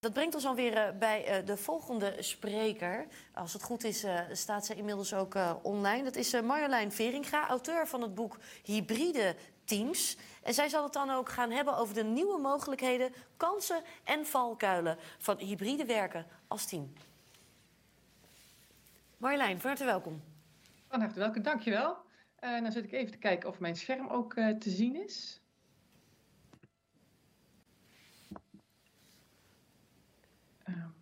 Dat 0.00 0.12
brengt 0.12 0.34
ons 0.34 0.46
alweer 0.46 0.72
uh, 0.76 0.98
bij 0.98 1.40
uh, 1.40 1.46
de 1.46 1.56
volgende 1.56 2.14
spreker. 2.18 3.06
Als 3.34 3.52
het 3.52 3.62
goed 3.62 3.84
is, 3.84 4.04
uh, 4.04 4.20
staat 4.32 4.66
ze 4.66 4.74
inmiddels 4.74 5.14
ook 5.14 5.38
online. 5.62 6.02
Dat 6.02 6.16
is 6.16 6.40
Marjolein 6.40 6.92
Veringa, 6.92 7.48
auteur 7.48 7.88
van 7.88 8.02
het 8.02 8.14
boek 8.14 8.38
Hybride 8.64 9.36
Teams. 9.64 10.16
En 10.42 10.54
zij 10.54 10.68
zal 10.68 10.84
het 10.84 10.92
dan 10.92 11.10
ook 11.10 11.28
gaan 11.28 11.50
hebben 11.50 11.76
over 11.76 11.94
de 11.94 12.04
nieuwe 12.04 12.38
mogelijkheden, 12.38 13.12
kansen 13.36 13.82
en 14.04 14.26
valkuilen 14.26 14.98
van 15.18 15.38
hybride 15.38 15.84
werken 15.84 16.26
als 16.48 16.66
team. 16.66 16.92
Marjolein, 19.16 19.60
van 19.60 19.68
harte 19.68 19.84
welkom. 19.84 20.22
Van 20.88 21.00
harte 21.00 21.18
welkom, 21.18 21.42
dankjewel. 21.42 21.96
Uh, 22.40 22.62
dan 22.62 22.72
zit 22.72 22.84
ik 22.84 22.92
even 22.92 23.12
te 23.12 23.18
kijken 23.18 23.48
of 23.48 23.58
mijn 23.58 23.76
scherm 23.76 24.08
ook 24.08 24.34
te 24.34 24.70
zien 24.70 25.04
is. 25.04 25.40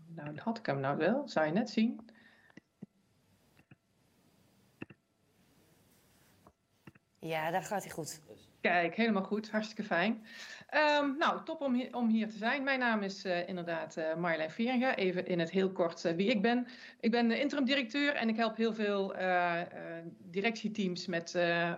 Nou, 0.07 0.39
had 0.39 0.59
ik 0.59 0.67
hem 0.67 0.81
nou 0.81 0.97
wel. 0.97 1.29
Zou 1.29 1.47
je 1.47 1.53
net 1.53 1.71
zien. 1.71 2.01
Ja, 7.19 7.51
daar 7.51 7.63
gaat 7.63 7.83
hij 7.83 7.93
goed. 7.93 8.21
Kijk, 8.61 8.95
helemaal 8.95 9.25
goed. 9.25 9.51
Hartstikke 9.51 9.85
fijn. 9.85 10.25
Um, 10.75 11.17
nou, 11.19 11.45
top 11.45 11.61
om 11.61 11.75
hier, 11.75 11.97
om 11.97 12.09
hier 12.09 12.29
te 12.29 12.37
zijn. 12.37 12.63
Mijn 12.63 12.79
naam 12.79 13.03
is 13.03 13.25
uh, 13.25 13.49
inderdaad 13.49 13.97
uh, 13.97 14.15
Marjolein 14.15 14.51
Veringa. 14.51 14.97
Even 14.97 15.27
in 15.27 15.39
het 15.39 15.51
heel 15.51 15.73
kort 15.73 16.05
uh, 16.05 16.13
wie 16.13 16.31
ik 16.31 16.43
ben. 16.43 16.67
Ik 17.01 17.11
ben 17.11 17.31
interim 17.31 17.65
directeur 17.65 18.15
en 18.15 18.29
ik 18.29 18.37
help 18.37 18.57
heel 18.57 18.75
veel 18.75 19.15
directieteams 20.19 21.07
met 21.07 21.33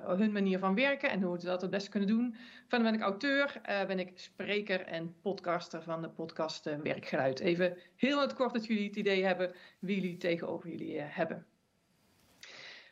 hun 0.05 0.33
manier 0.33 0.59
van 0.59 0.75
werken 0.75 1.11
en 1.11 1.23
hoe 1.23 1.39
ze 1.39 1.47
dat 1.47 1.61
het 1.61 1.71
best 1.71 1.89
kunnen 1.89 2.09
doen. 2.09 2.37
Verder 2.69 2.91
ben 2.91 2.99
ik 2.99 3.05
auteur, 3.05 3.61
ben 3.87 3.99
ik 3.99 4.13
spreker 4.15 4.81
en 4.81 5.15
podcaster 5.23 5.83
van 5.83 6.03
de 6.03 6.09
podcast 6.09 6.65
Werkgeluid. 6.83 7.41
Even 7.41 7.77
heel 7.97 8.17
in 8.17 8.23
het 8.23 8.35
kort 8.35 8.53
dat 8.53 8.67
jullie 8.67 8.87
het 8.87 8.97
idee 8.97 9.25
hebben 9.25 9.55
wie 9.79 10.01
jullie 10.01 10.17
tegenover 10.17 10.71
jullie 10.71 11.01
hebben. 11.01 11.47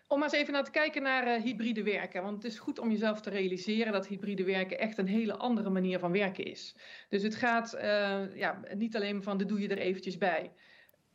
Om 0.08 0.22
eens 0.22 0.32
even 0.32 0.52
naar 0.52 0.64
te 0.64 0.70
kijken 0.70 1.02
naar 1.02 1.26
uh, 1.26 1.42
hybride 1.42 1.82
werken. 1.82 2.22
Want 2.22 2.42
het 2.42 2.52
is 2.52 2.58
goed 2.58 2.78
om 2.78 2.90
jezelf 2.90 3.20
te 3.20 3.30
realiseren 3.30 3.92
dat 3.92 4.06
hybride 4.06 4.44
werken 4.44 4.78
echt 4.78 4.98
een 4.98 5.06
hele 5.06 5.36
andere 5.36 5.70
manier 5.70 5.98
van 5.98 6.12
werken 6.12 6.44
is. 6.44 6.76
Dus 7.08 7.22
het 7.22 7.34
gaat 7.34 7.74
uh, 7.74 8.36
ja, 8.36 8.60
niet 8.74 8.96
alleen 8.96 9.22
van 9.22 9.38
de 9.38 9.44
doe 9.44 9.60
je 9.60 9.68
er 9.68 9.78
eventjes 9.78 10.18
bij 10.18 10.52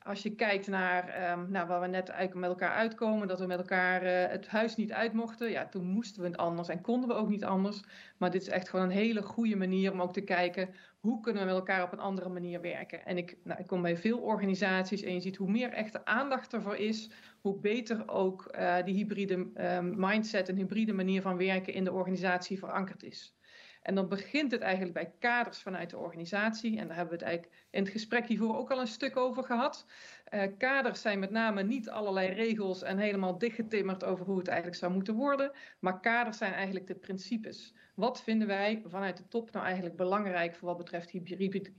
als 0.03 0.23
je 0.23 0.35
kijkt 0.35 0.67
naar 0.67 1.31
um, 1.31 1.52
nou, 1.52 1.67
waar 1.67 1.81
we 1.81 1.88
net 1.88 2.09
eigenlijk 2.09 2.39
met 2.39 2.50
elkaar 2.50 2.75
uitkomen, 2.75 3.27
dat 3.27 3.39
we 3.39 3.45
met 3.45 3.58
elkaar 3.58 4.03
uh, 4.03 4.27
het 4.27 4.47
huis 4.47 4.75
niet 4.75 4.91
uit 4.91 5.13
mochten. 5.13 5.50
Ja, 5.50 5.67
toen 5.67 5.85
moesten 5.85 6.22
we 6.22 6.28
het 6.28 6.38
anders 6.38 6.67
en 6.67 6.81
konden 6.81 7.09
we 7.09 7.16
ook 7.16 7.30
niet 7.30 7.44
anders. 7.44 7.83
Maar 8.17 8.31
dit 8.31 8.41
is 8.41 8.50
echt 8.50 8.69
gewoon 8.69 8.85
een 8.85 8.91
hele 8.91 9.22
goede 9.22 9.55
manier 9.55 9.91
om 9.91 10.02
ook 10.02 10.13
te 10.13 10.22
kijken 10.22 10.69
hoe 11.03 11.19
kunnen 11.19 11.41
we 11.41 11.47
met 11.47 11.57
elkaar 11.57 11.83
op 11.83 11.91
een 11.91 11.99
andere 11.99 12.29
manier 12.29 12.61
werken. 12.61 13.05
En 13.05 13.17
ik, 13.17 13.37
nou, 13.43 13.59
ik 13.59 13.67
kom 13.67 13.81
bij 13.81 13.97
veel 13.97 14.19
organisaties 14.19 15.01
en 15.01 15.13
je 15.13 15.19
ziet 15.19 15.35
hoe 15.35 15.49
meer 15.49 15.69
echte 15.69 16.05
aandacht 16.05 16.53
ervoor 16.53 16.75
is, 16.75 17.11
hoe 17.41 17.59
beter 17.59 18.09
ook 18.09 18.55
uh, 18.55 18.83
die 18.83 18.93
hybride 18.93 19.47
uh, 19.55 19.79
mindset 19.79 20.49
en 20.49 20.55
hybride 20.55 20.93
manier 20.93 21.21
van 21.21 21.37
werken 21.37 21.73
in 21.73 21.83
de 21.83 21.91
organisatie 21.91 22.59
verankerd 22.59 23.03
is. 23.03 23.35
En 23.81 23.95
dan 23.95 24.07
begint 24.07 24.51
het 24.51 24.61
eigenlijk 24.61 24.93
bij 24.93 25.13
kaders 25.19 25.61
vanuit 25.61 25.89
de 25.89 25.97
organisatie. 25.97 26.79
En 26.79 26.87
daar 26.87 26.95
hebben 26.95 27.17
we 27.17 27.23
het 27.23 27.29
eigenlijk 27.29 27.65
in 27.69 27.83
het 27.83 27.91
gesprek 27.91 28.25
hiervoor 28.25 28.57
ook 28.57 28.71
al 28.71 28.79
een 28.79 28.88
stuk 28.88 29.17
over 29.17 29.43
gehad. 29.43 29.85
Uh, 30.33 30.43
kaders 30.57 31.01
zijn 31.01 31.19
met 31.19 31.31
name 31.31 31.63
niet 31.63 31.89
allerlei 31.89 32.27
regels 32.27 32.83
en 32.83 32.97
helemaal 32.97 33.38
dichtgetimmerd 33.38 34.03
over 34.03 34.25
hoe 34.25 34.38
het 34.38 34.47
eigenlijk 34.47 34.77
zou 34.77 34.93
moeten 34.93 35.15
worden. 35.15 35.51
Maar 35.79 35.99
kaders 35.99 36.38
zijn 36.38 36.53
eigenlijk 36.53 36.88
de 36.88 36.95
principes. 36.95 37.73
Wat 37.94 38.23
vinden 38.23 38.47
wij 38.47 38.81
vanuit 38.86 39.17
de 39.17 39.27
top 39.27 39.52
nou 39.52 39.66
eigenlijk 39.66 39.95
belangrijk 39.95 40.55
voor 40.55 40.67
wat 40.67 40.77
betreft 40.77 41.09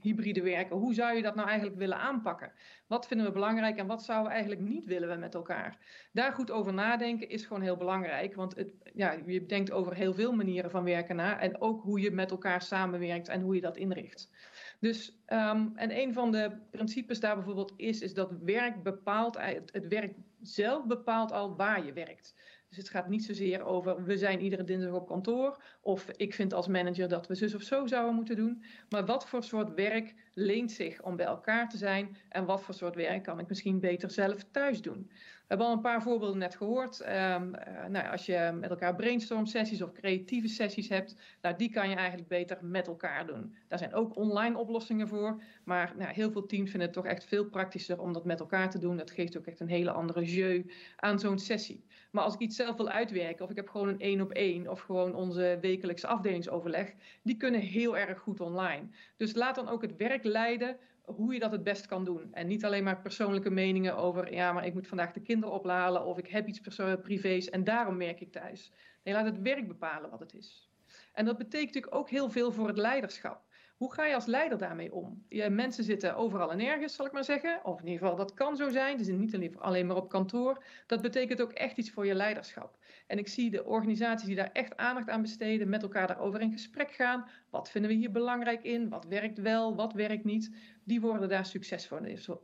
hybride 0.01 0.41
werken? 0.41 0.75
Hoe 0.75 0.93
zou 0.93 1.15
je 1.15 1.21
dat 1.21 1.35
nou 1.35 1.47
eigenlijk 1.47 1.77
willen 1.77 1.97
aanpakken? 1.97 2.51
Wat 2.87 3.07
vinden 3.07 3.25
we 3.25 3.31
belangrijk 3.31 3.77
en 3.77 3.87
wat 3.87 4.03
zouden 4.03 4.27
we 4.27 4.33
eigenlijk 4.33 4.67
niet 4.67 4.85
willen 4.85 5.19
met 5.19 5.33
elkaar? 5.33 5.77
Daar 6.11 6.33
goed 6.33 6.51
over 6.51 6.73
nadenken 6.73 7.29
is 7.29 7.45
gewoon 7.45 7.61
heel 7.61 7.77
belangrijk. 7.77 8.35
Want 8.35 8.55
het, 8.55 8.73
ja, 8.93 9.11
je 9.25 9.45
denkt 9.45 9.71
over 9.71 9.95
heel 9.95 10.13
veel 10.13 10.31
manieren 10.31 10.71
van 10.71 10.83
werken 10.83 11.15
na. 11.15 11.39
En 11.39 11.61
ook 11.61 11.81
hoe 11.81 11.99
je 11.99 12.11
met 12.11 12.31
elkaar 12.31 12.61
samenwerkt 12.61 13.27
en 13.27 13.41
hoe 13.41 13.55
je 13.55 13.61
dat 13.61 13.77
inricht. 13.77 14.31
Dus, 14.79 15.19
um, 15.27 15.71
en 15.75 15.97
een 15.97 16.13
van 16.13 16.31
de 16.31 16.57
principes 16.71 17.19
daar 17.19 17.35
bijvoorbeeld 17.35 17.73
is, 17.77 18.01
is 18.01 18.13
dat 18.13 18.31
werk 18.43 18.83
bepaalt, 18.83 19.37
het 19.71 19.87
werk 19.87 20.13
zelf 20.41 20.85
bepaalt 20.85 21.31
al 21.31 21.55
waar 21.55 21.85
je 21.85 21.93
werkt. 21.93 22.35
Dus 22.75 22.83
het 22.83 22.93
gaat 22.93 23.09
niet 23.09 23.25
zozeer 23.25 23.63
over 23.63 24.03
we 24.03 24.17
zijn 24.17 24.41
iedere 24.41 24.63
dinsdag 24.63 24.93
op 24.93 25.07
kantoor 25.07 25.61
of 25.81 26.09
ik 26.15 26.33
vind 26.33 26.53
als 26.53 26.67
manager 26.67 27.07
dat 27.07 27.27
we 27.27 27.35
zus 27.35 27.55
of 27.55 27.61
zo 27.61 27.87
zouden 27.87 28.15
moeten 28.15 28.35
doen. 28.35 28.63
Maar 28.89 29.05
wat 29.05 29.27
voor 29.27 29.43
soort 29.43 29.73
werk 29.73 30.13
leent 30.33 30.71
zich 30.71 31.03
om 31.03 31.15
bij 31.15 31.25
elkaar 31.25 31.69
te 31.69 31.77
zijn 31.77 32.17
en 32.29 32.45
wat 32.45 32.61
voor 32.61 32.73
soort 32.73 32.95
werk 32.95 33.23
kan 33.23 33.39
ik 33.39 33.47
misschien 33.47 33.79
beter 33.79 34.11
zelf 34.11 34.43
thuis 34.51 34.81
doen? 34.81 35.09
We 35.45 35.51
hebben 35.51 35.67
al 35.67 35.73
een 35.73 35.81
paar 35.81 36.01
voorbeelden 36.01 36.37
net 36.37 36.55
gehoord. 36.55 36.99
Um, 36.99 37.07
uh, 37.07 37.85
nou, 37.89 38.11
als 38.11 38.25
je 38.25 38.57
met 38.59 38.69
elkaar 38.69 38.95
brainstorm 38.95 39.45
sessies 39.45 39.81
of 39.81 39.91
creatieve 39.91 40.47
sessies 40.47 40.89
hebt, 40.89 41.15
nou, 41.41 41.55
die 41.55 41.69
kan 41.69 41.89
je 41.89 41.95
eigenlijk 41.95 42.27
beter 42.27 42.57
met 42.61 42.87
elkaar 42.87 43.27
doen. 43.27 43.55
Daar 43.67 43.79
zijn 43.79 43.93
ook 43.93 44.15
online 44.15 44.57
oplossingen 44.57 45.07
voor, 45.07 45.41
maar 45.63 45.93
nou, 45.97 46.13
heel 46.13 46.31
veel 46.31 46.45
teams 46.45 46.69
vinden 46.69 46.87
het 46.87 46.97
toch 46.97 47.05
echt 47.05 47.25
veel 47.25 47.45
praktischer 47.45 48.01
om 48.01 48.13
dat 48.13 48.25
met 48.25 48.39
elkaar 48.39 48.69
te 48.69 48.79
doen. 48.79 48.97
Dat 48.97 49.11
geeft 49.11 49.37
ook 49.37 49.45
echt 49.45 49.59
een 49.59 49.67
hele 49.67 49.91
andere 49.91 50.23
jeu 50.23 50.65
aan 50.95 51.19
zo'n 51.19 51.39
sessie. 51.39 51.83
Maar 52.15 52.23
als 52.23 52.33
ik 52.33 52.39
iets 52.39 52.55
zelf 52.55 52.75
wil 52.75 52.89
uitwerken, 52.89 53.43
of 53.43 53.49
ik 53.49 53.55
heb 53.55 53.69
gewoon 53.69 53.87
een 53.87 53.99
één 53.99 54.21
op 54.21 54.31
één, 54.31 54.67
of 54.67 54.79
gewoon 54.79 55.15
onze 55.15 55.57
wekelijkse 55.61 56.07
afdelingsoverleg, 56.07 56.93
die 57.21 57.37
kunnen 57.37 57.59
heel 57.59 57.97
erg 57.97 58.19
goed 58.19 58.39
online. 58.39 58.87
Dus 59.17 59.33
laat 59.33 59.55
dan 59.55 59.69
ook 59.69 59.81
het 59.81 59.95
werk 59.95 60.23
leiden 60.23 60.77
hoe 61.05 61.33
je 61.33 61.39
dat 61.39 61.51
het 61.51 61.63
best 61.63 61.85
kan 61.85 62.05
doen. 62.05 62.33
En 62.33 62.47
niet 62.47 62.65
alleen 62.65 62.83
maar 62.83 63.01
persoonlijke 63.01 63.49
meningen 63.49 63.97
over, 63.97 64.33
ja, 64.33 64.53
maar 64.53 64.65
ik 64.65 64.73
moet 64.73 64.87
vandaag 64.87 65.11
de 65.11 65.21
kinderen 65.21 65.55
ophalen 65.55 66.05
of 66.05 66.17
ik 66.17 66.27
heb 66.27 66.47
iets 66.47 66.61
privés 67.01 67.49
en 67.49 67.63
daarom 67.63 67.97
werk 67.97 68.21
ik 68.21 68.31
thuis. 68.31 68.71
Nee, 69.03 69.13
laat 69.13 69.25
het 69.25 69.41
werk 69.41 69.67
bepalen 69.67 70.09
wat 70.09 70.19
het 70.19 70.33
is. 70.33 70.69
En 71.13 71.25
dat 71.25 71.37
betekent 71.37 71.73
natuurlijk 71.73 71.95
ook 71.95 72.09
heel 72.09 72.29
veel 72.29 72.51
voor 72.51 72.67
het 72.67 72.77
leiderschap. 72.77 73.44
Hoe 73.75 73.93
ga 73.93 74.05
je 74.05 74.15
als 74.15 74.25
leider 74.25 74.57
daarmee 74.57 74.93
om? 74.93 75.25
Mensen 75.49 75.83
zitten 75.83 76.15
overal 76.15 76.51
en 76.51 76.57
nergens, 76.57 76.95
zal 76.95 77.05
ik 77.05 77.11
maar 77.11 77.23
zeggen. 77.23 77.65
Of 77.65 77.79
in 77.79 77.87
ieder 77.87 78.01
geval, 78.01 78.15
dat 78.15 78.33
kan 78.33 78.55
zo 78.55 78.69
zijn. 78.69 78.97
Ze 78.97 79.03
zitten 79.03 79.39
niet 79.39 79.57
alleen 79.57 79.87
maar 79.87 79.95
op 79.95 80.09
kantoor. 80.09 80.63
Dat 80.87 81.01
betekent 81.01 81.41
ook 81.41 81.51
echt 81.51 81.77
iets 81.77 81.91
voor 81.91 82.05
je 82.05 82.13
leiderschap. 82.15 82.77
En 83.07 83.17
ik 83.17 83.27
zie 83.27 83.51
de 83.51 83.65
organisaties 83.65 84.27
die 84.27 84.35
daar 84.35 84.51
echt 84.51 84.77
aandacht 84.77 85.09
aan 85.09 85.21
besteden, 85.21 85.69
met 85.69 85.81
elkaar 85.81 86.07
daarover 86.07 86.41
in 86.41 86.51
gesprek 86.51 86.91
gaan. 86.91 87.29
Wat 87.49 87.71
vinden 87.71 87.91
we 87.91 87.97
hier 87.97 88.11
belangrijk 88.11 88.63
in? 88.63 88.89
Wat 88.89 89.05
werkt 89.05 89.41
wel? 89.41 89.75
Wat 89.75 89.93
werkt 89.93 90.23
niet? 90.23 90.55
Die 90.83 91.01
worden 91.01 91.29
daar 91.29 91.45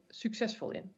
succesvol 0.08 0.72
in. 0.72 0.96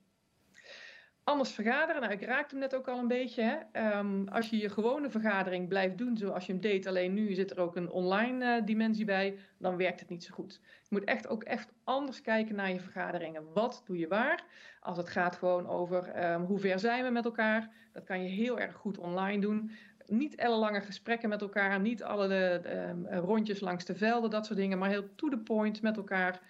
Anders 1.25 1.51
vergaderen, 1.51 2.01
nou 2.01 2.13
ik 2.13 2.21
raakte 2.21 2.55
hem 2.55 2.63
net 2.63 2.75
ook 2.75 2.87
al 2.87 2.99
een 2.99 3.07
beetje. 3.07 3.41
Hè? 3.41 3.97
Um, 3.97 4.27
als 4.27 4.49
je 4.49 4.57
je 4.57 4.69
gewone 4.69 5.09
vergadering 5.09 5.67
blijft 5.67 5.97
doen 5.97 6.17
zoals 6.17 6.45
je 6.45 6.51
hem 6.51 6.61
deed, 6.61 6.87
alleen 6.87 7.13
nu 7.13 7.33
zit 7.33 7.51
er 7.51 7.59
ook 7.59 7.75
een 7.75 7.89
online 7.89 8.45
uh, 8.45 8.65
dimensie 8.65 9.05
bij, 9.05 9.37
dan 9.57 9.77
werkt 9.77 9.99
het 9.99 10.09
niet 10.09 10.23
zo 10.23 10.33
goed. 10.33 10.59
Je 10.63 10.87
moet 10.89 11.03
echt 11.03 11.27
ook 11.27 11.43
echt 11.43 11.71
anders 11.83 12.21
kijken 12.21 12.55
naar 12.55 12.71
je 12.71 12.79
vergaderingen. 12.79 13.53
Wat 13.53 13.81
doe 13.85 13.97
je 13.97 14.07
waar? 14.07 14.43
Als 14.79 14.97
het 14.97 15.09
gaat 15.09 15.35
gewoon 15.35 15.67
over 15.67 16.31
um, 16.31 16.43
hoe 16.43 16.59
ver 16.59 16.79
zijn 16.79 17.03
we 17.03 17.09
met 17.09 17.25
elkaar, 17.25 17.69
dat 17.93 18.03
kan 18.03 18.23
je 18.23 18.29
heel 18.29 18.59
erg 18.59 18.75
goed 18.75 18.97
online 18.97 19.41
doen. 19.41 19.71
Niet 20.05 20.35
ellenlange 20.35 20.81
gesprekken 20.81 21.29
met 21.29 21.41
elkaar, 21.41 21.79
niet 21.79 22.03
alle 22.03 22.27
de, 22.27 22.61
um, 22.89 23.07
rondjes 23.07 23.59
langs 23.59 23.85
de 23.85 23.95
velden, 23.95 24.29
dat 24.29 24.45
soort 24.45 24.59
dingen, 24.59 24.77
maar 24.77 24.89
heel 24.89 25.15
to 25.15 25.29
the 25.29 25.37
point 25.37 25.81
met 25.81 25.97
elkaar 25.97 26.41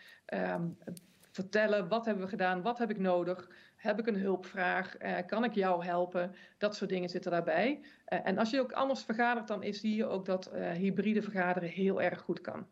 vertellen 1.32 1.88
wat 1.88 2.06
hebben 2.06 2.24
we 2.24 2.30
gedaan, 2.30 2.62
wat 2.62 2.78
heb 2.78 2.90
ik 2.90 3.00
nodig, 3.00 3.50
heb 3.84 4.00
ik 4.00 4.08
een 4.08 4.20
hulpvraag, 4.20 5.02
uh, 5.02 5.18
kan 5.26 5.44
ik 5.44 5.54
jou 5.54 5.86
helpen, 5.86 6.36
dat 6.58 6.76
soort 6.76 6.90
dingen 6.90 7.10
zitten 7.10 7.32
daarbij. 7.32 7.80
Uh, 7.82 8.20
en 8.24 8.38
als 8.38 8.50
je 8.50 8.60
ook 8.60 8.72
anders 8.72 9.04
vergadert, 9.04 9.48
dan 9.48 9.64
is 9.64 9.80
zie 9.80 9.96
je 9.96 10.06
ook 10.06 10.26
dat 10.26 10.52
uh, 10.54 10.72
hybride 10.72 11.22
vergaderen 11.22 11.70
heel 11.70 12.02
erg 12.02 12.20
goed 12.20 12.42
kan. 12.42 12.68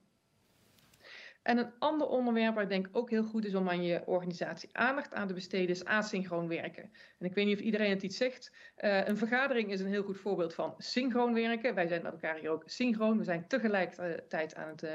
En 1.42 1.58
een 1.58 1.72
ander 1.80 2.08
onderwerp 2.08 2.54
waar 2.54 2.64
ik 2.64 2.70
denk 2.70 2.90
ook 2.92 3.10
heel 3.10 3.24
goed 3.24 3.46
is 3.46 3.56
om 3.56 3.70
aan 3.70 3.84
je 3.84 4.02
organisatie 4.06 4.70
aandacht 4.72 5.14
aan 5.14 5.28
te 5.28 5.34
besteden, 5.34 5.70
is 5.70 5.86
asynchroon 5.86 6.48
werken. 6.48 6.92
En 7.20 7.26
ik 7.26 7.34
weet 7.34 7.46
niet 7.46 7.58
of 7.58 7.64
iedereen 7.64 7.90
het 7.90 8.04
iets 8.04 8.18
zegt. 8.18 8.52
Een 8.76 9.18
vergadering 9.18 9.72
is 9.72 9.80
een 9.80 9.88
heel 9.88 10.04
goed 10.04 10.18
voorbeeld 10.18 10.54
van 10.54 10.74
synchroon 10.78 11.34
werken. 11.34 11.76
Wij 11.76 11.88
zijn 11.88 12.02
met 12.02 12.12
elkaar 12.12 12.36
hier 12.36 12.50
ook 12.50 12.64
synchroon. 12.66 13.18
We 13.18 13.24
zijn 13.24 13.48
tegelijkertijd 13.48 14.56
aan 14.56 14.70
het, 14.70 14.86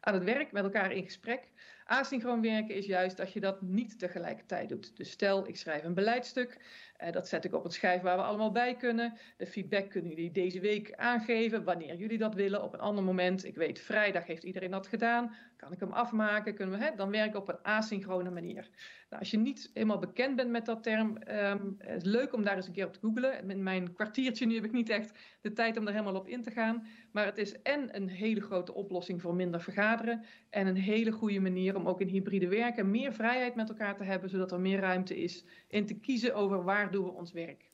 aan 0.00 0.14
het 0.14 0.24
werk, 0.24 0.52
met 0.52 0.64
elkaar 0.64 0.92
in 0.92 1.04
gesprek. 1.04 1.48
Asynchroon 1.92 2.42
werken 2.42 2.74
is 2.74 2.86
juist 2.86 3.16
dat 3.16 3.32
je 3.32 3.40
dat 3.40 3.62
niet 3.62 3.98
tegelijkertijd 3.98 4.68
doet. 4.68 4.96
Dus 4.96 5.10
stel, 5.10 5.48
ik 5.48 5.56
schrijf 5.56 5.84
een 5.84 5.94
beleidstuk. 5.94 6.58
Uh, 7.02 7.12
dat 7.12 7.28
zet 7.28 7.44
ik 7.44 7.54
op 7.54 7.64
een 7.64 7.70
schijf 7.70 8.02
waar 8.02 8.16
we 8.16 8.22
allemaal 8.22 8.52
bij 8.52 8.76
kunnen. 8.76 9.18
De 9.36 9.46
feedback 9.46 9.90
kunnen 9.90 10.10
jullie 10.10 10.30
deze 10.30 10.60
week 10.60 10.94
aangeven, 10.94 11.64
wanneer 11.64 11.96
jullie 11.96 12.18
dat 12.18 12.34
willen. 12.34 12.62
Op 12.62 12.72
een 12.72 12.80
ander 12.80 13.04
moment, 13.04 13.44
ik 13.44 13.54
weet, 13.54 13.80
vrijdag 13.80 14.26
heeft 14.26 14.42
iedereen 14.42 14.70
dat 14.70 14.86
gedaan. 14.86 15.34
Kan 15.62 15.72
ik 15.72 15.80
hem 15.80 15.92
afmaken? 15.92 16.54
Kunnen 16.54 16.78
we 16.78 16.84
hè, 16.84 16.94
dan 16.96 17.10
werken 17.10 17.40
op 17.40 17.48
een 17.48 17.62
asynchrone 17.62 18.30
manier. 18.30 18.68
Nou, 19.08 19.20
als 19.20 19.30
je 19.30 19.38
niet 19.38 19.70
helemaal 19.74 19.98
bekend 19.98 20.36
bent 20.36 20.50
met 20.50 20.66
dat 20.66 20.82
term, 20.82 21.16
um, 21.28 21.74
het 21.78 22.02
is 22.02 22.10
leuk 22.10 22.32
om 22.32 22.44
daar 22.44 22.56
eens 22.56 22.66
een 22.66 22.72
keer 22.72 22.86
op 22.86 22.92
te 22.92 22.98
googlen. 22.98 23.48
In 23.50 23.62
mijn 23.62 23.92
kwartiertje 23.92 24.46
nu 24.46 24.54
heb 24.54 24.64
ik 24.64 24.72
niet 24.72 24.88
echt 24.88 25.18
de 25.40 25.52
tijd 25.52 25.76
om 25.76 25.86
er 25.86 25.92
helemaal 25.92 26.14
op 26.14 26.28
in 26.28 26.42
te 26.42 26.50
gaan. 26.50 26.86
Maar 27.12 27.24
het 27.24 27.38
is 27.38 27.62
en 27.62 27.96
een 27.96 28.08
hele 28.08 28.40
grote 28.40 28.74
oplossing 28.74 29.20
voor 29.20 29.34
minder 29.34 29.60
vergaderen. 29.60 30.24
En 30.50 30.66
een 30.66 30.76
hele 30.76 31.12
goede 31.12 31.40
manier 31.40 31.76
om 31.76 31.88
ook 31.88 32.00
in 32.00 32.08
hybride 32.08 32.48
werken 32.48 32.90
meer 32.90 33.12
vrijheid 33.12 33.54
met 33.54 33.68
elkaar 33.68 33.96
te 33.96 34.04
hebben, 34.04 34.30
zodat 34.30 34.52
er 34.52 34.60
meer 34.60 34.80
ruimte 34.80 35.22
is 35.22 35.44
in 35.68 35.86
te 35.86 35.94
kiezen 35.94 36.34
over 36.34 36.64
waar 36.64 36.90
doen 36.90 37.04
we 37.04 37.10
ons 37.10 37.32
werk. 37.32 37.71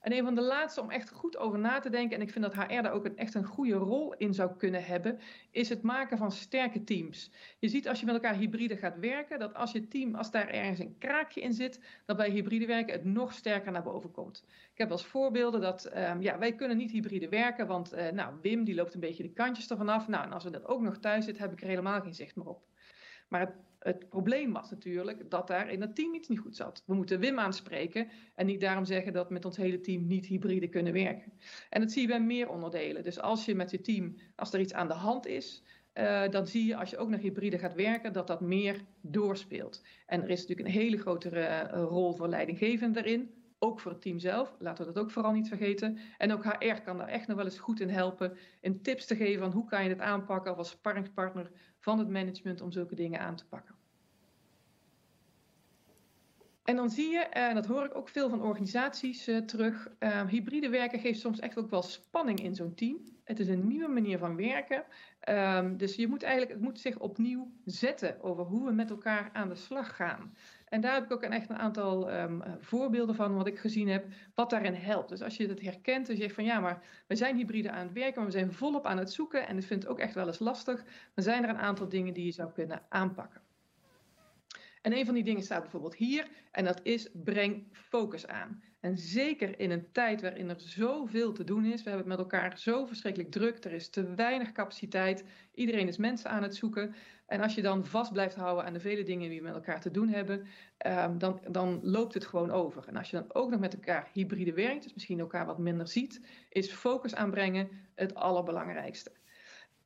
En 0.00 0.12
een 0.12 0.24
van 0.24 0.34
de 0.34 0.40
laatste 0.40 0.80
om 0.80 0.90
echt 0.90 1.10
goed 1.10 1.36
over 1.36 1.58
na 1.58 1.78
te 1.78 1.90
denken, 1.90 2.16
en 2.16 2.22
ik 2.22 2.30
vind 2.30 2.44
dat 2.44 2.54
HR 2.54 2.82
daar 2.82 2.92
ook 2.92 3.04
een, 3.04 3.16
echt 3.16 3.34
een 3.34 3.44
goede 3.44 3.74
rol 3.74 4.14
in 4.14 4.34
zou 4.34 4.56
kunnen 4.56 4.84
hebben, 4.84 5.18
is 5.50 5.68
het 5.68 5.82
maken 5.82 6.18
van 6.18 6.32
sterke 6.32 6.84
teams. 6.84 7.30
Je 7.58 7.68
ziet 7.68 7.88
als 7.88 8.00
je 8.00 8.06
met 8.06 8.14
elkaar 8.14 8.34
hybride 8.34 8.76
gaat 8.76 8.98
werken, 8.98 9.38
dat 9.38 9.54
als 9.54 9.72
je 9.72 9.88
team, 9.88 10.14
als 10.14 10.30
daar 10.30 10.48
ergens 10.48 10.78
een 10.78 10.98
kraakje 10.98 11.40
in 11.40 11.52
zit, 11.52 11.80
dat 12.06 12.16
bij 12.16 12.30
hybride 12.30 12.66
werken 12.66 12.92
het 12.92 13.04
nog 13.04 13.32
sterker 13.32 13.72
naar 13.72 13.82
boven 13.82 14.10
komt. 14.10 14.44
Ik 14.72 14.78
heb 14.78 14.90
als 14.90 15.06
voorbeelden 15.06 15.60
dat 15.60 15.96
um, 15.96 16.22
ja, 16.22 16.38
wij 16.38 16.54
kunnen 16.54 16.76
niet 16.76 16.90
hybride 16.90 17.28
werken, 17.28 17.66
want 17.66 17.94
uh, 17.94 18.08
nou, 18.08 18.34
Wim 18.42 18.64
die 18.64 18.74
loopt 18.74 18.94
een 18.94 19.00
beetje 19.00 19.22
de 19.22 19.32
kantjes 19.32 19.70
ervan 19.70 19.88
af. 19.88 20.08
Nou, 20.08 20.24
en 20.24 20.32
als 20.32 20.44
we 20.44 20.50
dat 20.50 20.66
ook 20.66 20.80
nog 20.80 20.98
thuis 20.98 21.24
zitten, 21.24 21.42
heb 21.42 21.52
ik 21.52 21.60
er 21.60 21.68
helemaal 21.68 22.00
geen 22.00 22.14
zicht 22.14 22.36
meer 22.36 22.46
op. 22.46 22.62
Maar 23.28 23.40
het, 23.40 23.54
het, 23.78 24.08
probleem 24.08 24.52
was 24.52 24.70
natuurlijk 24.70 25.30
dat 25.30 25.46
daar 25.46 25.70
in 25.70 25.80
het 25.80 25.94
team 25.94 26.14
iets 26.14 26.28
niet 26.28 26.38
goed 26.38 26.56
zat. 26.56 26.82
We 26.86 26.94
moeten 26.94 27.20
Wim 27.20 27.38
aanspreken 27.38 28.08
en 28.34 28.46
niet 28.46 28.60
daarom 28.60 28.84
zeggen 28.84 29.12
dat 29.12 29.30
met 29.30 29.44
ons 29.44 29.56
hele 29.56 29.80
team 29.80 30.06
niet 30.06 30.26
hybride 30.26 30.68
kunnen 30.68 30.92
werken. 30.92 31.32
En 31.70 31.80
dat 31.80 31.92
zie 31.92 32.02
je 32.02 32.08
bij 32.08 32.20
meer 32.20 32.48
onderdelen. 32.48 33.02
Dus 33.02 33.20
als 33.20 33.44
je 33.44 33.54
met 33.54 33.70
je 33.70 33.80
team, 33.80 34.16
als 34.36 34.52
er 34.52 34.60
iets 34.60 34.72
aan 34.72 34.88
de 34.88 34.94
hand 34.94 35.26
is, 35.26 35.62
uh, 35.94 36.28
dan 36.28 36.46
zie 36.46 36.66
je 36.66 36.76
als 36.76 36.90
je 36.90 36.98
ook 36.98 37.08
naar 37.08 37.18
hybride 37.18 37.58
gaat 37.58 37.74
werken, 37.74 38.12
dat 38.12 38.26
dat 38.26 38.40
meer 38.40 38.84
doorspeelt. 39.00 39.82
En 40.06 40.22
er 40.22 40.30
is 40.30 40.40
natuurlijk 40.40 40.68
een 40.68 40.74
hele 40.74 40.98
grotere 40.98 41.70
uh, 41.74 41.82
rol 41.82 42.12
voor 42.12 42.28
leidinggevenden 42.28 43.04
erin. 43.04 43.37
Ook 43.58 43.80
voor 43.80 43.92
het 43.92 44.00
team 44.00 44.18
zelf, 44.18 44.56
laten 44.58 44.86
we 44.86 44.92
dat 44.92 45.02
ook 45.02 45.10
vooral 45.10 45.32
niet 45.32 45.48
vergeten. 45.48 45.98
En 46.18 46.32
ook 46.32 46.44
HR 46.44 46.80
kan 46.84 46.98
daar 46.98 47.08
echt 47.08 47.26
nog 47.26 47.36
wel 47.36 47.44
eens 47.44 47.58
goed 47.58 47.80
in 47.80 47.88
helpen. 47.88 48.36
In 48.60 48.82
tips 48.82 49.06
te 49.06 49.16
geven 49.16 49.40
van 49.40 49.52
hoe 49.52 49.64
kan 49.64 49.82
je 49.82 49.88
het 49.88 50.00
aanpakken 50.00 50.56
als 50.56 50.70
sparringspartner 50.70 51.50
van 51.78 51.98
het 51.98 52.08
management 52.08 52.60
om 52.60 52.72
zulke 52.72 52.94
dingen 52.94 53.20
aan 53.20 53.36
te 53.36 53.46
pakken. 53.46 53.74
En 56.68 56.76
dan 56.76 56.90
zie 56.90 57.10
je, 57.10 57.18
en 57.18 57.54
dat 57.54 57.66
hoor 57.66 57.84
ik 57.84 57.94
ook 57.94 58.08
veel 58.08 58.28
van 58.28 58.42
organisaties 58.42 59.28
uh, 59.28 59.38
terug, 59.38 59.88
uh, 59.98 60.26
hybride 60.26 60.68
werken 60.68 60.98
geeft 60.98 61.20
soms 61.20 61.38
echt 61.38 61.58
ook 61.58 61.70
wel 61.70 61.82
spanning 61.82 62.40
in 62.42 62.54
zo'n 62.54 62.74
team. 62.74 62.98
Het 63.24 63.40
is 63.40 63.48
een 63.48 63.66
nieuwe 63.66 63.88
manier 63.88 64.18
van 64.18 64.36
werken. 64.36 64.84
Um, 65.28 65.76
dus 65.76 65.94
je 65.94 66.08
moet 66.08 66.22
eigenlijk, 66.22 66.52
het 66.52 66.62
moet 66.62 66.80
zich 66.80 66.98
opnieuw 66.98 67.50
zetten 67.64 68.22
over 68.22 68.44
hoe 68.44 68.64
we 68.64 68.72
met 68.72 68.90
elkaar 68.90 69.30
aan 69.32 69.48
de 69.48 69.54
slag 69.54 69.96
gaan. 69.96 70.34
En 70.68 70.80
daar 70.80 70.94
heb 70.94 71.04
ik 71.04 71.12
ook 71.12 71.22
een, 71.22 71.32
echt 71.32 71.50
een 71.50 71.58
aantal 71.58 72.12
um, 72.12 72.42
voorbeelden 72.58 73.14
van 73.14 73.34
wat 73.34 73.46
ik 73.46 73.58
gezien 73.58 73.88
heb, 73.88 74.06
wat 74.34 74.50
daarin 74.50 74.74
helpt. 74.74 75.08
Dus 75.08 75.22
als 75.22 75.36
je 75.36 75.48
het 75.48 75.60
herkent 75.60 76.08
en 76.08 76.16
zegt 76.16 76.34
van 76.34 76.44
ja, 76.44 76.60
maar 76.60 76.82
we 77.06 77.16
zijn 77.16 77.36
hybride 77.36 77.70
aan 77.70 77.86
het 77.86 77.92
werken, 77.92 78.16
maar 78.16 78.30
we 78.30 78.38
zijn 78.38 78.52
volop 78.52 78.86
aan 78.86 78.98
het 78.98 79.12
zoeken 79.12 79.46
en 79.46 79.56
ik 79.56 79.64
vind 79.64 79.82
het 79.82 79.92
ook 79.92 79.98
echt 79.98 80.14
wel 80.14 80.26
eens 80.26 80.38
lastig, 80.38 80.84
dan 81.14 81.24
zijn 81.24 81.42
er 81.42 81.48
een 81.48 81.58
aantal 81.58 81.88
dingen 81.88 82.14
die 82.14 82.24
je 82.24 82.32
zou 82.32 82.52
kunnen 82.52 82.82
aanpakken. 82.88 83.40
En 84.82 84.92
een 84.92 85.04
van 85.04 85.14
die 85.14 85.24
dingen 85.24 85.42
staat 85.42 85.62
bijvoorbeeld 85.62 85.94
hier, 85.94 86.28
en 86.50 86.64
dat 86.64 86.80
is 86.82 87.08
breng 87.12 87.66
focus 87.72 88.26
aan. 88.26 88.62
En 88.80 88.98
zeker 88.98 89.60
in 89.60 89.70
een 89.70 89.92
tijd 89.92 90.20
waarin 90.20 90.48
er 90.48 90.60
zoveel 90.60 91.32
te 91.32 91.44
doen 91.44 91.64
is, 91.64 91.82
we 91.82 91.90
hebben 91.90 92.10
het 92.10 92.18
met 92.18 92.32
elkaar 92.32 92.58
zo 92.58 92.86
verschrikkelijk 92.86 93.30
druk, 93.30 93.64
er 93.64 93.72
is 93.72 93.90
te 93.90 94.14
weinig 94.14 94.52
capaciteit, 94.52 95.24
iedereen 95.54 95.88
is 95.88 95.96
mensen 95.96 96.30
aan 96.30 96.42
het 96.42 96.56
zoeken. 96.56 96.94
En 97.26 97.40
als 97.40 97.54
je 97.54 97.62
dan 97.62 97.86
vast 97.86 98.12
blijft 98.12 98.34
houden 98.34 98.64
aan 98.64 98.72
de 98.72 98.80
vele 98.80 99.02
dingen 99.02 99.28
die 99.28 99.38
we 99.38 99.46
met 99.46 99.54
elkaar 99.54 99.80
te 99.80 99.90
doen 99.90 100.08
hebben, 100.08 100.46
um, 100.86 101.18
dan, 101.18 101.40
dan 101.50 101.80
loopt 101.82 102.14
het 102.14 102.26
gewoon 102.26 102.50
over. 102.50 102.88
En 102.88 102.96
als 102.96 103.10
je 103.10 103.16
dan 103.16 103.34
ook 103.34 103.50
nog 103.50 103.60
met 103.60 103.74
elkaar 103.74 104.08
hybride 104.12 104.52
werkt, 104.52 104.82
dus 104.82 104.94
misschien 104.94 105.20
elkaar 105.20 105.46
wat 105.46 105.58
minder 105.58 105.88
ziet, 105.88 106.20
is 106.48 106.72
focus 106.72 107.14
aanbrengen 107.14 107.68
het 107.94 108.14
allerbelangrijkste. 108.14 109.10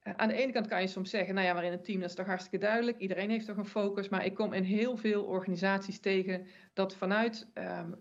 Eh, 0.02 0.12
aan 0.16 0.28
de 0.28 0.34
ene 0.34 0.52
kant 0.52 0.66
kan 0.66 0.80
je 0.80 0.86
soms 0.86 1.10
zeggen, 1.10 1.34
nou 1.34 1.46
ja, 1.46 1.54
maar 1.54 1.64
in 1.64 1.72
een 1.72 1.82
team 1.82 2.00
dat 2.00 2.08
is 2.08 2.16
toch 2.16 2.26
hartstikke 2.26 2.66
duidelijk. 2.66 2.98
Iedereen 2.98 3.30
heeft 3.30 3.46
toch 3.46 3.56
een 3.56 3.66
focus. 3.66 4.08
Maar 4.08 4.24
ik 4.24 4.34
kom 4.34 4.52
in 4.52 4.62
heel 4.62 4.96
veel 4.96 5.24
organisaties 5.24 6.00
tegen 6.00 6.46
dat 6.72 6.96
vanuit 6.96 7.46
um, 7.54 7.96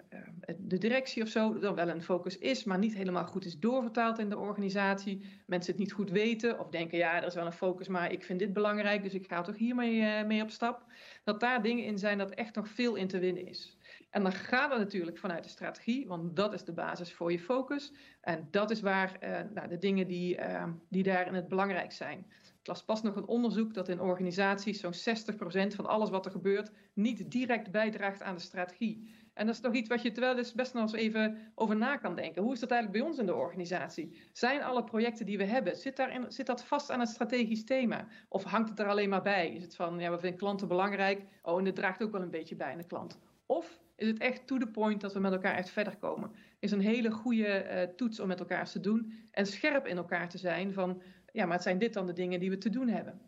de 0.58 0.78
directie 0.78 1.24
of 1.24 1.30
zo 1.30 1.60
dan 1.60 1.76
wel 1.76 1.90
een 1.90 2.04
focus 2.04 2.38
is, 2.38 2.64
maar 2.64 2.78
niet 2.78 2.96
helemaal 2.96 3.26
goed 3.26 3.46
is 3.46 3.60
doorvertaald 3.60 4.20
in 4.20 4.30
de 4.30 4.38
organisatie. 4.38 5.26
Mensen 5.46 5.72
het 5.72 5.82
niet 5.82 5.92
goed 5.92 6.10
weten 6.10 6.60
of 6.60 6.70
denken, 6.70 6.98
ja, 6.98 7.18
er 7.22 7.28
is 7.28 7.36
wel 7.36 7.46
een 7.46 7.52
focus, 7.52 7.88
maar 7.88 8.12
ik 8.12 8.24
vind 8.24 8.40
dit 8.40 8.54
belangrijk, 8.54 9.04
dus 9.04 9.14
ik 9.14 9.28
ga 9.28 9.42
toch 9.42 9.58
hiermee 9.58 9.96
uh, 9.96 10.24
mee 10.24 10.42
op 10.42 10.50
stap. 10.50 10.86
Dat 11.24 11.40
daar 11.40 11.62
dingen 11.62 11.86
in 11.86 11.98
zijn 11.98 12.18
dat 12.18 12.32
echt 12.32 12.56
nog 12.56 12.68
veel 12.68 12.96
in 12.96 13.08
te 13.08 13.20
winnen 13.20 13.48
is. 13.48 13.78
En 14.12 14.24
dan 14.24 14.32
gaat 14.32 14.70
het 14.70 14.80
natuurlijk 14.80 15.18
vanuit 15.18 15.44
de 15.44 15.50
strategie, 15.50 16.08
want 16.08 16.36
dat 16.36 16.54
is 16.54 16.64
de 16.64 16.74
basis 16.74 17.14
voor 17.14 17.32
je 17.32 17.40
focus. 17.40 17.94
En 18.22 18.48
dat 18.52 18.72
is 18.72 18.82
waar 18.82 19.18
uh, 19.24 19.40
nou, 19.54 19.68
de 19.68 19.78
dingen 19.78 20.08
die, 20.08 20.38
uh, 20.38 20.64
die 20.90 21.04
daarin 21.04 21.34
het 21.34 21.48
belangrijk 21.48 21.92
zijn. 21.92 22.26
Ik 22.62 22.68
las 22.68 22.84
pas 22.84 23.02
nog 23.02 23.16
een 23.16 23.28
onderzoek 23.28 23.74
dat 23.74 23.90
in 23.90 24.00
organisaties 24.00 24.80
zo'n 24.80 24.94
60% 24.94 25.76
van 25.76 25.86
alles 25.86 26.10
wat 26.10 26.26
er 26.26 26.32
gebeurt 26.32 26.72
niet 26.94 27.32
direct 27.32 27.72
bijdraagt 27.72 28.22
aan 28.22 28.36
de 28.36 28.42
strategie. 28.42 29.14
En 29.34 29.46
dat 29.46 29.56
is 29.56 29.62
toch 29.62 29.74
iets 29.74 29.90
wat 29.90 30.02
je 30.02 30.12
terwijl 30.12 30.36
dus 30.36 30.54
best 30.54 30.74
nog 30.74 30.84
eens 30.84 30.94
even 30.94 31.38
over 31.56 31.76
na 31.76 31.98
kan 31.98 32.16
denken. 32.16 32.42
Hoe 32.42 32.54
is 32.54 32.60
dat 32.60 32.72
eigenlijk 32.72 33.02
bij 33.02 33.12
ons 33.12 33.20
in 33.20 33.26
de 33.26 33.36
organisatie? 33.36 34.20
Zijn 34.34 34.64
alle 34.64 34.84
projecten 34.84 35.26
die 35.26 35.38
we 35.38 35.44
hebben, 35.44 35.78
zit, 35.78 35.96
daarin, 35.96 36.32
zit 36.32 36.46
dat 36.46 36.64
vast 36.64 36.92
aan 36.92 37.00
het 37.00 37.10
strategisch 37.10 37.64
thema? 37.64 38.08
Of 38.30 38.44
hangt 38.44 38.70
het 38.70 38.80
er 38.80 38.88
alleen 38.88 39.10
maar 39.10 39.22
bij? 39.22 39.50
Is 39.50 39.64
het 39.64 39.76
van, 39.76 40.00
ja, 40.00 40.12
we 40.12 40.20
vinden 40.20 40.40
klanten 40.40 40.68
belangrijk, 40.68 41.26
oh, 41.42 41.58
en 41.58 41.64
dit 41.64 41.76
draagt 41.76 42.04
ook 42.04 42.12
wel 42.12 42.22
een 42.22 42.30
beetje 42.30 42.56
bij 42.56 42.72
aan 42.72 42.78
de 42.78 42.88
klant? 42.88 43.20
Of 43.46 43.80
is 44.02 44.08
het 44.08 44.20
echt 44.20 44.48
to 44.48 44.58
the 44.58 44.68
point 44.68 45.02
dat 45.02 45.14
we 45.14 45.20
met 45.20 45.32
elkaar 45.32 45.56
echt 45.56 45.70
verder 45.70 45.98
komen? 45.98 46.32
Is 46.60 46.72
een 46.72 46.82
hele 46.82 47.12
goede 47.12 47.66
uh, 47.66 47.96
toets 47.96 48.20
om 48.20 48.28
met 48.28 48.40
elkaar 48.40 48.70
te 48.70 48.80
doen 48.80 49.14
en 49.32 49.46
scherp 49.46 49.86
in 49.86 49.98
elkaar 49.98 50.30
te 50.30 50.38
zijn 50.38 50.74
van, 50.74 51.02
ja, 51.32 51.46
maar 51.46 51.54
het 51.54 51.64
zijn 51.64 51.78
dit 51.78 51.94
dan 51.94 52.06
de 52.06 52.14
dingen 52.14 52.40
die 52.40 52.50
we 52.50 52.58
te 52.58 52.70
doen 52.70 52.88
hebben. 52.88 53.22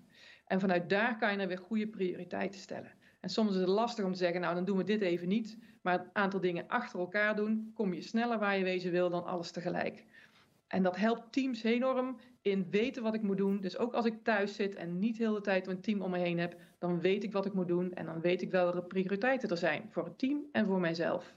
En 0.48 0.60
vanuit 0.60 0.90
daar 0.90 1.18
kan 1.18 1.32
je 1.32 1.38
dan 1.38 1.48
weer 1.48 1.58
goede 1.58 1.88
prioriteiten 1.88 2.60
stellen. 2.60 2.92
En 3.20 3.30
soms 3.30 3.54
is 3.54 3.60
het 3.60 3.68
lastig 3.68 4.06
om 4.06 4.12
te 4.12 4.18
zeggen, 4.18 4.42
nou 4.42 4.56
dan 4.56 4.66
doen 4.66 4.78
we 4.78 4.84
dit 4.84 5.02
even 5.02 5.28
niet. 5.28 5.58
Maar 5.82 6.00
een 6.00 6.10
aantal 6.14 6.40
dingen 6.40 6.68
achter 6.68 7.00
elkaar 7.00 7.36
doen, 7.36 7.72
kom 7.74 7.94
je 7.94 8.02
sneller 8.02 8.40
waar 8.40 8.58
je 8.58 8.64
wezen 8.64 8.92
wil 8.92 9.10
dan 9.10 9.26
alles 9.26 9.52
tegelijk. 9.52 10.06
En 10.68 10.84
dat 10.84 10.96
helpt 10.96 11.32
teams 11.34 11.64
enorm 11.64 12.18
in 12.44 12.68
weten 12.70 13.04
wat 13.04 13.14
ik 13.14 13.22
moet 13.22 13.38
doen. 13.38 13.62
Dus 13.62 13.78
ook 13.78 13.94
als 13.94 14.06
ik 14.06 14.24
thuis 14.24 14.56
zit 14.56 14.76
en 14.76 15.00
niet 15.00 15.18
heel 15.18 15.34
de 15.34 15.42
tijd 15.42 15.68
een 15.68 15.82
team 15.82 16.02
om 16.02 16.12
me 16.12 16.18
heen 16.18 16.40
heb, 16.40 16.56
dan 16.80 17.02
weet 17.02 17.24
ik 17.24 17.32
wat 17.32 17.46
ik 17.46 17.54
moet 17.54 17.68
doen 17.68 17.94
en 17.94 18.06
dan 18.06 18.22
weet 18.22 18.42
ik 18.42 18.52
welke 18.52 18.82
prioriteiten 18.82 19.50
er 19.50 19.58
zijn 19.58 19.88
voor 19.90 20.06
het 20.06 20.18
team 20.18 20.46
en 20.52 20.66
voor 20.66 20.80
mijzelf. 20.80 21.34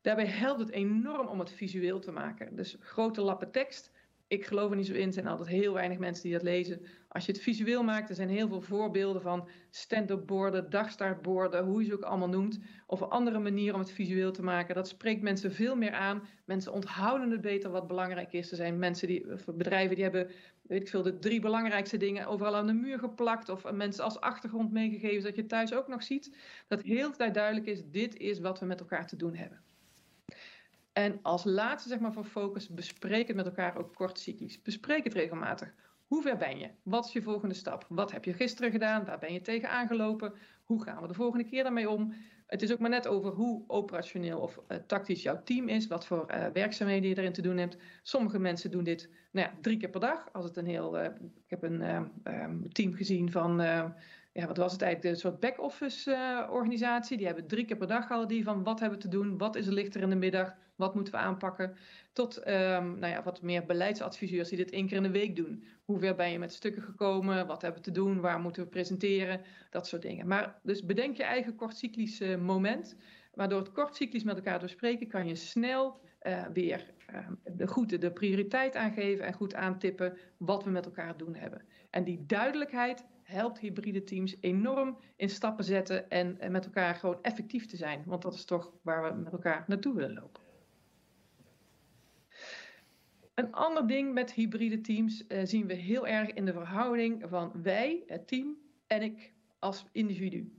Daarbij 0.00 0.26
helpt 0.26 0.60
het 0.60 0.70
enorm 0.70 1.26
om 1.26 1.38
het 1.38 1.50
visueel 1.50 1.98
te 1.98 2.10
maken. 2.10 2.56
Dus 2.56 2.76
grote 2.80 3.20
lappen 3.20 3.50
tekst 3.50 3.92
ik 4.32 4.46
geloof 4.46 4.70
er 4.70 4.76
niet 4.76 4.86
zo 4.86 4.92
in. 4.92 5.06
Er 5.06 5.12
zijn 5.12 5.26
altijd 5.26 5.48
heel 5.48 5.72
weinig 5.72 5.98
mensen 5.98 6.22
die 6.22 6.32
dat 6.32 6.42
lezen. 6.42 6.80
Als 7.08 7.26
je 7.26 7.32
het 7.32 7.40
visueel 7.40 7.82
maakt, 7.82 8.08
er 8.08 8.14
zijn 8.14 8.28
heel 8.28 8.48
veel 8.48 8.60
voorbeelden 8.60 9.22
van 9.22 9.48
stand-up 9.70 10.26
borden, 10.26 10.70
dagstartborden, 10.70 11.64
hoe 11.64 11.80
je 11.80 11.86
ze 11.86 11.94
ook 11.94 12.02
allemaal 12.02 12.28
noemt. 12.28 12.58
Of 12.86 13.00
een 13.00 13.08
andere 13.08 13.38
manier 13.38 13.74
om 13.74 13.80
het 13.80 13.90
visueel 13.90 14.32
te 14.32 14.42
maken. 14.42 14.74
Dat 14.74 14.88
spreekt 14.88 15.22
mensen 15.22 15.52
veel 15.52 15.76
meer 15.76 15.92
aan. 15.92 16.22
Mensen 16.44 16.72
onthouden 16.72 17.30
het 17.30 17.40
beter 17.40 17.70
wat 17.70 17.86
belangrijk 17.86 18.32
is. 18.32 18.50
Er 18.50 18.56
zijn 18.56 18.78
mensen 18.78 19.08
die, 19.08 19.26
bedrijven 19.46 19.94
die 19.94 20.04
hebben, 20.04 20.30
weet 20.62 20.80
ik 20.80 20.88
veel, 20.88 21.02
de 21.02 21.18
drie 21.18 21.40
belangrijkste 21.40 21.96
dingen 21.96 22.26
overal 22.26 22.56
aan 22.56 22.66
de 22.66 22.72
muur 22.72 22.98
geplakt. 22.98 23.48
Of 23.48 23.72
mensen 23.72 24.04
als 24.04 24.20
achtergrond 24.20 24.72
meegegeven, 24.72 25.20
zodat 25.20 25.36
je 25.36 25.46
thuis 25.46 25.74
ook 25.74 25.88
nog 25.88 26.02
ziet. 26.02 26.36
Dat 26.68 26.82
heel 26.82 27.16
duidelijk 27.16 27.66
is, 27.66 27.82
dit 27.90 28.16
is 28.16 28.40
wat 28.40 28.60
we 28.60 28.66
met 28.66 28.80
elkaar 28.80 29.06
te 29.06 29.16
doen 29.16 29.34
hebben. 29.34 29.71
En 30.92 31.18
als 31.22 31.44
laatste 31.44 31.88
zeg 31.88 31.98
maar 31.98 32.12
van 32.12 32.24
focus, 32.24 32.68
bespreek 32.68 33.26
het 33.26 33.36
met 33.36 33.46
elkaar 33.46 33.76
ook 33.76 33.94
kortcyclisch. 33.94 34.62
Bespreek 34.62 35.04
het 35.04 35.12
regelmatig. 35.12 35.74
Hoe 36.06 36.22
ver 36.22 36.36
ben 36.36 36.58
je? 36.58 36.70
Wat 36.82 37.06
is 37.06 37.12
je 37.12 37.22
volgende 37.22 37.54
stap? 37.54 37.86
Wat 37.88 38.12
heb 38.12 38.24
je 38.24 38.32
gisteren 38.32 38.70
gedaan? 38.70 39.04
Waar 39.04 39.18
ben 39.18 39.32
je 39.32 39.40
tegen 39.40 39.70
aangelopen? 39.70 40.32
Hoe 40.64 40.82
gaan 40.82 41.02
we 41.02 41.08
de 41.08 41.14
volgende 41.14 41.44
keer 41.44 41.62
daarmee 41.62 41.90
om? 41.90 42.14
Het 42.46 42.62
is 42.62 42.72
ook 42.72 42.78
maar 42.78 42.90
net 42.90 43.06
over 43.06 43.30
hoe 43.30 43.64
operationeel 43.66 44.38
of 44.38 44.60
uh, 44.68 44.78
tactisch 44.86 45.22
jouw 45.22 45.42
team 45.44 45.68
is, 45.68 45.86
wat 45.86 46.06
voor 46.06 46.26
uh, 46.30 46.46
werkzaamheden 46.46 47.08
je 47.08 47.18
erin 47.18 47.32
te 47.32 47.42
doen 47.42 47.56
hebt. 47.56 47.76
Sommige 48.02 48.38
mensen 48.38 48.70
doen 48.70 48.84
dit 48.84 49.10
nou 49.30 49.46
ja, 49.46 49.54
drie 49.60 49.76
keer 49.76 49.88
per 49.88 50.00
dag. 50.00 50.32
Als 50.32 50.44
het 50.44 50.56
een 50.56 50.66
heel, 50.66 50.98
uh, 50.98 51.04
ik 51.44 51.50
heb 51.50 51.62
een 51.62 51.82
um, 52.24 52.72
team 52.72 52.92
gezien 52.92 53.30
van 53.30 53.56
ja, 54.32 54.46
wat 54.46 54.56
was 54.56 54.72
het 54.72 54.82
eigenlijk? 54.82 55.14
Een 55.14 55.20
soort 55.20 55.40
back-office 55.40 56.46
organisatie. 56.50 57.16
Die 57.16 57.26
hebben 57.26 57.46
drie 57.46 57.64
keer 57.64 57.76
per 57.76 57.86
dag 57.86 58.10
al 58.10 58.26
die 58.26 58.44
van 58.44 58.62
wat 58.62 58.80
hebben 58.80 58.98
we 58.98 59.04
te 59.04 59.10
doen, 59.10 59.38
wat 59.38 59.56
is 59.56 59.66
er 59.66 59.72
lichter 59.72 60.02
in 60.02 60.10
de 60.10 60.16
middag, 60.16 60.54
wat 60.82 60.94
moeten 60.94 61.12
we 61.12 61.18
aanpakken. 61.18 61.76
Tot 62.12 62.38
um, 62.38 62.98
nou 62.98 63.06
ja, 63.06 63.22
wat 63.22 63.42
meer 63.42 63.64
beleidsadviseurs 63.66 64.48
die 64.48 64.58
dit 64.58 64.70
één 64.70 64.86
keer 64.86 64.96
in 64.96 65.02
de 65.02 65.10
week 65.10 65.36
doen. 65.36 65.64
Hoe 65.84 65.98
ver 65.98 66.14
ben 66.14 66.30
je 66.30 66.38
met 66.38 66.52
stukken 66.52 66.82
gekomen, 66.82 67.46
wat 67.46 67.62
hebben 67.62 67.80
we 67.80 67.86
te 67.86 68.00
doen, 68.00 68.20
waar 68.20 68.40
moeten 68.40 68.62
we 68.62 68.68
presenteren, 68.68 69.40
dat 69.70 69.86
soort 69.86 70.02
dingen. 70.02 70.26
Maar 70.26 70.58
dus 70.62 70.84
bedenk 70.84 71.16
je 71.16 71.22
eigen 71.22 71.54
kortcyclische 71.54 72.36
moment. 72.36 72.96
Maar 73.34 73.48
door 73.48 73.58
het 73.58 73.72
kortcyclisch 73.72 74.24
met 74.24 74.36
elkaar 74.36 74.58
te 74.58 74.64
bespreken 74.64 75.08
kan 75.08 75.26
je 75.26 75.34
snel 75.34 76.00
uh, 76.22 76.46
weer 76.52 76.90
uh, 77.10 77.28
de, 77.56 77.66
goed 77.66 78.00
de 78.00 78.12
prioriteit 78.12 78.76
aangeven 78.76 79.24
en 79.24 79.32
goed 79.32 79.54
aantippen 79.54 80.18
wat 80.36 80.64
we 80.64 80.70
met 80.70 80.84
elkaar 80.84 81.16
doen 81.16 81.34
hebben. 81.34 81.62
En 81.90 82.04
die 82.04 82.26
duidelijkheid 82.26 83.06
helpt 83.22 83.58
hybride 83.58 84.04
teams 84.04 84.36
enorm 84.40 84.98
in 85.16 85.28
stappen 85.28 85.64
zetten 85.64 86.10
en, 86.10 86.40
en 86.40 86.52
met 86.52 86.64
elkaar 86.64 86.94
gewoon 86.94 87.18
effectief 87.22 87.66
te 87.66 87.76
zijn. 87.76 88.02
Want 88.06 88.22
dat 88.22 88.34
is 88.34 88.44
toch 88.44 88.72
waar 88.82 89.02
we 89.02 89.20
met 89.22 89.32
elkaar 89.32 89.64
naartoe 89.66 89.94
willen 89.94 90.14
lopen. 90.14 90.41
Een 93.34 93.52
ander 93.52 93.86
ding 93.86 94.12
met 94.12 94.32
hybride 94.32 94.80
teams 94.80 95.24
uh, 95.28 95.40
zien 95.44 95.66
we 95.66 95.74
heel 95.74 96.06
erg 96.06 96.32
in 96.32 96.44
de 96.44 96.52
verhouding 96.52 97.22
van 97.28 97.62
wij, 97.62 98.02
het 98.06 98.28
team, 98.28 98.56
en 98.86 99.02
ik 99.02 99.32
als 99.58 99.84
individu. 99.92 100.52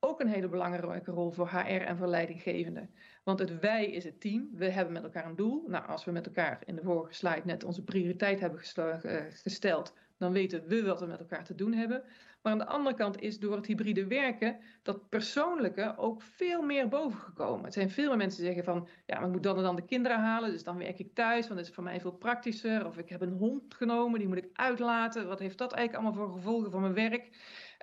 Ook 0.00 0.20
een 0.20 0.28
hele 0.28 0.48
belangrijke 0.48 1.10
rol 1.10 1.30
voor 1.30 1.48
HR 1.48 1.82
en 1.82 1.96
voor 1.96 2.06
leidinggevenden. 2.06 2.90
Want 3.24 3.38
het 3.38 3.60
wij 3.60 3.86
is 3.86 4.04
het 4.04 4.20
team. 4.20 4.48
We 4.52 4.70
hebben 4.70 4.92
met 4.92 5.02
elkaar 5.02 5.26
een 5.26 5.36
doel. 5.36 5.64
Nou, 5.66 5.86
als 5.86 6.04
we 6.04 6.10
met 6.10 6.26
elkaar 6.26 6.62
in 6.64 6.76
de 6.76 6.82
vorige 6.82 7.14
slide 7.14 7.42
net 7.44 7.64
onze 7.64 7.84
prioriteit 7.84 8.40
hebben 8.40 8.60
eh, 8.74 9.24
gesteld, 9.28 9.94
dan 10.16 10.32
weten 10.32 10.66
we 10.66 10.84
wat 10.84 11.00
we 11.00 11.06
met 11.06 11.20
elkaar 11.20 11.44
te 11.44 11.54
doen 11.54 11.72
hebben. 11.72 12.02
Maar 12.46 12.54
aan 12.54 12.66
de 12.66 12.72
andere 12.72 12.96
kant 12.96 13.20
is 13.20 13.38
door 13.38 13.56
het 13.56 13.66
hybride 13.66 14.06
werken 14.06 14.56
dat 14.82 15.08
persoonlijke 15.08 15.94
ook 15.96 16.22
veel 16.22 16.62
meer 16.62 16.88
bovengekomen. 16.88 17.64
Het 17.64 17.72
zijn 17.72 17.90
veel 17.90 18.08
meer 18.08 18.16
mensen 18.16 18.42
die 18.42 18.52
zeggen 18.52 18.72
van, 18.72 18.88
ja, 19.06 19.16
maar 19.18 19.26
ik 19.26 19.32
moet 19.32 19.42
dan 19.42 19.56
en 19.56 19.62
dan 19.62 19.76
de 19.76 19.84
kinderen 19.84 20.18
halen, 20.18 20.50
dus 20.50 20.64
dan 20.64 20.78
werk 20.78 20.98
ik 20.98 21.14
thuis, 21.14 21.46
want 21.46 21.58
dat 21.58 21.68
is 21.68 21.74
voor 21.74 21.84
mij 21.84 22.00
veel 22.00 22.12
praktischer. 22.12 22.86
Of 22.86 22.98
ik 22.98 23.08
heb 23.08 23.20
een 23.20 23.36
hond 23.38 23.74
genomen, 23.74 24.18
die 24.18 24.28
moet 24.28 24.36
ik 24.36 24.48
uitlaten. 24.52 25.28
Wat 25.28 25.38
heeft 25.38 25.58
dat 25.58 25.72
eigenlijk 25.72 26.04
allemaal 26.04 26.26
voor 26.26 26.36
gevolgen 26.36 26.70
voor 26.70 26.80
mijn 26.80 26.94
werk? 26.94 27.30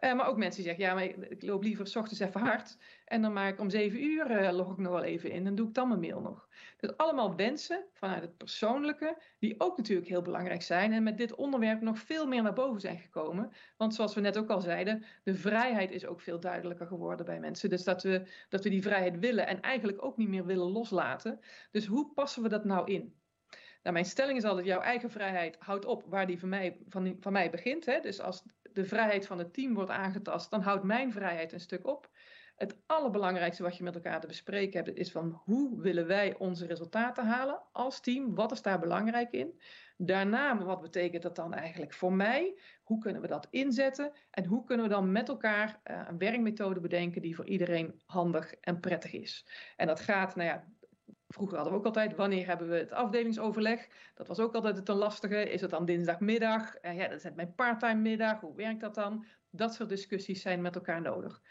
Uh, 0.03 0.13
maar 0.13 0.27
ook 0.27 0.37
mensen 0.37 0.63
die 0.63 0.71
zeggen, 0.71 0.85
ja, 0.85 0.93
maar 0.93 1.29
ik, 1.29 1.43
loop 1.43 1.63
liever 1.63 1.87
s 1.87 1.95
ochtends 1.95 2.19
even 2.19 2.41
hard. 2.41 2.77
En 3.05 3.21
dan 3.21 3.33
maak 3.33 3.53
ik 3.53 3.59
om 3.59 3.69
zeven 3.69 4.03
uur, 4.03 4.43
uh, 4.43 4.51
log 4.51 4.71
ik 4.71 4.77
nog 4.77 4.91
wel 4.91 5.03
even 5.03 5.31
in 5.31 5.47
en 5.47 5.55
doe 5.55 5.67
ik 5.67 5.73
dan 5.73 5.87
mijn 5.87 5.99
mail 5.99 6.21
nog. 6.21 6.47
Dus 6.77 6.97
allemaal 6.97 7.35
wensen 7.35 7.85
vanuit 7.93 8.21
het 8.21 8.37
persoonlijke, 8.37 9.21
die 9.39 9.55
ook 9.57 9.77
natuurlijk 9.77 10.07
heel 10.07 10.21
belangrijk 10.21 10.61
zijn. 10.61 10.93
En 10.93 11.03
met 11.03 11.17
dit 11.17 11.35
onderwerp 11.35 11.81
nog 11.81 11.99
veel 11.99 12.27
meer 12.27 12.43
naar 12.43 12.53
boven 12.53 12.81
zijn 12.81 12.97
gekomen. 12.97 13.51
Want 13.77 13.95
zoals 13.95 14.15
we 14.15 14.21
net 14.21 14.37
ook 14.37 14.49
al 14.49 14.61
zeiden, 14.61 15.05
de 15.23 15.35
vrijheid 15.35 15.91
is 15.91 16.05
ook 16.05 16.21
veel 16.21 16.39
duidelijker 16.39 16.87
geworden 16.87 17.25
bij 17.25 17.39
mensen. 17.39 17.69
Dus 17.69 17.83
dat 17.83 18.03
we, 18.03 18.27
dat 18.49 18.63
we 18.63 18.69
die 18.69 18.81
vrijheid 18.81 19.19
willen 19.19 19.47
en 19.47 19.61
eigenlijk 19.61 20.05
ook 20.05 20.17
niet 20.17 20.29
meer 20.29 20.45
willen 20.45 20.71
loslaten. 20.71 21.39
Dus 21.71 21.85
hoe 21.85 22.13
passen 22.13 22.43
we 22.43 22.49
dat 22.49 22.65
nou 22.65 22.91
in? 22.91 23.21
Nou, 23.83 23.95
mijn 23.95 24.05
stelling 24.05 24.37
is 24.37 24.43
altijd, 24.43 24.65
jouw 24.65 24.79
eigen 24.79 25.11
vrijheid 25.11 25.55
houdt 25.59 25.85
op 25.85 26.03
waar 26.07 26.27
die 26.27 26.39
van 26.39 26.49
mij, 26.49 26.77
van, 26.87 27.17
van 27.19 27.31
mij 27.31 27.49
begint. 27.49 27.85
Hè? 27.85 27.99
Dus 27.99 28.19
als 28.19 28.43
de 28.73 28.85
vrijheid 28.85 29.27
van 29.27 29.37
het 29.37 29.53
team 29.53 29.73
wordt 29.73 29.91
aangetast, 29.91 30.51
dan 30.51 30.61
houdt 30.61 30.83
mijn 30.83 31.11
vrijheid 31.11 31.53
een 31.53 31.59
stuk 31.59 31.87
op. 31.87 32.09
Het 32.55 32.77
allerbelangrijkste 32.85 33.63
wat 33.63 33.77
je 33.77 33.83
met 33.83 33.95
elkaar 33.95 34.19
te 34.19 34.27
bespreken 34.27 34.83
hebt, 34.83 34.97
is 34.97 35.11
van 35.11 35.41
hoe 35.43 35.81
willen 35.81 36.07
wij 36.07 36.37
onze 36.37 36.65
resultaten 36.65 37.25
halen 37.25 37.61
als 37.71 38.01
team? 38.01 38.35
Wat 38.35 38.51
is 38.51 38.61
daar 38.61 38.79
belangrijk 38.79 39.31
in? 39.31 39.61
Daarna, 39.97 40.57
wat 40.57 40.81
betekent 40.81 41.23
dat 41.23 41.35
dan 41.35 41.53
eigenlijk 41.53 41.93
voor 41.93 42.13
mij? 42.13 42.59
Hoe 42.83 42.99
kunnen 42.99 43.21
we 43.21 43.27
dat 43.27 43.47
inzetten? 43.49 44.11
En 44.29 44.45
hoe 44.45 44.63
kunnen 44.63 44.85
we 44.85 44.91
dan 44.91 45.11
met 45.11 45.29
elkaar 45.29 45.81
uh, 45.83 46.01
een 46.07 46.17
werkmethode 46.17 46.79
bedenken 46.79 47.21
die 47.21 47.35
voor 47.35 47.47
iedereen 47.47 48.01
handig 48.05 48.53
en 48.53 48.79
prettig 48.79 49.13
is? 49.13 49.47
En 49.75 49.87
dat 49.87 49.99
gaat, 49.99 50.35
nou 50.35 50.49
ja, 50.49 50.67
Vroeger 51.33 51.55
hadden 51.55 51.73
we 51.73 51.79
ook 51.79 51.85
altijd, 51.85 52.15
wanneer 52.15 52.45
hebben 52.45 52.69
we 52.69 52.75
het 52.75 52.91
afdelingsoverleg? 52.91 53.87
Dat 54.15 54.27
was 54.27 54.39
ook 54.39 54.53
altijd 54.53 54.77
het 54.77 54.89
een 54.89 54.95
lastige. 54.95 55.49
Is 55.49 55.61
het 55.61 55.69
dan 55.69 55.85
dinsdagmiddag? 55.85 56.75
Uh, 56.81 56.97
ja, 56.97 57.07
dat 57.07 57.23
is 57.23 57.31
mijn 57.35 57.55
parttime 57.55 58.01
middag. 58.01 58.39
Hoe 58.39 58.55
werkt 58.55 58.81
dat 58.81 58.95
dan? 58.95 59.25
Dat 59.49 59.73
soort 59.73 59.89
discussies 59.89 60.41
zijn 60.41 60.61
met 60.61 60.75
elkaar 60.75 61.01
nodig. 61.01 61.41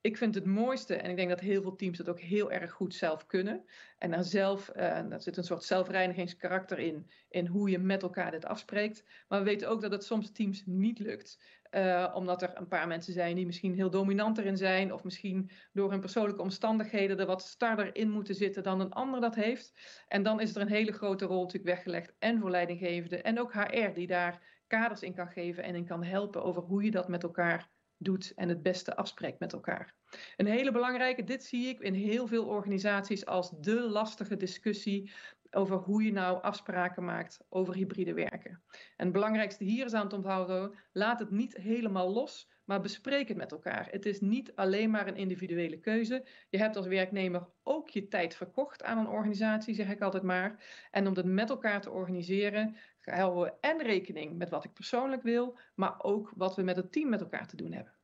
Ik 0.00 0.16
vind 0.16 0.34
het 0.34 0.44
mooiste, 0.44 0.94
en 0.94 1.10
ik 1.10 1.16
denk 1.16 1.28
dat 1.28 1.40
heel 1.40 1.62
veel 1.62 1.76
teams 1.76 1.98
dat 1.98 2.08
ook 2.08 2.20
heel 2.20 2.52
erg 2.52 2.72
goed 2.72 2.94
zelf 2.94 3.26
kunnen. 3.26 3.64
En 3.98 4.10
daar 4.10 4.24
zelf, 4.24 4.68
uh, 4.68 5.08
daar 5.08 5.20
zit 5.22 5.36
een 5.36 5.44
soort 5.44 5.64
zelfreinigingskarakter 5.64 6.78
in, 6.78 7.10
in 7.28 7.46
hoe 7.46 7.70
je 7.70 7.78
met 7.78 8.02
elkaar 8.02 8.30
dit 8.30 8.44
afspreekt. 8.44 9.04
Maar 9.28 9.38
we 9.38 9.44
weten 9.44 9.68
ook 9.68 9.80
dat 9.80 9.92
het 9.92 10.04
soms 10.04 10.32
teams 10.32 10.62
niet 10.66 10.98
lukt. 10.98 11.38
Uh, 11.70 12.12
omdat 12.14 12.42
er 12.42 12.50
een 12.54 12.68
paar 12.68 12.86
mensen 12.86 13.12
zijn 13.12 13.36
die 13.36 13.46
misschien 13.46 13.74
heel 13.74 13.90
dominant 13.90 14.38
erin 14.38 14.56
zijn, 14.56 14.92
of 14.92 15.04
misschien 15.04 15.50
door 15.72 15.90
hun 15.90 16.00
persoonlijke 16.00 16.42
omstandigheden 16.42 17.18
er 17.18 17.26
wat 17.26 17.42
starder 17.42 17.96
in 17.96 18.10
moeten 18.10 18.34
zitten 18.34 18.62
dan 18.62 18.80
een 18.80 18.92
ander 18.92 19.20
dat 19.20 19.34
heeft. 19.34 19.72
En 20.08 20.22
dan 20.22 20.40
is 20.40 20.54
er 20.54 20.60
een 20.60 20.68
hele 20.68 20.92
grote 20.92 21.24
rol 21.24 21.42
natuurlijk 21.42 21.74
weggelegd, 21.74 22.14
en 22.18 22.40
voor 22.40 22.50
leidinggevenden, 22.50 23.24
en 23.24 23.40
ook 23.40 23.52
HR, 23.52 23.92
die 23.94 24.06
daar 24.06 24.42
kaders 24.66 25.02
in 25.02 25.14
kan 25.14 25.28
geven 25.28 25.62
en 25.62 25.74
in 25.74 25.86
kan 25.86 26.02
helpen 26.02 26.44
over 26.44 26.62
hoe 26.62 26.84
je 26.84 26.90
dat 26.90 27.08
met 27.08 27.22
elkaar 27.22 27.70
doet 27.98 28.32
en 28.34 28.48
het 28.48 28.62
beste 28.62 28.96
afspreekt 28.96 29.38
met 29.38 29.52
elkaar. 29.52 29.94
Een 30.36 30.46
hele 30.46 30.72
belangrijke, 30.72 31.24
dit 31.24 31.44
zie 31.44 31.68
ik 31.68 31.80
in 31.80 31.94
heel 31.94 32.26
veel 32.26 32.44
organisaties 32.44 33.26
als 33.26 33.50
de 33.60 33.80
lastige 33.80 34.36
discussie 34.36 35.10
over 35.56 35.76
hoe 35.76 36.02
je 36.02 36.12
nou 36.12 36.42
afspraken 36.42 37.04
maakt 37.04 37.40
over 37.48 37.74
hybride 37.74 38.14
werken. 38.14 38.62
En 38.96 39.04
het 39.04 39.12
belangrijkste 39.12 39.64
hier 39.64 39.84
is 39.84 39.94
aan 39.94 40.04
het 40.04 40.12
onthouden, 40.12 40.78
laat 40.92 41.18
het 41.18 41.30
niet 41.30 41.56
helemaal 41.56 42.12
los, 42.12 42.50
maar 42.64 42.80
bespreek 42.80 43.28
het 43.28 43.36
met 43.36 43.52
elkaar. 43.52 43.88
Het 43.90 44.06
is 44.06 44.20
niet 44.20 44.54
alleen 44.54 44.90
maar 44.90 45.06
een 45.06 45.16
individuele 45.16 45.78
keuze. 45.78 46.26
Je 46.50 46.58
hebt 46.58 46.76
als 46.76 46.86
werknemer 46.86 47.48
ook 47.62 47.88
je 47.88 48.08
tijd 48.08 48.34
verkocht 48.34 48.82
aan 48.82 48.98
een 48.98 49.08
organisatie, 49.08 49.74
zeg 49.74 49.88
ik 49.88 50.00
altijd 50.00 50.22
maar. 50.22 50.64
En 50.90 51.06
om 51.06 51.14
het 51.14 51.26
met 51.26 51.50
elkaar 51.50 51.80
te 51.80 51.90
organiseren, 51.90 52.76
houden 53.00 53.42
we 53.42 53.52
en 53.60 53.82
rekening 53.82 54.36
met 54.36 54.50
wat 54.50 54.64
ik 54.64 54.72
persoonlijk 54.72 55.22
wil, 55.22 55.58
maar 55.74 55.94
ook 56.02 56.32
wat 56.36 56.56
we 56.56 56.62
met 56.62 56.76
het 56.76 56.92
team 56.92 57.08
met 57.08 57.20
elkaar 57.20 57.46
te 57.46 57.56
doen 57.56 57.72
hebben. 57.72 57.95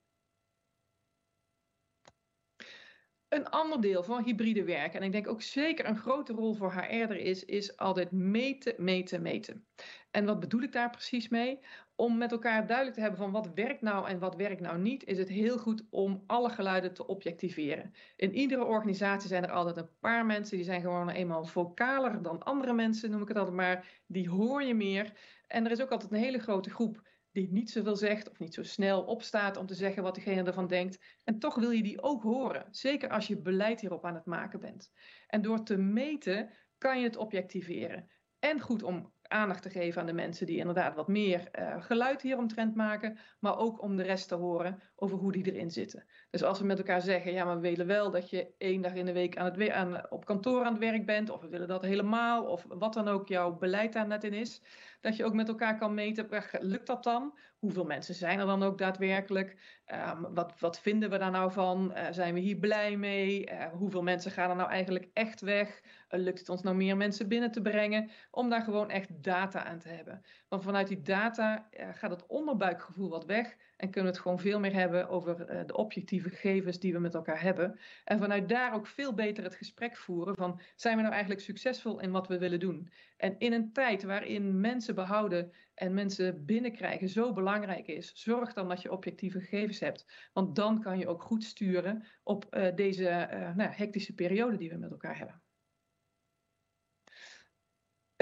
Een 3.32 3.48
ander 3.48 3.80
deel 3.80 4.02
van 4.02 4.24
hybride 4.24 4.64
werken, 4.64 5.00
en 5.00 5.06
ik 5.06 5.12
denk 5.12 5.28
ook 5.28 5.42
zeker 5.42 5.86
een 5.86 5.96
grote 5.96 6.32
rol 6.32 6.54
voor 6.54 6.72
HR 6.72 6.92
er 6.92 7.16
is, 7.16 7.44
is 7.44 7.76
altijd 7.76 8.10
meten, 8.10 8.74
meten, 8.78 9.22
meten. 9.22 9.66
En 10.10 10.24
wat 10.24 10.40
bedoel 10.40 10.62
ik 10.62 10.72
daar 10.72 10.90
precies 10.90 11.28
mee? 11.28 11.58
Om 11.96 12.18
met 12.18 12.32
elkaar 12.32 12.66
duidelijk 12.66 12.96
te 12.96 13.02
hebben 13.02 13.20
van 13.20 13.30
wat 13.30 13.50
werkt 13.54 13.80
nou 13.80 14.08
en 14.08 14.18
wat 14.18 14.36
werkt 14.36 14.60
nou 14.60 14.78
niet, 14.78 15.04
is 15.04 15.18
het 15.18 15.28
heel 15.28 15.58
goed 15.58 15.84
om 15.90 16.22
alle 16.26 16.50
geluiden 16.50 16.94
te 16.94 17.06
objectiveren. 17.06 17.94
In 18.16 18.34
iedere 18.34 18.64
organisatie 18.64 19.28
zijn 19.28 19.44
er 19.44 19.52
altijd 19.52 19.76
een 19.76 19.98
paar 20.00 20.26
mensen 20.26 20.56
die 20.56 20.66
zijn 20.66 20.80
gewoon 20.80 21.08
eenmaal 21.08 21.44
vocaler 21.44 22.22
dan 22.22 22.42
andere 22.42 22.72
mensen, 22.72 23.10
noem 23.10 23.22
ik 23.22 23.28
het 23.28 23.36
altijd 23.36 23.56
maar. 23.56 24.02
Die 24.06 24.28
hoor 24.28 24.62
je 24.62 24.74
meer. 24.74 25.12
En 25.46 25.64
er 25.64 25.70
is 25.70 25.82
ook 25.82 25.90
altijd 25.90 26.12
een 26.12 26.18
hele 26.18 26.38
grote 26.38 26.70
groep 26.70 27.02
die 27.32 27.52
niet 27.52 27.70
zoveel 27.70 27.96
zegt 27.96 28.30
of 28.30 28.38
niet 28.38 28.54
zo 28.54 28.62
snel 28.62 29.02
opstaat 29.02 29.56
om 29.56 29.66
te 29.66 29.74
zeggen 29.74 30.02
wat 30.02 30.14
degene 30.14 30.42
ervan 30.42 30.66
denkt. 30.66 30.98
En 31.24 31.38
toch 31.38 31.54
wil 31.54 31.70
je 31.70 31.82
die 31.82 32.02
ook 32.02 32.22
horen, 32.22 32.66
zeker 32.70 33.08
als 33.08 33.26
je 33.26 33.40
beleid 33.40 33.80
hierop 33.80 34.04
aan 34.04 34.14
het 34.14 34.26
maken 34.26 34.60
bent. 34.60 34.92
En 35.26 35.42
door 35.42 35.62
te 35.62 35.76
meten 35.76 36.50
kan 36.78 36.98
je 36.98 37.04
het 37.04 37.16
objectiveren. 37.16 38.10
En 38.38 38.60
goed 38.60 38.82
om 38.82 39.12
aandacht 39.22 39.62
te 39.62 39.70
geven 39.70 40.00
aan 40.00 40.06
de 40.06 40.12
mensen 40.12 40.46
die 40.46 40.58
inderdaad 40.58 40.94
wat 40.94 41.08
meer 41.08 41.48
uh, 41.58 41.82
geluid 41.82 42.22
hieromtrent 42.22 42.74
maken, 42.74 43.18
maar 43.40 43.56
ook 43.56 43.82
om 43.82 43.96
de 43.96 44.02
rest 44.02 44.28
te 44.28 44.34
horen 44.34 44.82
over 45.02 45.18
hoe 45.18 45.32
die 45.32 45.52
erin 45.52 45.71
zitten. 45.71 46.04
Dus 46.30 46.42
als 46.42 46.59
we 46.59 46.66
met 46.66 46.78
elkaar 46.78 47.00
zeggen, 47.00 47.32
ja, 47.32 47.44
maar 47.44 47.61
we 47.61 47.68
willen 47.68 47.87
wel 47.87 48.11
dat 48.11 48.30
je 48.30 48.47
één 48.59 48.82
dag 48.82 48.94
in 48.94 49.06
de 49.06 49.12
week 49.12 49.37
aan 49.37 49.44
het 49.44 49.71
aan, 49.71 50.11
op 50.11 50.25
kantoor 50.25 50.64
aan 50.64 50.73
het 50.73 50.82
werk 50.82 51.06
bent, 51.06 51.30
of 51.30 51.40
we 51.40 51.49
willen 51.49 51.68
dat 51.68 51.82
helemaal, 51.82 52.44
of 52.44 52.66
wat 52.68 52.94
dan 52.94 53.09
ook 53.09 53.28
jouw 53.28 53.56
beleid 53.56 53.92
daar 53.92 54.06
net 54.06 54.25
in 54.25 54.32
is, 54.32 54.62
dat 55.00 55.16
je 55.16 55.25
ook 55.25 55.35
met 55.35 55.49
elkaar 55.49 55.78
kan 55.78 55.94
meten, 55.94 56.28
lukt 56.61 56.87
dat 56.87 57.02
dan? 57.02 57.38
Hoeveel 57.59 57.85
mensen 57.85 58.14
zijn 58.14 58.38
er 58.38 58.47
dan 58.47 58.62
ook 58.62 58.78
daadwerkelijk? 58.78 59.56
Um, 59.87 60.35
wat, 60.35 60.54
wat 60.59 60.80
vinden 60.80 61.11
we 61.11 61.18
daar 61.18 61.30
nou 61.30 61.52
van? 61.52 61.92
Uh, 61.97 62.06
zijn 62.11 62.35
we 62.35 62.40
hier 62.40 62.56
blij 62.56 62.97
mee? 62.97 63.50
Uh, 63.50 63.66
hoeveel 63.66 64.02
mensen 64.02 64.30
gaan 64.30 64.50
er 64.50 64.56
nou 64.56 64.71
eigenlijk 64.71 65.09
echt 65.12 65.40
weg? 65.40 65.80
Uh, 66.11 66.21
lukt 66.21 66.38
het 66.38 66.49
ons 66.49 66.62
nou 66.62 66.76
meer 66.76 66.97
mensen 66.97 67.28
binnen 67.28 67.50
te 67.50 67.62
brengen? 67.62 68.11
Om 68.30 68.49
daar 68.49 68.62
gewoon 68.62 68.90
echt 68.90 69.23
data 69.23 69.64
aan 69.64 69.78
te 69.78 69.88
hebben. 69.88 70.23
Want 70.49 70.62
vanuit 70.62 70.88
die 70.88 71.02
data 71.02 71.68
gaat 71.92 72.11
het 72.11 72.26
onderbuikgevoel 72.26 73.09
wat 73.09 73.25
weg 73.25 73.56
en 73.76 73.90
kunnen 73.90 74.11
we 74.11 74.16
het 74.16 74.26
gewoon 74.26 74.38
veel 74.38 74.61
meer 74.61 74.75
hebben 74.75 74.91
over 75.08 75.66
de 75.66 75.76
objectieve 75.76 76.28
gegevens 76.28 76.78
die 76.78 76.92
we 76.92 76.99
met 76.99 77.14
elkaar 77.14 77.42
hebben. 77.42 77.78
En 78.04 78.18
vanuit 78.18 78.49
daar 78.49 78.75
ook 78.75 78.87
veel 78.87 79.14
beter 79.14 79.44
het 79.44 79.54
gesprek 79.54 79.96
voeren 79.96 80.37
van 80.37 80.61
zijn 80.76 80.96
we 80.96 81.02
nou 81.02 81.12
eigenlijk 81.12 81.42
succesvol 81.42 82.00
in 82.00 82.11
wat 82.11 82.28
we 82.28 82.38
willen 82.38 82.61
doen? 82.61 82.90
En 83.16 83.38
in 83.38 83.52
een 83.52 83.72
tijd 83.72 84.02
waarin 84.02 84.61
mensen 84.61 84.94
behouden 84.94 85.52
en 85.75 85.94
mensen 85.94 86.44
binnenkrijgen 86.44 87.08
zo 87.08 87.32
belangrijk 87.32 87.87
is, 87.87 88.12
zorg 88.14 88.52
dan 88.52 88.68
dat 88.68 88.82
je 88.82 88.92
objectieve 88.92 89.40
gegevens 89.40 89.80
hebt. 89.80 90.06
Want 90.32 90.56
dan 90.56 90.80
kan 90.80 90.99
je 90.99 91.08
ook 91.08 91.22
goed 91.22 91.44
sturen 91.44 92.06
op 92.22 92.46
uh, 92.50 92.75
deze 92.75 93.28
uh, 93.32 93.54
nou, 93.54 93.70
hectische 93.72 94.14
periode 94.14 94.56
die 94.56 94.70
we 94.70 94.76
met 94.76 94.90
elkaar 94.90 95.18
hebben. 95.18 95.41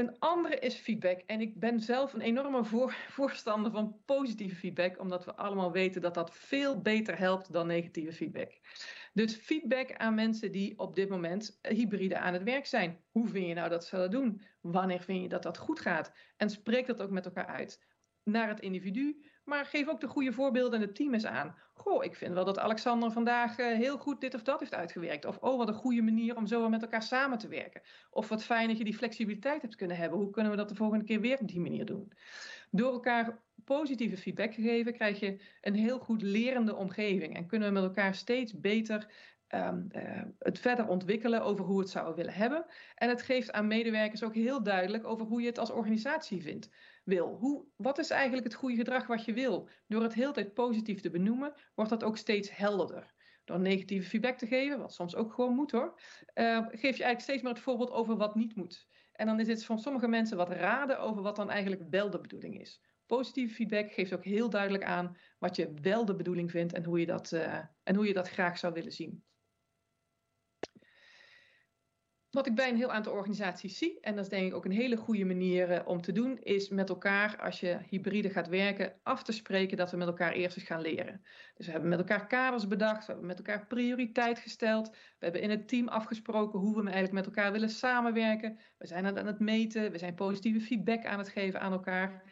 Een 0.00 0.18
andere 0.18 0.58
is 0.58 0.74
feedback. 0.74 1.20
En 1.26 1.40
ik 1.40 1.58
ben 1.58 1.80
zelf 1.80 2.12
een 2.12 2.20
enorme 2.20 2.64
voor, 2.64 2.92
voorstander 3.18 3.72
van 3.72 4.00
positieve 4.04 4.54
feedback, 4.54 5.00
omdat 5.00 5.24
we 5.24 5.34
allemaal 5.34 5.72
weten 5.72 6.00
dat 6.00 6.14
dat 6.14 6.34
veel 6.34 6.80
beter 6.80 7.18
helpt 7.18 7.52
dan 7.52 7.66
negatieve 7.66 8.12
feedback. 8.12 8.52
Dus 9.12 9.34
feedback 9.34 9.92
aan 9.92 10.14
mensen 10.14 10.52
die 10.52 10.78
op 10.78 10.94
dit 10.94 11.08
moment 11.08 11.58
hybride 11.62 12.18
aan 12.18 12.32
het 12.32 12.42
werk 12.42 12.66
zijn. 12.66 13.00
Hoe 13.10 13.28
vind 13.28 13.46
je 13.46 13.54
nou 13.54 13.68
dat 13.68 13.84
ze 13.84 13.96
dat 13.96 14.10
doen? 14.10 14.42
Wanneer 14.60 15.00
vind 15.00 15.22
je 15.22 15.28
dat 15.28 15.42
dat 15.42 15.58
goed 15.58 15.80
gaat? 15.80 16.12
En 16.36 16.50
spreek 16.50 16.86
dat 16.86 17.02
ook 17.02 17.10
met 17.10 17.24
elkaar 17.24 17.46
uit. 17.46 17.84
Naar 18.22 18.48
het 18.48 18.60
individu, 18.60 19.24
maar 19.44 19.64
geef 19.64 19.88
ook 19.88 20.00
de 20.00 20.08
goede 20.08 20.32
voorbeelden 20.32 20.80
en 20.80 20.86
het 20.86 20.94
team 20.94 21.14
eens 21.14 21.26
aan. 21.26 21.54
Goh, 21.72 22.04
ik 22.04 22.16
vind 22.16 22.34
wel 22.34 22.44
dat 22.44 22.58
Alexander 22.58 23.12
vandaag 23.12 23.58
uh, 23.58 23.66
heel 23.66 23.98
goed 23.98 24.20
dit 24.20 24.34
of 24.34 24.42
dat 24.42 24.60
heeft 24.60 24.74
uitgewerkt. 24.74 25.24
Of 25.24 25.38
oh, 25.38 25.56
wat 25.56 25.68
een 25.68 25.74
goede 25.74 26.02
manier 26.02 26.36
om 26.36 26.46
zo 26.46 26.68
met 26.68 26.82
elkaar 26.82 27.02
samen 27.02 27.38
te 27.38 27.48
werken. 27.48 27.82
Of 28.10 28.28
wat 28.28 28.44
fijn 28.44 28.68
dat 28.68 28.78
je 28.78 28.84
die 28.84 28.96
flexibiliteit 28.96 29.62
hebt 29.62 29.76
kunnen 29.76 29.96
hebben. 29.96 30.18
Hoe 30.18 30.30
kunnen 30.30 30.50
we 30.52 30.58
dat 30.58 30.68
de 30.68 30.74
volgende 30.74 31.04
keer 31.04 31.20
weer 31.20 31.38
op 31.40 31.48
die 31.48 31.60
manier 31.60 31.84
doen? 31.84 32.12
Door 32.70 32.92
elkaar 32.92 33.38
positieve 33.64 34.16
feedback 34.16 34.52
te 34.52 34.62
geven, 34.62 34.92
krijg 34.92 35.20
je 35.20 35.40
een 35.60 35.74
heel 35.74 35.98
goed 35.98 36.22
lerende 36.22 36.74
omgeving. 36.74 37.36
En 37.36 37.46
kunnen 37.46 37.68
we 37.68 37.74
met 37.74 37.82
elkaar 37.82 38.14
steeds 38.14 38.60
beter 38.60 39.06
ehm, 39.46 39.82
eh, 39.88 40.22
het 40.38 40.58
verder 40.58 40.88
ontwikkelen 40.88 41.42
over 41.42 41.64
hoe 41.64 41.76
we 41.76 41.82
het 41.82 41.90
zouden 41.90 42.16
willen 42.16 42.34
hebben. 42.34 42.66
En 42.94 43.08
het 43.08 43.22
geeft 43.22 43.52
aan 43.52 43.66
medewerkers 43.66 44.22
ook 44.22 44.34
heel 44.34 44.62
duidelijk 44.62 45.06
over 45.06 45.26
hoe 45.26 45.40
je 45.40 45.46
het 45.46 45.58
als 45.58 45.70
organisatie 45.70 46.42
vindt. 46.42 46.70
Wil. 47.10 47.36
Hoe, 47.36 47.66
wat 47.76 47.98
is 47.98 48.10
eigenlijk 48.10 48.44
het 48.44 48.54
goede 48.54 48.76
gedrag 48.76 49.06
wat 49.06 49.24
je 49.24 49.32
wil? 49.32 49.68
Door 49.86 50.02
het 50.02 50.14
heel 50.14 50.32
tijd 50.32 50.54
positief 50.54 51.00
te 51.00 51.10
benoemen, 51.10 51.52
wordt 51.74 51.90
dat 51.90 52.04
ook 52.04 52.16
steeds 52.16 52.56
helderder 52.56 53.14
door 53.44 53.60
negatieve 53.60 54.08
feedback 54.08 54.38
te 54.38 54.46
geven, 54.46 54.78
wat 54.78 54.94
soms 54.94 55.14
ook 55.14 55.32
gewoon 55.32 55.54
moet 55.54 55.70
hoor, 55.70 56.00
uh, 56.34 56.58
geef 56.68 56.80
je 56.80 56.82
eigenlijk 56.82 57.20
steeds 57.20 57.42
meer 57.42 57.52
het 57.52 57.62
voorbeeld 57.62 57.90
over 57.90 58.16
wat 58.16 58.34
niet 58.34 58.56
moet. 58.56 58.86
En 59.12 59.26
dan 59.26 59.40
is 59.40 59.48
het 59.48 59.64
van 59.64 59.78
sommige 59.78 60.08
mensen 60.08 60.36
wat 60.36 60.50
raden 60.50 61.00
over 61.00 61.22
wat 61.22 61.36
dan 61.36 61.50
eigenlijk 61.50 61.82
wel 61.90 62.10
de 62.10 62.20
bedoeling 62.20 62.60
is. 62.60 62.82
Positieve 63.06 63.54
feedback 63.54 63.92
geeft 63.92 64.14
ook 64.14 64.24
heel 64.24 64.50
duidelijk 64.50 64.84
aan 64.84 65.16
wat 65.38 65.56
je 65.56 65.72
wel 65.82 66.04
de 66.04 66.16
bedoeling 66.16 66.50
vindt 66.50 66.72
en 66.72 66.84
hoe 66.84 67.00
je 67.00 67.06
dat, 67.06 67.32
uh, 67.32 67.58
en 67.82 67.94
hoe 67.94 68.06
je 68.06 68.14
dat 68.14 68.28
graag 68.28 68.58
zou 68.58 68.72
willen 68.72 68.92
zien. 68.92 69.24
Wat 72.30 72.46
ik 72.46 72.54
bij 72.54 72.68
een 72.68 72.76
heel 72.76 72.92
aantal 72.92 73.12
organisaties 73.12 73.78
zie, 73.78 74.00
en 74.00 74.14
dat 74.14 74.24
is 74.24 74.30
denk 74.30 74.46
ik 74.46 74.54
ook 74.54 74.64
een 74.64 74.70
hele 74.70 74.96
goede 74.96 75.24
manier 75.24 75.70
uh, 75.70 75.78
om 75.84 76.00
te 76.00 76.12
doen, 76.12 76.38
is 76.42 76.68
met 76.68 76.88
elkaar, 76.88 77.36
als 77.40 77.60
je 77.60 77.78
hybride 77.88 78.30
gaat 78.30 78.48
werken, 78.48 78.92
af 79.02 79.22
te 79.22 79.32
spreken 79.32 79.76
dat 79.76 79.90
we 79.90 79.96
met 79.96 80.06
elkaar 80.06 80.32
eerst 80.32 80.56
eens 80.56 80.66
gaan 80.66 80.80
leren. 80.80 81.22
Dus 81.54 81.66
we 81.66 81.72
hebben 81.72 81.90
met 81.90 81.98
elkaar 81.98 82.26
kaders 82.26 82.66
bedacht, 82.66 83.06
we 83.06 83.12
hebben 83.12 83.26
met 83.26 83.38
elkaar 83.38 83.66
prioriteit 83.66 84.38
gesteld, 84.38 84.90
we 84.90 84.96
hebben 85.18 85.42
in 85.42 85.50
het 85.50 85.68
team 85.68 85.88
afgesproken 85.88 86.58
hoe 86.58 86.74
we 86.74 86.82
eigenlijk 86.82 87.12
met 87.12 87.26
elkaar 87.26 87.52
willen 87.52 87.70
samenwerken. 87.70 88.58
We 88.78 88.86
zijn 88.86 89.06
aan 89.06 89.26
het 89.26 89.40
meten, 89.40 89.92
we 89.92 89.98
zijn 89.98 90.14
positieve 90.14 90.60
feedback 90.60 91.04
aan 91.04 91.18
het 91.18 91.28
geven 91.28 91.60
aan 91.60 91.72
elkaar. 91.72 92.22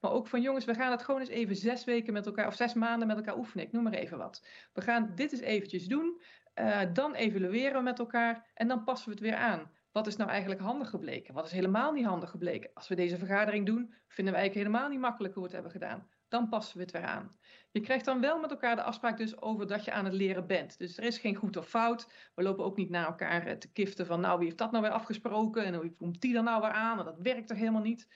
Maar 0.00 0.10
ook 0.10 0.26
van 0.26 0.42
jongens, 0.42 0.64
we 0.64 0.74
gaan 0.74 0.90
het 0.90 1.02
gewoon 1.02 1.20
eens 1.20 1.28
even 1.28 1.56
zes 1.56 1.84
weken 1.84 2.12
met 2.12 2.26
elkaar, 2.26 2.46
of 2.46 2.54
zes 2.54 2.74
maanden 2.74 3.08
met 3.08 3.16
elkaar 3.16 3.38
oefenen. 3.38 3.64
Ik 3.64 3.72
noem 3.72 3.82
maar 3.82 3.92
even 3.92 4.18
wat. 4.18 4.46
We 4.72 4.80
gaan 4.80 5.12
dit 5.14 5.32
eens 5.32 5.40
eventjes 5.40 5.86
doen. 5.86 6.20
Uh, 6.60 6.80
dan 6.92 7.14
evalueren 7.14 7.76
we 7.76 7.82
met 7.82 7.98
elkaar 7.98 8.46
en 8.54 8.68
dan 8.68 8.84
passen 8.84 9.08
we 9.08 9.14
het 9.14 9.24
weer 9.24 9.36
aan. 9.36 9.70
Wat 9.92 10.06
is 10.06 10.16
nou 10.16 10.30
eigenlijk 10.30 10.60
handig 10.60 10.90
gebleken? 10.90 11.34
Wat 11.34 11.46
is 11.46 11.52
helemaal 11.52 11.92
niet 11.92 12.04
handig 12.04 12.30
gebleken? 12.30 12.70
Als 12.74 12.88
we 12.88 12.94
deze 12.94 13.18
vergadering 13.18 13.66
doen, 13.66 13.94
vinden 14.08 14.34
we 14.34 14.40
eigenlijk 14.40 14.68
helemaal 14.68 14.88
niet 14.88 15.00
makkelijk 15.00 15.34
hoe 15.34 15.42
we 15.42 15.48
het 15.48 15.62
hebben 15.62 15.80
gedaan. 15.80 16.08
Dan 16.28 16.48
passen 16.48 16.76
we 16.76 16.82
het 16.82 16.92
weer 16.92 17.04
aan. 17.04 17.36
Je 17.70 17.80
krijgt 17.80 18.04
dan 18.04 18.20
wel 18.20 18.40
met 18.40 18.50
elkaar 18.50 18.76
de 18.76 18.82
afspraak 18.82 19.16
dus 19.16 19.40
over 19.40 19.66
dat 19.66 19.84
je 19.84 19.92
aan 19.92 20.04
het 20.04 20.14
leren 20.14 20.46
bent. 20.46 20.78
Dus 20.78 20.98
er 20.98 21.04
is 21.04 21.18
geen 21.18 21.34
goed 21.34 21.56
of 21.56 21.68
fout. 21.68 22.08
We 22.34 22.42
lopen 22.42 22.64
ook 22.64 22.76
niet 22.76 22.90
naar 22.90 23.06
elkaar 23.06 23.46
eh, 23.46 23.56
te 23.56 23.72
kiften 23.72 24.06
van 24.06 24.20
nou 24.20 24.36
wie 24.36 24.46
heeft 24.46 24.58
dat 24.58 24.70
nou 24.70 24.82
weer 24.82 24.92
afgesproken 24.92 25.64
en 25.64 25.74
hoe 25.74 25.94
komt 25.94 26.20
die 26.20 26.32
dan 26.32 26.44
nou 26.44 26.60
weer 26.60 26.70
aan 26.70 26.98
en 26.98 27.04
dat 27.04 27.18
werkt 27.18 27.48
toch 27.48 27.58
helemaal 27.58 27.82
niet. 27.82 28.08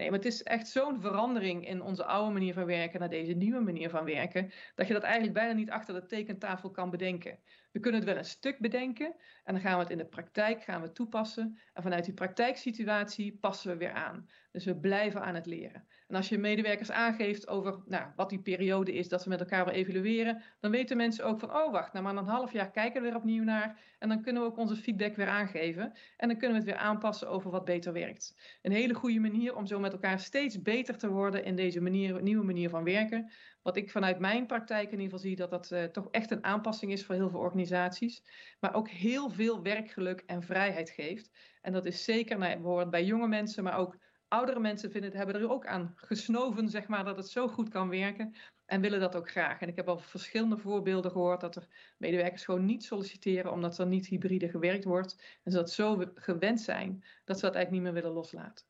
Nee, 0.00 0.10
maar 0.10 0.18
het 0.18 0.28
is 0.28 0.42
echt 0.42 0.68
zo'n 0.68 1.00
verandering 1.00 1.66
in 1.66 1.82
onze 1.82 2.04
oude 2.04 2.32
manier 2.32 2.54
van 2.54 2.64
werken 2.64 3.00
naar 3.00 3.08
deze 3.08 3.32
nieuwe 3.32 3.60
manier 3.60 3.90
van 3.90 4.04
werken, 4.04 4.50
dat 4.74 4.86
je 4.86 4.92
dat 4.92 5.02
eigenlijk 5.02 5.34
bijna 5.34 5.52
niet 5.52 5.70
achter 5.70 5.94
de 5.94 6.06
tekentafel 6.06 6.70
kan 6.70 6.90
bedenken. 6.90 7.38
We 7.72 7.80
kunnen 7.80 8.00
het 8.00 8.08
wel 8.08 8.18
een 8.18 8.24
stuk 8.24 8.58
bedenken 8.58 9.14
en 9.44 9.54
dan 9.54 9.62
gaan 9.62 9.74
we 9.74 9.82
het 9.82 9.90
in 9.90 9.98
de 9.98 10.06
praktijk 10.06 10.62
gaan 10.62 10.82
we 10.82 10.92
toepassen. 10.92 11.58
En 11.72 11.82
vanuit 11.82 12.04
die 12.04 12.14
praktijksituatie 12.14 13.38
passen 13.40 13.70
we 13.70 13.76
weer 13.76 13.92
aan. 13.92 14.28
Dus 14.50 14.64
we 14.64 14.76
blijven 14.76 15.22
aan 15.22 15.34
het 15.34 15.46
leren. 15.46 15.86
En 16.10 16.16
als 16.16 16.28
je 16.28 16.38
medewerkers 16.38 16.90
aangeeft 16.90 17.48
over 17.48 17.82
nou, 17.86 18.04
wat 18.16 18.28
die 18.28 18.38
periode 18.38 18.92
is 18.92 19.08
dat 19.08 19.24
we 19.24 19.30
met 19.30 19.40
elkaar 19.40 19.64
weer 19.64 19.74
evalueren, 19.74 20.42
dan 20.60 20.70
weten 20.70 20.96
mensen 20.96 21.24
ook 21.24 21.40
van, 21.40 21.54
oh 21.54 21.72
wacht, 21.72 21.92
nou 21.92 22.04
maar 22.04 22.16
een 22.16 22.24
half 22.24 22.52
jaar 22.52 22.70
kijken 22.70 23.02
we 23.02 23.08
er 23.08 23.16
opnieuw 23.16 23.44
naar. 23.44 23.78
En 23.98 24.08
dan 24.08 24.22
kunnen 24.22 24.42
we 24.42 24.48
ook 24.48 24.56
onze 24.56 24.76
feedback 24.76 25.16
weer 25.16 25.28
aangeven. 25.28 25.92
En 26.16 26.28
dan 26.28 26.36
kunnen 26.36 26.50
we 26.50 26.62
het 26.62 26.72
weer 26.72 26.86
aanpassen 26.86 27.28
over 27.28 27.50
wat 27.50 27.64
beter 27.64 27.92
werkt. 27.92 28.36
Een 28.62 28.72
hele 28.72 28.94
goede 28.94 29.20
manier 29.20 29.56
om 29.56 29.66
zo 29.66 29.78
met 29.78 29.92
elkaar 29.92 30.18
steeds 30.18 30.62
beter 30.62 30.96
te 30.96 31.08
worden 31.08 31.44
in 31.44 31.56
deze 31.56 31.80
manier, 31.80 32.22
nieuwe 32.22 32.44
manier 32.44 32.68
van 32.68 32.84
werken. 32.84 33.30
Wat 33.62 33.76
ik 33.76 33.90
vanuit 33.90 34.18
mijn 34.18 34.46
praktijk 34.46 34.84
in 34.84 35.00
ieder 35.00 35.04
geval 35.04 35.18
zie, 35.18 35.36
dat 35.36 35.50
dat 35.50 35.70
uh, 35.70 35.84
toch 35.84 36.08
echt 36.10 36.30
een 36.30 36.44
aanpassing 36.44 36.92
is 36.92 37.04
voor 37.04 37.14
heel 37.14 37.30
veel 37.30 37.40
organisaties. 37.40 38.22
Maar 38.60 38.74
ook 38.74 38.88
heel 38.88 39.30
veel 39.30 39.62
werkgeluk 39.62 40.22
en 40.26 40.42
vrijheid 40.42 40.90
geeft. 40.90 41.30
En 41.62 41.72
dat 41.72 41.86
is 41.86 42.04
zeker, 42.04 42.38
nou, 42.38 42.52
bijvoorbeeld 42.54 42.90
bij 42.90 43.04
jonge 43.04 43.28
mensen, 43.28 43.64
maar 43.64 43.78
ook 43.78 43.96
oudere 44.30 44.60
mensen 44.60 44.90
vinden, 44.90 45.16
hebben 45.16 45.34
er 45.34 45.50
ook 45.50 45.66
aan 45.66 45.92
gesnoven, 45.96 46.68
zeg 46.68 46.88
maar, 46.88 47.04
dat 47.04 47.16
het 47.16 47.28
zo 47.28 47.48
goed 47.48 47.68
kan 47.68 47.88
werken. 47.88 48.34
En 48.66 48.80
willen 48.80 49.00
dat 49.00 49.16
ook 49.16 49.30
graag. 49.30 49.60
En 49.60 49.68
ik 49.68 49.76
heb 49.76 49.88
al 49.88 49.98
verschillende 49.98 50.58
voorbeelden 50.58 51.10
gehoord 51.10 51.40
dat 51.40 51.56
er 51.56 51.68
medewerkers 51.98 52.44
gewoon 52.44 52.64
niet 52.64 52.84
solliciteren 52.84 53.52
omdat 53.52 53.78
er 53.78 53.86
niet 53.86 54.06
hybride 54.06 54.48
gewerkt 54.48 54.84
wordt. 54.84 55.38
En 55.42 55.50
ze 55.50 55.56
dat 55.56 55.70
zo 55.70 56.04
gewend 56.14 56.60
zijn 56.60 57.04
dat 57.24 57.38
ze 57.38 57.46
dat 57.46 57.54
eigenlijk 57.54 57.70
niet 57.70 57.82
meer 57.82 58.02
willen 58.02 58.16
loslaten. 58.16 58.64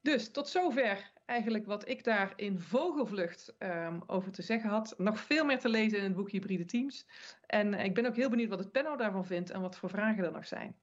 Dus 0.00 0.30
tot 0.30 0.48
zover 0.48 1.12
eigenlijk 1.24 1.66
wat 1.66 1.88
ik 1.88 2.04
daar 2.04 2.32
in 2.36 2.58
vogelvlucht 2.58 3.54
um, 3.58 4.02
over 4.06 4.32
te 4.32 4.42
zeggen 4.42 4.70
had. 4.70 4.94
Nog 4.98 5.20
veel 5.20 5.44
meer 5.44 5.58
te 5.58 5.68
lezen 5.68 5.98
in 5.98 6.04
het 6.04 6.14
boek 6.14 6.30
Hybride 6.30 6.64
Teams. 6.64 7.06
En 7.46 7.74
ik 7.74 7.94
ben 7.94 8.06
ook 8.06 8.16
heel 8.16 8.30
benieuwd 8.30 8.48
wat 8.48 8.58
het 8.58 8.72
panel 8.72 8.96
daarvan 8.96 9.26
vindt 9.26 9.50
en 9.50 9.60
wat 9.60 9.76
voor 9.76 9.88
vragen 9.88 10.24
er 10.24 10.32
nog 10.32 10.46
zijn. 10.46 10.76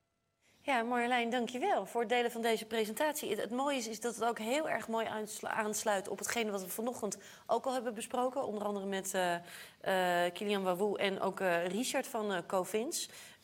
Ja, 0.65 0.83
Marjolein, 0.83 1.29
dankjewel 1.29 1.85
voor 1.85 2.01
het 2.01 2.09
delen 2.09 2.31
van 2.31 2.41
deze 2.41 2.65
presentatie. 2.65 3.35
Het, 3.35 3.51
mooie 3.51 3.77
is, 3.77 3.87
is 3.87 3.99
dat 3.99 4.15
het 4.15 4.23
ook 4.23 4.39
heel 4.39 4.69
erg 4.69 4.87
mooi 4.87 5.07
aansluit 5.41 6.07
op 6.07 6.17
hetgene 6.17 6.51
wat 6.51 6.61
we 6.61 6.69
vanochtend 6.69 7.17
ook 7.47 7.65
al 7.65 7.73
hebben 7.73 7.93
besproken. 7.93 8.45
Onder 8.45 8.63
andere 8.63 8.85
met 8.85 9.13
uh, 9.15 9.31
uh, 9.31 10.31
Kilian 10.33 10.63
Wawou 10.63 10.99
en 10.99 11.21
ook 11.21 11.39
uh, 11.39 11.67
Richard 11.67 12.07
van 12.07 12.45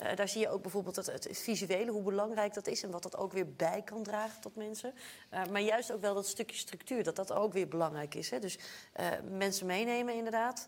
Covins. 0.02 0.18
daar 0.18 0.28
zie 0.28 0.42
je 0.42 0.50
ook 0.50 0.62
bijvoorbeeld 0.62 0.96
het, 0.96 1.06
het, 1.06 1.30
visuele, 1.32 1.92
hoe 1.92 2.04
belangrijk 2.04 2.54
dat 2.54 2.68
is 2.68 2.84
en 2.84 2.92
wat 2.92 3.04
dat 3.04 3.18
ook 3.18 3.32
weer 3.32 3.54
bij 3.54 3.82
kan 3.82 4.04
dragen 4.04 4.42
tot 4.42 4.56
mensen. 4.56 4.94
maar 5.52 5.62
juist 5.62 5.92
ook 5.92 6.02
wel 6.02 6.14
dat 6.14 6.28
stukje 6.28 6.58
structuur, 6.58 7.04
dat 7.04 7.16
dat 7.16 7.32
ook 7.32 7.54
weer 7.54 7.68
belangrijk 7.68 8.16
is. 8.16 8.30
Hè? 8.30 8.40
Dus 8.40 8.58
mensen 9.32 9.66
meenemen 9.66 10.16
inderdaad. 10.16 10.68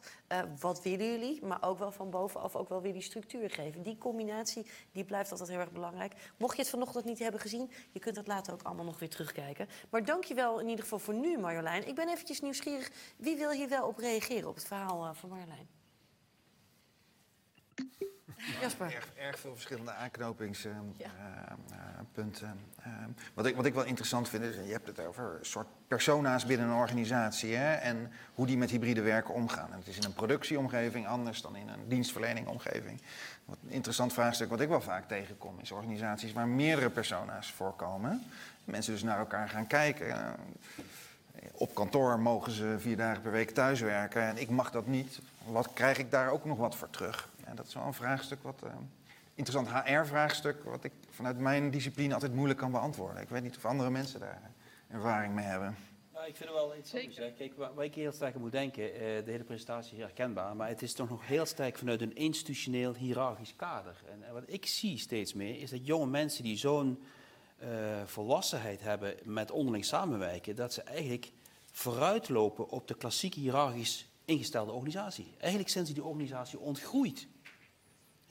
wat 0.60 0.84
willen 0.84 1.12
jullie? 1.12 1.46
Maar 1.46 1.64
ook 1.64 1.80
wel 1.80 1.92
van 1.92 2.10
bovenaf 2.10 2.56
ook 2.56 2.70
wel 2.70 2.82
weer 2.82 2.94
die 2.94 3.02
structuur 3.02 3.50
geven. 3.50 3.84
Die 3.84 3.98
combinatie 3.98 4.66
die 4.92 5.04
blijft 5.04 5.32
altijd 5.32 5.50
heel 5.50 5.60
erg 5.60 5.72
belangrijk. 5.72 6.14
Mocht 6.38 6.56
je 6.56 6.62
het 6.62 6.72
vanochtend 6.72 7.06
niet 7.06 7.20
hebben 7.20 7.40
gezien, 7.40 7.72
je 7.92 8.00
kunt 8.00 8.16
het 8.16 8.28
later 8.28 8.54
ook 8.54 8.62
allemaal 8.64 8.86
nog 8.86 9.00
weer 9.00 9.10
terugkijken. 9.10 9.68
Maar 9.90 10.06
dankjewel 10.06 10.60
in 10.60 10.68
ieder 10.68 10.84
geval 10.84 11.00
voor 11.00 11.14
nu, 11.14 11.38
Marjolein. 11.38 11.88
Ik 11.88 11.96
ben 11.96 12.10
eventjes 12.10 12.42
nieuwsgierig. 12.42 12.92
Wie 13.18 13.38
wil 13.38 13.52
hier 13.52 13.70
wel 13.70 13.88
op 13.88 13.98
reageren 13.98 14.50
op 14.50 14.56
het 14.56 14.66
verhaal 14.66 15.14
van 15.14 15.30
Marjolein? 15.30 15.82
Jasper. 18.62 18.94
Erg, 18.94 19.08
erg, 19.16 19.40
veel 19.40 19.54
verschillende 19.54 19.92
aanknopingspunten. 19.92 20.90
Uh, 22.80 22.88
uh, 22.88 23.06
wat, 23.34 23.46
ik, 23.46 23.56
wat 23.56 23.66
ik 23.66 23.74
wel 23.74 23.84
interessant 23.84 24.30
vind 24.30 24.44
is, 24.44 24.56
je 24.56 24.72
hebt 24.72 24.88
het 24.88 25.00
over 25.00 25.36
een 25.40 25.46
soort 25.46 25.68
persona's 25.88 26.46
binnen 26.46 26.68
een 26.68 26.76
organisatie 26.76 27.56
hè, 27.56 27.74
en 27.74 28.12
hoe 28.34 28.46
die 28.46 28.58
met 28.58 28.70
hybride 28.70 29.02
werken 29.02 29.34
omgaan. 29.34 29.72
En 29.72 29.78
het 29.78 29.88
is 29.88 29.98
in 29.98 30.04
een 30.04 30.14
productieomgeving 30.14 31.08
anders 31.08 31.42
dan 31.42 31.56
in 31.56 31.68
een 31.68 31.88
dienstverleningomgeving. 31.88 33.02
Wat 33.46 33.58
een 33.64 33.72
interessant 33.72 34.14
vraagstuk 34.14 34.50
wat 34.50 34.62
ik 34.62 34.70
wel 34.70 34.82
vaak 34.82 35.08
tegenkom 35.08 35.60
is 35.60 35.72
organisaties 35.72 36.34
waar 36.34 36.48
meerdere 36.48 36.90
persona's 36.90 37.52
voorkomen. 37.52 38.24
Mensen 38.64 38.94
dus 38.94 39.04
naar 39.04 39.18
elkaar 39.18 39.50
gaan 39.50 39.68
kijken. 39.68 40.36
Op 41.52 41.76
kantoor 41.76 42.20
mogen 42.20 42.52
ze 42.52 42.76
vier 42.80 42.98
dagen 42.98 43.22
per 43.22 43.32
week 43.32 43.52
thuiswerken 43.52 44.22
en 44.22 44.38
ik 44.38 44.50
mag 44.50 44.72
dat 44.72 44.88
niet. 44.88 45.20
Wat 45.46 45.70
krijg 45.74 45.98
ik 45.98 46.12
daar 46.12 46.30
ook 46.30 46.46
nog 46.46 46.58
wat 46.58 46.76
voor 46.76 46.90
terug? 46.90 47.30
Ja, 47.54 47.60
dat 47.60 47.68
is 47.68 47.74
wel 47.74 47.86
een 47.86 47.94
vraagstuk 47.94 48.44
wat. 48.44 48.62
Uh, 48.66 48.72
interessant 49.36 49.86
HR-vraagstuk, 49.86 50.64
wat 50.64 50.84
ik 50.84 50.92
vanuit 51.10 51.38
mijn 51.38 51.72
discipline 51.72 52.14
altijd 52.14 52.34
moeilijk 52.34 52.60
kan 52.60 52.72
beantwoorden. 52.72 53.22
Ik 53.22 53.30
weet 53.30 53.44
niet 53.44 53.58
of 53.58 53.66
andere 53.66 53.90
mensen 53.90 54.20
daar 54.20 54.52
ervaring 54.90 55.34
mee 55.34 55.46
hebben. 55.46 55.76
Nou, 56.14 56.28
ik 56.28 56.36
vind 56.36 56.50
het 56.50 56.60
wel 56.60 56.76
iets 56.76 56.94
anders. 56.94 57.16
Kijk, 57.38 57.54
waar, 57.56 57.86
ik 57.86 57.96
heel 57.96 58.12
sterk 58.12 58.36
aan 58.36 58.42
moet 58.42 58.52
denken, 58.52 58.84
uh, 58.84 59.00
de 59.00 59.32
hele 59.32 59.44
presentatie 59.44 59.98
is 59.98 60.04
herkenbaar, 60.04 60.56
maar 60.56 60.68
het 60.68 60.82
is 60.82 60.94
toch 60.94 61.10
nog 61.10 61.28
heel 61.28 61.46
sterk 61.46 61.78
vanuit 61.78 62.02
een 62.02 62.16
institutioneel 62.16 62.96
hiërarchisch 62.96 63.56
kader. 63.56 64.02
En, 64.12 64.24
en 64.24 64.34
wat 64.34 64.44
ik 64.46 64.66
zie 64.66 64.98
steeds 64.98 65.34
meer, 65.34 65.62
is 65.62 65.70
dat 65.70 65.86
jonge 65.86 66.08
mensen 66.08 66.44
die 66.44 66.58
zo'n 66.58 67.04
uh, 67.64 67.68
volwassenheid 68.06 68.82
hebben 68.82 69.16
met 69.24 69.52
onderling 69.52 69.86
samenwerken, 69.86 70.56
dat 70.56 70.74
ze 70.74 70.82
eigenlijk 70.82 71.32
vooruitlopen 71.72 72.70
op 72.70 72.88
de 72.88 72.96
klassieke 72.96 73.40
hiërarchisch 73.40 74.08
ingestelde 74.26 74.72
organisatie. 74.72 75.34
Eigenlijk 75.38 75.72
zijn 75.72 75.86
ze 75.86 75.94
die 75.94 76.04
organisatie 76.04 76.60
ontgroeid. 76.60 77.28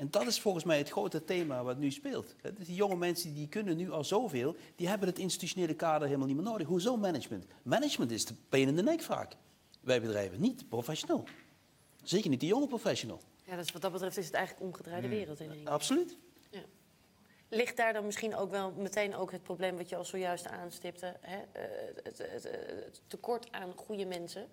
En 0.03 0.11
dat 0.11 0.27
is 0.27 0.41
volgens 0.41 0.65
mij 0.65 0.79
het 0.79 0.89
grote 0.89 1.25
thema 1.25 1.63
wat 1.63 1.79
nu 1.79 1.91
speelt. 1.91 2.35
Dus 2.57 2.67
die 2.67 2.75
jonge 2.75 2.97
mensen 2.97 3.35
die 3.35 3.49
kunnen 3.49 3.77
nu 3.77 3.91
al 3.91 4.05
zoveel, 4.05 4.57
die 4.77 4.89
hebben 4.89 5.09
het 5.09 5.19
institutionele 5.19 5.75
kader 5.75 6.07
helemaal 6.07 6.27
niet 6.27 6.37
meer 6.37 6.45
nodig. 6.45 6.67
Hoezo 6.67 6.97
management? 6.97 7.47
Management 7.63 8.11
is 8.11 8.25
de 8.25 8.35
pijn 8.49 8.69
in 8.69 8.77
de 8.77 8.83
nek 8.83 9.03
vaak. 9.03 9.37
Wij 9.81 10.01
bedrijven 10.01 10.41
niet 10.41 10.69
professional. 10.69 11.25
Zeker 12.03 12.31
niet 12.31 12.41
de 12.41 12.47
jonge 12.47 12.67
professional. 12.67 13.21
Ja, 13.45 13.57
dus 13.57 13.73
wat 13.73 13.83
dat 13.83 13.93
betreft 13.93 14.17
is 14.17 14.27
het 14.27 14.35
eigenlijk 14.35 14.67
omgedraaide 14.67 15.07
hmm. 15.07 15.17
wereld 15.17 15.41
in 15.41 15.69
Absoluut. 15.69 16.17
Ja. 16.51 16.63
Ligt 17.49 17.77
daar 17.77 17.93
dan 17.93 18.05
misschien 18.05 18.37
ook 18.37 18.51
wel 18.51 18.73
meteen 18.73 19.15
ook 19.15 19.33
het 19.33 19.43
probleem 19.43 19.77
wat 19.77 19.89
je 19.89 19.97
al 19.97 20.05
zojuist 20.05 20.47
aanstipte? 20.47 21.17
Hè? 21.21 21.39
Eh, 21.53 21.63
het, 22.03 22.19
het, 22.19 22.43
het 22.43 23.01
tekort 23.07 23.53
aan 23.53 23.73
goede 23.77 24.07
mensen. 24.07 24.49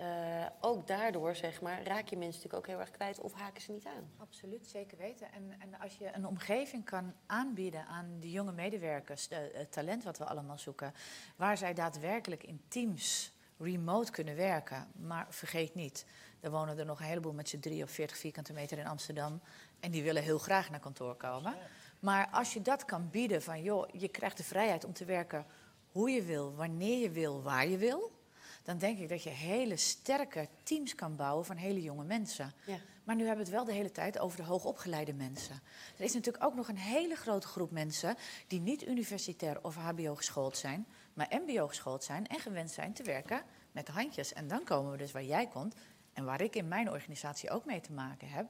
Uh, 0.00 0.46
ook 0.60 0.86
daardoor, 0.86 1.34
zeg 1.34 1.60
maar, 1.60 1.82
raak 1.82 2.08
je 2.08 2.16
mensen 2.16 2.42
natuurlijk 2.42 2.54
ook 2.54 2.66
heel 2.66 2.80
erg 2.80 2.90
kwijt 2.90 3.20
of 3.20 3.32
haken 3.32 3.62
ze 3.62 3.72
niet 3.72 3.86
aan. 3.86 4.10
Absoluut, 4.16 4.66
zeker 4.66 4.98
weten. 4.98 5.32
En, 5.32 5.54
en 5.58 5.80
als 5.80 5.96
je 5.96 6.10
een 6.12 6.26
omgeving 6.26 6.84
kan 6.84 7.14
aanbieden 7.26 7.86
aan 7.86 8.16
de 8.20 8.30
jonge 8.30 8.52
medewerkers, 8.52 9.28
het 9.52 9.72
talent 9.72 10.04
wat 10.04 10.18
we 10.18 10.24
allemaal 10.24 10.58
zoeken, 10.58 10.94
waar 11.36 11.56
zij 11.56 11.74
daadwerkelijk 11.74 12.42
in 12.42 12.60
teams 12.68 13.32
remote 13.58 14.10
kunnen 14.10 14.36
werken. 14.36 14.86
Maar 14.92 15.26
vergeet 15.28 15.74
niet, 15.74 16.06
er 16.40 16.50
wonen 16.50 16.78
er 16.78 16.86
nog 16.86 17.00
een 17.00 17.06
heleboel 17.06 17.32
met 17.32 17.48
z'n 17.48 17.60
drie 17.60 17.82
of 17.82 17.90
40 17.90 18.16
vierkante 18.16 18.52
meter 18.52 18.78
in 18.78 18.86
Amsterdam. 18.86 19.40
En 19.80 19.90
die 19.90 20.02
willen 20.02 20.22
heel 20.22 20.38
graag 20.38 20.70
naar 20.70 20.80
kantoor 20.80 21.14
komen. 21.14 21.54
Maar 21.98 22.28
als 22.30 22.52
je 22.52 22.62
dat 22.62 22.84
kan 22.84 23.10
bieden 23.10 23.42
van, 23.42 23.62
joh, 23.62 23.88
je 23.92 24.08
krijgt 24.08 24.36
de 24.36 24.44
vrijheid 24.44 24.84
om 24.84 24.92
te 24.92 25.04
werken 25.04 25.46
hoe 25.92 26.10
je 26.10 26.22
wil, 26.22 26.54
wanneer 26.54 26.98
je 26.98 27.10
wil, 27.10 27.42
waar 27.42 27.68
je 27.68 27.76
wil. 27.76 28.18
Dan 28.62 28.78
denk 28.78 28.98
ik 28.98 29.08
dat 29.08 29.22
je 29.22 29.30
hele 29.30 29.76
sterke 29.76 30.48
teams 30.62 30.94
kan 30.94 31.16
bouwen 31.16 31.44
van 31.44 31.56
hele 31.56 31.82
jonge 31.82 32.04
mensen. 32.04 32.52
Ja. 32.66 32.78
Maar 33.04 33.16
nu 33.16 33.26
hebben 33.26 33.44
we 33.44 33.50
het 33.50 33.58
wel 33.60 33.64
de 33.64 33.78
hele 33.78 33.92
tijd 33.92 34.18
over 34.18 34.36
de 34.36 34.42
hoogopgeleide 34.42 35.12
mensen. 35.12 35.60
Er 35.96 36.04
is 36.04 36.14
natuurlijk 36.14 36.44
ook 36.44 36.54
nog 36.54 36.68
een 36.68 36.76
hele 36.76 37.14
grote 37.14 37.46
groep 37.46 37.70
mensen 37.70 38.16
die 38.46 38.60
niet 38.60 38.86
universitair 38.86 39.64
of 39.64 39.74
HBO 39.74 40.14
geschoold 40.14 40.56
zijn, 40.56 40.86
maar 41.14 41.40
MBO 41.46 41.68
geschoold 41.68 42.04
zijn 42.04 42.26
en 42.26 42.40
gewend 42.40 42.70
zijn 42.70 42.92
te 42.92 43.02
werken 43.02 43.42
met 43.72 43.86
de 43.86 43.92
handjes. 43.92 44.32
En 44.32 44.48
dan 44.48 44.64
komen 44.64 44.92
we 44.92 44.98
dus 44.98 45.12
waar 45.12 45.24
jij 45.24 45.46
komt 45.46 45.74
en 46.12 46.24
waar 46.24 46.40
ik 46.40 46.56
in 46.56 46.68
mijn 46.68 46.90
organisatie 46.90 47.50
ook 47.50 47.64
mee 47.64 47.80
te 47.80 47.92
maken 47.92 48.28
heb. 48.28 48.46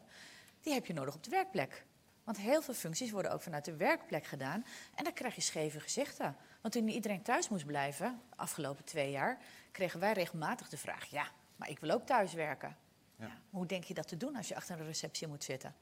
Die 0.61 0.73
heb 0.73 0.87
je 0.87 0.93
nodig 0.93 1.15
op 1.15 1.25
de 1.25 1.31
werkplek. 1.31 1.85
Want 2.25 2.39
heel 2.39 2.63
veel 2.63 2.75
functies 2.75 3.11
worden 3.11 3.33
ook 3.33 3.43
vanuit 3.43 3.65
de 3.65 3.77
werkplek 3.77 4.25
gedaan. 4.25 4.65
En 4.95 5.05
dan 5.05 5.13
krijg 5.13 5.35
je 5.35 5.41
scheve 5.41 5.81
gezichten. 5.81 6.37
Want 6.61 6.75
toen 6.75 6.89
iedereen 6.89 7.23
thuis 7.23 7.49
moest 7.49 7.67
blijven, 7.67 8.21
de 8.31 8.37
afgelopen 8.37 8.85
twee 8.85 9.11
jaar, 9.11 9.39
kregen 9.73 10.01
wij 10.01 10.13
regelmatig 10.13 10.69
de 10.69 10.77
vraag: 10.77 11.05
ja, 11.05 11.27
maar 11.57 11.69
ik 11.69 11.79
wil 11.79 11.91
ook 11.91 12.07
thuis 12.07 12.33
werken. 12.33 12.77
Ja. 13.17 13.27
Ja, 13.27 13.39
hoe 13.51 13.67
denk 13.67 13.85
je 13.85 13.95
dat 13.95 14.09
te 14.09 14.17
doen 14.17 14.37
als 14.37 14.49
je 14.49 14.57
achter 14.57 14.81
een 14.81 14.87
receptie 14.87 15.27
moet 15.27 15.45
zitten? 15.45 15.75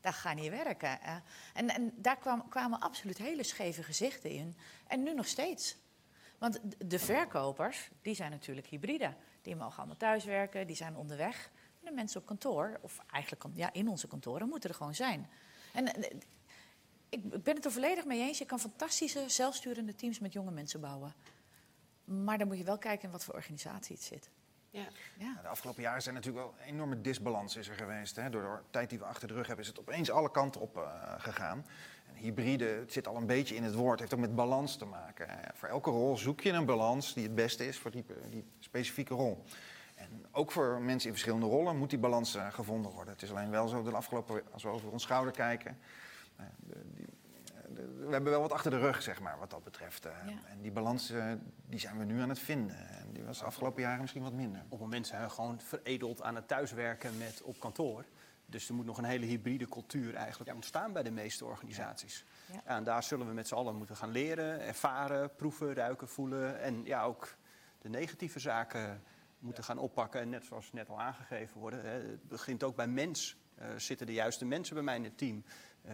Dat 0.00 0.14
gaat 0.14 0.34
niet 0.34 0.50
werken. 0.50 1.00
En, 1.54 1.68
en 1.68 1.92
daar 1.96 2.16
kwam, 2.16 2.48
kwamen 2.48 2.80
absoluut 2.80 3.18
hele 3.18 3.42
scheve 3.42 3.82
gezichten 3.82 4.30
in. 4.30 4.56
En 4.86 5.02
nu 5.02 5.14
nog 5.14 5.26
steeds. 5.26 5.76
Want 6.38 6.60
de 6.78 6.98
verkopers, 6.98 7.88
die 8.02 8.14
zijn 8.14 8.30
natuurlijk 8.30 8.66
hybride. 8.66 9.14
Die 9.42 9.56
mogen 9.56 9.78
allemaal 9.78 9.96
thuiswerken, 9.96 10.66
die 10.66 10.76
zijn 10.76 10.96
onderweg. 10.96 11.50
de 11.80 11.90
mensen 11.90 12.20
op 12.20 12.26
kantoor, 12.26 12.78
of 12.80 12.98
eigenlijk 13.10 13.44
ja, 13.54 13.72
in 13.72 13.88
onze 13.88 14.06
kantoren, 14.06 14.48
moeten 14.48 14.70
er 14.70 14.76
gewoon 14.76 14.94
zijn. 14.94 15.28
En 15.72 15.86
ik 17.08 17.42
ben 17.42 17.54
het 17.54 17.64
er 17.64 17.72
volledig 17.72 18.04
mee 18.04 18.20
eens. 18.20 18.38
Je 18.38 18.44
kan 18.44 18.60
fantastische 18.60 19.28
zelfsturende 19.28 19.94
teams 19.94 20.18
met 20.18 20.32
jonge 20.32 20.50
mensen 20.50 20.80
bouwen. 20.80 21.14
Maar 22.08 22.38
dan 22.38 22.46
moet 22.46 22.58
je 22.58 22.64
wel 22.64 22.78
kijken 22.78 23.04
in 23.04 23.10
wat 23.10 23.24
voor 23.24 23.34
organisatie 23.34 23.94
het 23.94 24.04
zit. 24.04 24.30
Ja. 24.70 24.86
Ja. 25.18 25.38
De 25.42 25.48
afgelopen 25.48 25.82
jaren 25.82 26.02
zijn 26.02 26.14
natuurlijk 26.14 26.44
wel 26.44 26.54
een 26.58 26.72
enorme 26.72 27.00
disbalans 27.00 27.56
is 27.56 27.68
er 27.68 27.74
geweest. 27.74 28.16
Hè. 28.16 28.30
Door 28.30 28.42
de 28.42 28.70
tijd 28.70 28.90
die 28.90 28.98
we 28.98 29.04
achter 29.04 29.28
de 29.28 29.34
rug 29.34 29.46
hebben 29.46 29.64
is 29.64 29.70
het 29.70 29.80
opeens 29.80 30.10
alle 30.10 30.30
kanten 30.30 30.60
op 30.60 30.76
uh, 30.76 30.82
gegaan. 31.18 31.66
En 32.08 32.14
hybride, 32.14 32.64
het 32.64 32.92
zit 32.92 33.06
al 33.06 33.16
een 33.16 33.26
beetje 33.26 33.54
in 33.54 33.62
het 33.62 33.74
woord, 33.74 34.00
heeft 34.00 34.14
ook 34.14 34.20
met 34.20 34.34
balans 34.34 34.76
te 34.76 34.84
maken. 34.84 35.28
Voor 35.54 35.68
elke 35.68 35.90
rol 35.90 36.16
zoek 36.16 36.40
je 36.40 36.52
een 36.52 36.64
balans 36.64 37.14
die 37.14 37.22
het 37.22 37.34
beste 37.34 37.66
is 37.66 37.78
voor 37.78 37.90
die, 37.90 38.04
die 38.30 38.44
specifieke 38.58 39.14
rol. 39.14 39.44
En 39.94 40.26
ook 40.32 40.52
voor 40.52 40.80
mensen 40.80 41.08
in 41.08 41.14
verschillende 41.14 41.46
rollen 41.46 41.76
moet 41.76 41.90
die 41.90 41.98
balans 41.98 42.36
uh, 42.36 42.52
gevonden 42.52 42.92
worden. 42.92 43.12
Het 43.12 43.22
is 43.22 43.30
alleen 43.30 43.50
wel 43.50 43.68
zo, 43.68 43.82
de 43.82 43.90
afgelopen, 43.90 44.42
als 44.52 44.62
we 44.62 44.68
over 44.68 44.90
ons 44.90 45.02
schouder 45.02 45.32
kijken, 45.32 45.78
we 47.98 48.10
hebben 48.10 48.32
wel 48.32 48.40
wat 48.40 48.52
achter 48.52 48.70
de 48.70 48.78
rug, 48.78 49.02
zeg 49.02 49.20
maar, 49.20 49.38
wat 49.38 49.50
dat 49.50 49.64
betreft. 49.64 50.06
Eh. 50.06 50.12
En 50.26 50.60
die 50.60 50.72
balans 50.72 51.12
die 51.66 51.78
zijn 51.78 51.98
we 51.98 52.04
nu 52.04 52.20
aan 52.20 52.28
het 52.28 52.38
vinden. 52.38 52.88
En 52.88 53.12
die 53.12 53.24
was 53.24 53.38
de 53.38 53.44
afgelopen 53.44 53.82
jaren 53.82 54.00
misschien 54.00 54.22
wat 54.22 54.32
minder. 54.32 54.60
Op 54.64 54.70
het 54.70 54.80
moment 54.80 55.06
zijn 55.06 55.22
we 55.22 55.28
gewoon 55.28 55.60
veredeld 55.60 56.22
aan 56.22 56.34
het 56.34 56.48
thuiswerken 56.48 57.18
met 57.18 57.42
op 57.42 57.60
kantoor. 57.60 58.04
Dus 58.46 58.68
er 58.68 58.74
moet 58.74 58.84
nog 58.84 58.98
een 58.98 59.04
hele 59.04 59.26
hybride 59.26 59.68
cultuur 59.68 60.14
eigenlijk 60.14 60.54
ontstaan 60.54 60.92
bij 60.92 61.02
de 61.02 61.10
meeste 61.10 61.44
organisaties. 61.44 62.24
Ja. 62.52 62.60
en 62.64 62.84
daar 62.84 63.02
zullen 63.02 63.26
we 63.26 63.32
met 63.32 63.48
z'n 63.48 63.54
allen 63.54 63.76
moeten 63.76 63.96
gaan 63.96 64.10
leren, 64.10 64.60
ervaren, 64.60 65.34
proeven, 65.34 65.74
ruiken, 65.74 66.08
voelen. 66.08 66.60
En 66.60 66.84
ja, 66.84 67.02
ook 67.02 67.36
de 67.78 67.88
negatieve 67.88 68.38
zaken 68.38 69.02
moeten 69.38 69.64
gaan 69.64 69.78
oppakken. 69.78 70.20
En 70.20 70.28
net 70.28 70.44
zoals 70.44 70.72
net 70.72 70.88
al 70.88 71.00
aangegeven 71.00 71.60
worden, 71.60 71.84
hè, 71.84 71.90
het 71.90 72.28
begint 72.28 72.62
ook 72.62 72.76
bij 72.76 72.88
mens. 72.88 73.36
Uh, 73.58 73.66
zitten 73.76 74.06
de 74.06 74.12
juiste 74.12 74.44
mensen 74.44 74.74
bij 74.74 74.84
mij 74.84 74.96
in 74.96 75.04
het 75.04 75.18
team? 75.18 75.44
Uh, 75.86 75.92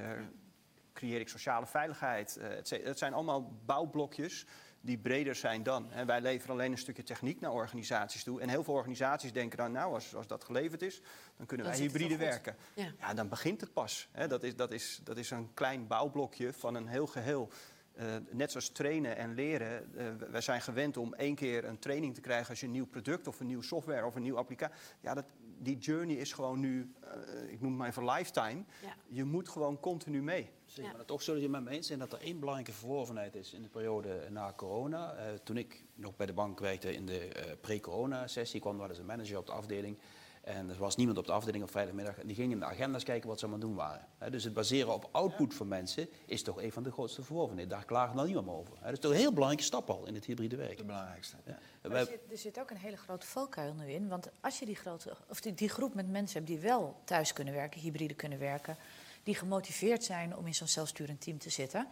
creëer 0.94 1.20
ik 1.20 1.28
sociale 1.28 1.66
veiligheid? 1.66 2.38
Uh, 2.40 2.85
het 2.85 2.98
zijn 2.98 3.12
allemaal 3.12 3.52
bouwblokjes 3.64 4.46
die 4.85 4.98
breder 4.98 5.35
zijn 5.35 5.62
dan. 5.62 5.92
En 5.92 6.07
wij 6.07 6.20
leveren 6.20 6.54
alleen 6.54 6.72
een 6.72 6.78
stukje 6.78 7.02
techniek 7.02 7.40
naar 7.40 7.52
organisaties 7.52 8.24
toe. 8.24 8.40
En 8.40 8.48
heel 8.48 8.64
veel 8.64 8.74
organisaties 8.74 9.33
denken 9.33 9.59
dan, 9.59 9.72
nou, 9.72 9.94
als, 9.94 10.14
als 10.14 10.26
dat 10.26 10.44
geleverd 10.44 10.83
is, 10.83 11.00
dan 11.37 11.46
kunnen 11.46 11.66
wij 11.66 11.76
hybride 11.76 12.16
werken. 12.16 12.57
Ja. 12.74 12.92
ja. 12.98 13.14
dan 13.14 13.28
begint 13.28 13.61
het 13.61 13.72
pas. 13.72 14.09
dat, 14.28 14.42
is, 14.42 14.57
dat, 14.57 14.72
is, 14.72 15.00
dat 15.04 15.16
is 15.16 15.30
een 15.30 15.54
klein 15.54 15.87
bouwblokje 15.87 16.52
van 16.52 16.74
een 16.74 16.87
heel 16.87 17.07
geheel. 17.07 17.50
Uh, 17.98 18.14
net 18.30 18.50
zoals 18.50 18.68
trainen 18.68 19.16
en 19.16 19.35
leren. 19.35 19.90
Uh, 19.96 20.30
wij 20.30 20.40
zijn 20.40 20.61
gewend 20.61 20.96
om 20.96 21.14
één 21.14 21.35
keer 21.35 21.64
een 21.64 21.78
training 21.78 22.14
te 22.14 22.20
krijgen 22.20 22.48
als 22.48 22.61
je 22.61 22.66
een 22.66 22.72
nieuw 22.72 22.87
product 22.87 23.26
of 23.26 23.40
een 23.40 23.46
nieuw 23.46 23.62
software 23.62 24.07
of 24.07 24.14
een 24.14 24.22
nieuw 24.22 24.37
applicatie. 24.37 24.76
Ja, 25.00 25.14
dat, 25.14 25.24
die 25.59 25.78
journey 25.78 26.16
is 26.16 26.33
gewoon 26.33 26.61
nu, 26.61 26.92
uh, 27.04 27.52
ik 27.52 27.61
noem 27.61 27.70
het 27.70 27.78
maar 27.78 27.88
even 27.88 28.04
lifetime. 28.04 28.64
Ja. 28.83 28.94
Je 29.09 29.24
moet 29.24 29.48
gewoon 29.48 29.80
continu 29.80 30.22
mee. 30.22 30.50
Zeg, 30.74 30.92
maar 30.92 31.04
toch 31.04 31.22
zullen 31.22 31.40
je 31.40 31.48
met 31.48 31.64
me 31.64 31.70
eens 31.70 31.87
zijn 31.87 31.98
dat 31.98 32.12
er 32.12 32.20
één 32.20 32.38
belangrijke 32.38 32.72
verworvenheid 32.72 33.34
is 33.34 33.52
in 33.52 33.62
de 33.62 33.68
periode 33.68 34.26
na 34.30 34.52
corona. 34.56 35.14
toen 35.42 35.56
ik 35.56 35.84
nog 35.94 36.16
bij 36.16 36.26
de 36.26 36.32
bank 36.32 36.60
werkte 36.60 36.94
in 36.94 37.06
de 37.06 37.28
pre-corona-sessie, 37.60 38.60
kwam 38.60 38.80
er 38.80 38.88
eens 38.88 38.98
een 38.98 39.06
manager 39.06 39.38
op 39.38 39.46
de 39.46 39.52
afdeling. 39.52 39.98
En 40.44 40.70
er 40.70 40.78
was 40.78 40.96
niemand 40.96 41.18
op 41.18 41.26
de 41.26 41.32
afdeling 41.32 41.64
op 41.64 41.70
vrijdagmiddag. 41.70 42.18
En 42.18 42.26
die 42.26 42.37
ging 42.37 42.52
in 42.52 42.58
de 42.58 42.64
agenda's 42.64 43.02
kijken 43.02 43.28
wat 43.28 43.38
ze 43.38 43.46
aan 43.46 43.52
het 43.52 43.60
doen 43.60 43.74
waren. 43.74 44.06
dus 44.30 44.44
het 44.44 44.54
baseren 44.54 44.92
op 44.92 45.08
output 45.12 45.54
van 45.54 45.68
mensen 45.68 46.08
is 46.26 46.42
toch 46.42 46.62
een 46.62 46.72
van 46.72 46.82
de 46.82 46.90
grootste 46.90 47.22
verworvenheden. 47.22 47.70
Daar 47.70 47.84
klagen 47.84 48.16
dan 48.16 48.26
niemand 48.26 48.48
over. 48.48 48.78
dat 48.82 48.92
is 48.92 48.98
toch 48.98 49.10
een 49.10 49.16
heel 49.16 49.32
belangrijke 49.32 49.66
stap 49.66 49.90
al 49.90 50.06
in 50.06 50.14
het 50.14 50.24
hybride 50.24 50.56
werk. 50.56 50.76
De 50.76 50.84
belangrijkste. 50.84 51.37
Ja. 51.46 51.58
Er, 51.82 52.06
zit, 52.06 52.20
er, 52.30 52.38
zit, 52.38 52.60
ook 52.60 52.70
een 52.70 52.76
hele 52.76 52.96
grote 52.96 53.26
valkuil 53.26 53.74
nu 53.74 53.90
in. 53.90 54.08
Want 54.08 54.30
als 54.40 54.58
je 54.58 54.66
die, 54.66 54.76
grote, 54.76 55.16
of 55.28 55.40
die, 55.40 55.54
die 55.54 55.68
groep 55.68 55.94
met 55.94 56.10
mensen 56.10 56.37
hebt 56.37 56.46
die 56.46 56.58
wel 56.58 57.00
thuis 57.04 57.32
kunnen 57.32 57.54
werken, 57.54 57.80
hybride 57.80 58.14
kunnen 58.14 58.38
werken 58.38 58.76
die 59.24 59.34
gemotiveerd 59.34 60.04
zijn 60.04 60.37
om 60.37 60.46
in 60.46 60.54
zo'n 60.54 60.68
zelfsturend 60.68 61.20
team 61.20 61.38
te 61.38 61.50
zitten. 61.50 61.88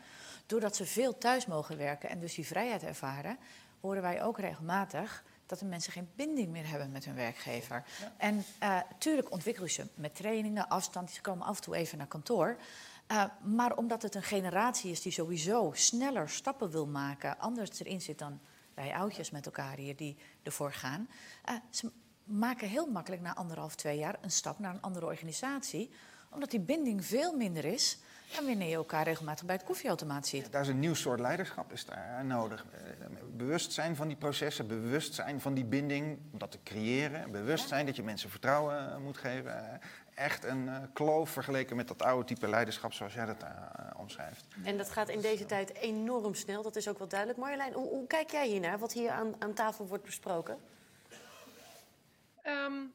Doordat 0.46 0.76
ze 0.76 0.86
veel 0.86 1.18
thuis 1.18 1.46
mogen 1.46 1.76
werken 1.76 2.08
en 2.08 2.20
dus 2.20 2.34
die 2.34 2.46
vrijheid 2.46 2.82
ervaren, 2.82 3.38
horen 3.80 4.02
wij 4.02 4.22
ook 4.22 4.38
regelmatig 4.38 5.24
dat 5.46 5.58
de 5.58 5.64
mensen 5.64 5.92
geen 5.92 6.10
binding 6.16 6.48
meer 6.48 6.68
hebben 6.68 6.92
met 6.92 7.04
hun 7.04 7.14
werkgever. 7.14 7.84
En 8.16 8.44
uh, 8.62 8.80
tuurlijk 8.98 9.30
ontwikkelen 9.30 9.70
ze 9.70 9.86
met 9.94 10.14
trainingen, 10.14 10.68
afstand, 10.68 11.10
ze 11.10 11.20
komen 11.20 11.46
af 11.46 11.56
en 11.56 11.62
toe 11.62 11.76
even 11.76 11.98
naar 11.98 12.06
kantoor. 12.06 12.56
Uh, 13.08 13.24
maar 13.42 13.76
omdat 13.76 14.02
het 14.02 14.14
een 14.14 14.22
generatie 14.22 14.90
is 14.90 15.02
die 15.02 15.12
sowieso 15.12 15.70
sneller 15.74 16.28
stappen 16.28 16.70
wil 16.70 16.86
maken, 16.86 17.38
anders 17.38 17.80
erin 17.80 18.00
zit 18.00 18.18
dan 18.18 18.40
wij 18.74 18.94
oudjes 18.94 19.30
met 19.30 19.46
elkaar 19.46 19.76
hier 19.76 19.96
die 19.96 20.16
ervoor 20.42 20.72
gaan. 20.72 21.08
Uh, 21.48 21.54
ze 21.70 21.92
maken 22.24 22.68
heel 22.68 22.86
makkelijk 22.86 23.22
na 23.22 23.34
anderhalf, 23.34 23.74
twee 23.74 23.98
jaar 23.98 24.18
een 24.20 24.30
stap 24.30 24.58
naar 24.58 24.74
een 24.74 24.82
andere 24.82 25.06
organisatie, 25.06 25.90
omdat 26.34 26.50
die 26.50 26.60
binding 26.60 27.04
veel 27.04 27.36
minder 27.36 27.64
is 27.64 27.98
en 28.38 28.46
wanneer 28.46 28.68
je 28.68 28.74
elkaar 28.74 29.04
regelmatig 29.04 29.44
bij 29.46 29.54
het 29.54 29.64
koffieautomaat 29.64 30.26
ziet. 30.26 30.52
daar 30.52 30.62
is 30.62 30.68
een 30.68 30.78
nieuw 30.78 30.94
soort 30.94 31.20
leiderschap 31.20 31.72
is 31.72 31.84
daar 31.84 32.24
nodig. 32.24 32.64
Eh, 32.72 33.06
bewustzijn 33.36 33.96
van 33.96 34.08
die 34.08 34.16
processen, 34.16 34.66
bewustzijn 34.66 35.40
van 35.40 35.54
die 35.54 35.64
binding, 35.64 36.18
om 36.32 36.38
dat 36.38 36.50
te 36.50 36.58
creëren. 36.64 37.30
Bewustzijn 37.30 37.86
dat 37.86 37.96
je 37.96 38.02
mensen 38.02 38.30
vertrouwen 38.30 38.92
eh, 38.92 38.96
moet 38.96 39.16
geven. 39.16 39.80
Echt 40.14 40.44
een 40.44 40.70
kloof 40.92 41.30
vergeleken 41.30 41.76
met 41.76 41.88
dat 41.88 42.02
oude 42.02 42.24
type 42.24 42.48
leiderschap 42.48 42.92
zoals 42.92 43.14
jij 43.14 43.26
dat 43.26 43.44
omschrijft. 43.96 44.46
En 44.64 44.76
dat 44.76 44.90
gaat 44.90 45.08
in 45.08 45.20
deze 45.20 45.46
tijd 45.46 45.74
enorm 45.74 46.34
snel, 46.34 46.62
dat 46.62 46.76
is 46.76 46.88
ook 46.88 46.98
wel 46.98 47.08
duidelijk. 47.08 47.38
Marjolein, 47.38 47.72
hoe, 47.72 47.88
hoe 47.88 48.06
kijk 48.06 48.30
jij 48.30 48.46
hiernaar, 48.46 48.78
wat 48.78 48.92
hier 48.92 49.10
aan, 49.10 49.34
aan 49.38 49.52
tafel 49.52 49.86
wordt 49.86 50.04
besproken? 50.04 50.58
Um, 52.46 52.92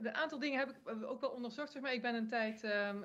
een 0.00 0.14
aantal 0.14 0.38
dingen 0.38 0.58
heb 0.58 0.68
ik 0.70 1.04
ook 1.04 1.20
wel 1.20 1.30
onderzocht. 1.30 1.80
maar 1.80 1.92
ik 1.92 2.02
ben 2.02 2.14
een 2.14 2.28
tijd 2.28 2.64
um, 2.64 3.04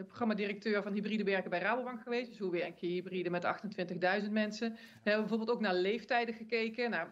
de 0.00 0.06
programmadirecteur 0.06 0.82
van 0.82 0.92
hybride 0.92 1.24
werken 1.24 1.50
bij 1.50 1.60
Rabobank 1.60 2.02
geweest. 2.02 2.28
Dus 2.28 2.38
hoe 2.38 2.50
werk 2.50 2.78
je 2.78 2.86
hybride 2.86 3.30
met 3.30 3.44
28.000 4.24 4.30
mensen. 4.30 4.72
We 4.72 4.78
hebben 5.10 5.20
bijvoorbeeld 5.20 5.50
ook 5.50 5.60
naar 5.60 5.74
leeftijden 5.74 6.34
gekeken. 6.34 6.90
Nou, 6.90 7.08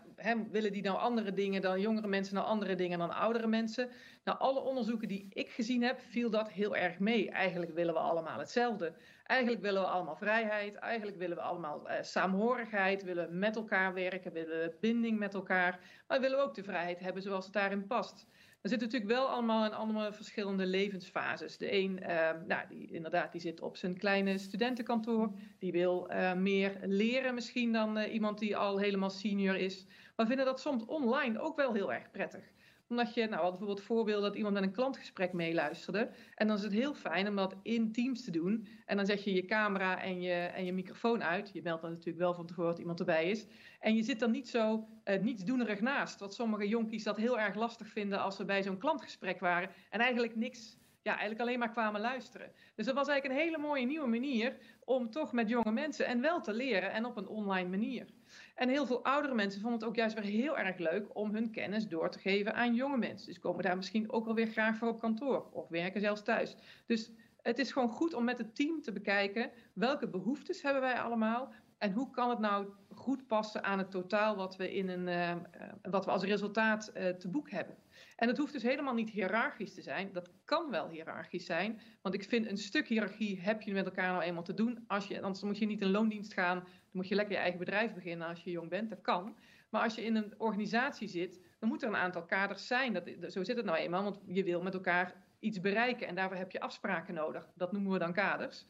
willen 0.50 0.72
die 0.72 0.82
nou 0.82 0.98
andere 0.98 1.32
dingen 1.32 1.62
dan 1.62 1.80
jongere 1.80 2.06
mensen, 2.06 2.34
nou 2.34 2.46
andere 2.46 2.74
dingen 2.74 2.98
dan 2.98 3.14
oudere 3.14 3.46
mensen? 3.46 3.88
Nou, 4.24 4.38
alle 4.38 4.60
onderzoeken 4.60 5.08
die 5.08 5.26
ik 5.32 5.50
gezien 5.50 5.82
heb, 5.82 6.00
viel 6.00 6.30
dat 6.30 6.50
heel 6.50 6.76
erg 6.76 6.98
mee. 6.98 7.30
Eigenlijk 7.30 7.74
willen 7.74 7.94
we 7.94 8.00
allemaal 8.00 8.38
hetzelfde. 8.38 8.92
Eigenlijk 9.24 9.62
willen 9.62 9.82
we 9.82 9.88
allemaal 9.88 10.16
vrijheid. 10.16 10.74
Eigenlijk 10.74 11.18
willen 11.18 11.36
we 11.36 11.42
allemaal 11.42 11.88
eh, 11.88 12.02
saamhorigheid. 12.02 13.02
Willen 13.02 13.38
met 13.38 13.56
elkaar 13.56 13.94
werken. 13.94 14.32
Willen 14.32 14.74
binding 14.80 15.18
met 15.18 15.34
elkaar. 15.34 15.80
Maar 16.06 16.20
willen 16.20 16.38
we 16.38 16.44
ook 16.44 16.54
de 16.54 16.64
vrijheid 16.64 17.00
hebben 17.00 17.22
zoals 17.22 17.44
het 17.44 17.54
daarin 17.54 17.86
past. 17.86 18.26
We 18.68 18.74
zitten 18.74 18.92
natuurlijk 18.92 19.20
wel 19.20 19.30
allemaal 19.34 19.64
in 19.64 19.72
allemaal 19.72 20.12
verschillende 20.12 20.66
levensfases. 20.66 21.56
De 21.56 21.72
een, 21.72 22.00
uh, 22.02 22.30
nou, 22.46 22.68
die, 22.68 22.90
inderdaad, 22.90 23.32
die 23.32 23.40
zit 23.40 23.60
op 23.60 23.76
zijn 23.76 23.98
kleine 23.98 24.38
studentenkantoor. 24.38 25.32
Die 25.58 25.72
wil 25.72 26.10
uh, 26.10 26.32
meer 26.34 26.78
leren 26.82 27.34
misschien 27.34 27.72
dan 27.72 27.98
uh, 27.98 28.12
iemand 28.12 28.38
die 28.38 28.56
al 28.56 28.78
helemaal 28.78 29.10
senior 29.10 29.56
is. 29.56 29.86
maar 30.16 30.26
vinden 30.26 30.44
dat 30.44 30.60
soms 30.60 30.84
online 30.84 31.40
ook 31.40 31.56
wel 31.56 31.72
heel 31.72 31.92
erg 31.92 32.10
prettig 32.10 32.44
omdat 32.88 33.14
je, 33.14 33.26
nou, 33.26 33.48
bijvoorbeeld 33.48 33.82
voorbeeld 33.82 34.22
dat 34.22 34.34
iemand 34.34 34.54
met 34.54 34.62
een 34.62 34.72
klantgesprek 34.72 35.32
meeluisterde. 35.32 36.10
En 36.34 36.46
dan 36.46 36.56
is 36.56 36.62
het 36.62 36.72
heel 36.72 36.94
fijn 36.94 37.28
om 37.28 37.36
dat 37.36 37.56
in 37.62 37.92
Teams 37.92 38.24
te 38.24 38.30
doen. 38.30 38.68
En 38.86 38.96
dan 38.96 39.06
zet 39.06 39.24
je 39.24 39.32
je 39.32 39.44
camera 39.44 40.02
en 40.02 40.20
je, 40.20 40.32
en 40.32 40.64
je 40.64 40.72
microfoon 40.72 41.24
uit. 41.24 41.50
Je 41.52 41.62
meldt 41.62 41.82
dan 41.82 41.90
natuurlijk 41.90 42.18
wel 42.18 42.34
van 42.34 42.46
tevoren 42.46 42.70
dat 42.70 42.78
iemand 42.78 42.98
erbij 42.98 43.30
is. 43.30 43.46
En 43.80 43.94
je 43.94 44.02
zit 44.02 44.20
dan 44.20 44.30
niet 44.30 44.48
zo 44.48 44.88
uh, 45.04 45.20
nietsdoenerig 45.20 45.80
naast. 45.80 46.20
Wat 46.20 46.34
sommige 46.34 46.68
jonkies 46.68 47.04
dat 47.04 47.16
heel 47.16 47.38
erg 47.38 47.54
lastig 47.54 47.88
vinden 47.88 48.20
als 48.20 48.36
ze 48.36 48.44
bij 48.44 48.62
zo'n 48.62 48.78
klantgesprek 48.78 49.40
waren. 49.40 49.70
En 49.90 50.00
eigenlijk 50.00 50.36
niks 50.36 50.76
ja, 51.08 51.18
eigenlijk 51.18 51.40
alleen 51.40 51.58
maar 51.58 51.70
kwamen 51.70 52.00
luisteren. 52.00 52.52
Dus 52.74 52.86
dat 52.86 52.94
was 52.94 53.08
eigenlijk 53.08 53.40
een 53.40 53.46
hele 53.46 53.58
mooie 53.58 53.86
nieuwe 53.86 54.08
manier 54.08 54.56
om 54.84 55.10
toch 55.10 55.32
met 55.32 55.48
jonge 55.48 55.72
mensen 55.72 56.06
en 56.06 56.20
wel 56.20 56.40
te 56.40 56.52
leren 56.52 56.92
en 56.92 57.04
op 57.04 57.16
een 57.16 57.28
online 57.28 57.68
manier. 57.68 58.06
En 58.54 58.68
heel 58.68 58.86
veel 58.86 59.04
oudere 59.04 59.34
mensen 59.34 59.60
vonden 59.60 59.78
het 59.78 59.88
ook 59.88 59.96
juist 59.96 60.14
weer 60.14 60.24
heel 60.24 60.58
erg 60.58 60.78
leuk 60.78 61.16
om 61.16 61.34
hun 61.34 61.50
kennis 61.50 61.88
door 61.88 62.10
te 62.10 62.18
geven 62.18 62.54
aan 62.54 62.74
jonge 62.74 62.96
mensen. 62.96 63.26
Dus 63.26 63.38
komen 63.38 63.62
daar 63.62 63.76
misschien 63.76 64.12
ook 64.12 64.24
wel 64.24 64.34
weer 64.34 64.46
graag 64.46 64.76
voor 64.76 64.88
op 64.88 65.00
kantoor 65.00 65.48
of 65.52 65.68
werken 65.68 66.00
zelfs 66.00 66.22
thuis. 66.22 66.56
Dus 66.86 67.10
het 67.42 67.58
is 67.58 67.72
gewoon 67.72 67.88
goed 67.88 68.14
om 68.14 68.24
met 68.24 68.38
het 68.38 68.54
team 68.54 68.82
te 68.82 68.92
bekijken 68.92 69.50
welke 69.72 70.08
behoeftes 70.08 70.62
hebben 70.62 70.82
wij 70.82 71.00
allemaal 71.00 71.52
en 71.78 71.92
hoe 71.92 72.10
kan 72.10 72.30
het 72.30 72.38
nou 72.38 72.66
goed 72.94 73.26
passen 73.26 73.64
aan 73.64 73.78
het 73.78 73.90
totaal 73.90 74.36
wat 74.36 74.56
we, 74.56 74.74
in 74.74 74.88
een, 74.88 75.06
uh, 75.06 75.34
wat 75.82 76.04
we 76.04 76.10
als 76.10 76.22
resultaat 76.22 76.92
uh, 76.96 77.08
te 77.08 77.28
boek 77.28 77.50
hebben. 77.50 77.76
En 78.16 78.28
het 78.28 78.38
hoeft 78.38 78.52
dus 78.52 78.62
helemaal 78.62 78.94
niet 78.94 79.10
hiërarchisch 79.10 79.74
te 79.74 79.82
zijn. 79.82 80.12
Dat 80.12 80.30
kan 80.44 80.70
wel 80.70 80.88
hiërarchisch 80.88 81.46
zijn. 81.46 81.80
Want 82.02 82.14
ik 82.14 82.24
vind 82.24 82.46
een 82.46 82.56
stuk 82.56 82.88
hiërarchie 82.88 83.40
heb 83.40 83.62
je 83.62 83.72
met 83.72 83.84
elkaar 83.84 84.12
nou 84.12 84.22
eenmaal 84.22 84.42
te 84.42 84.54
doen. 84.54 84.84
Als 84.86 85.06
je, 85.06 85.22
anders 85.22 85.42
moet 85.42 85.58
je 85.58 85.66
niet 85.66 85.80
in 85.80 85.90
loondienst 85.90 86.32
gaan. 86.32 86.58
Dan 86.58 86.66
moet 86.92 87.08
je 87.08 87.14
lekker 87.14 87.34
je 87.34 87.40
eigen 87.40 87.58
bedrijf 87.58 87.94
beginnen 87.94 88.28
als 88.28 88.44
je 88.44 88.50
jong 88.50 88.68
bent. 88.68 88.90
Dat 88.90 89.00
kan. 89.00 89.36
Maar 89.68 89.82
als 89.82 89.94
je 89.94 90.04
in 90.04 90.16
een 90.16 90.34
organisatie 90.38 91.08
zit, 91.08 91.40
dan 91.58 91.68
moet 91.68 91.82
er 91.82 91.88
een 91.88 91.96
aantal 91.96 92.24
kaders 92.24 92.66
zijn. 92.66 92.92
Dat, 92.92 93.32
zo 93.32 93.44
zit 93.44 93.56
het 93.56 93.64
nou 93.64 93.78
eenmaal. 93.78 94.02
Want 94.02 94.20
je 94.26 94.44
wil 94.44 94.62
met 94.62 94.74
elkaar 94.74 95.14
iets 95.38 95.60
bereiken. 95.60 96.06
En 96.06 96.14
daarvoor 96.14 96.36
heb 96.36 96.50
je 96.50 96.60
afspraken 96.60 97.14
nodig. 97.14 97.48
Dat 97.54 97.72
noemen 97.72 97.92
we 97.92 97.98
dan 97.98 98.12
kaders. 98.12 98.66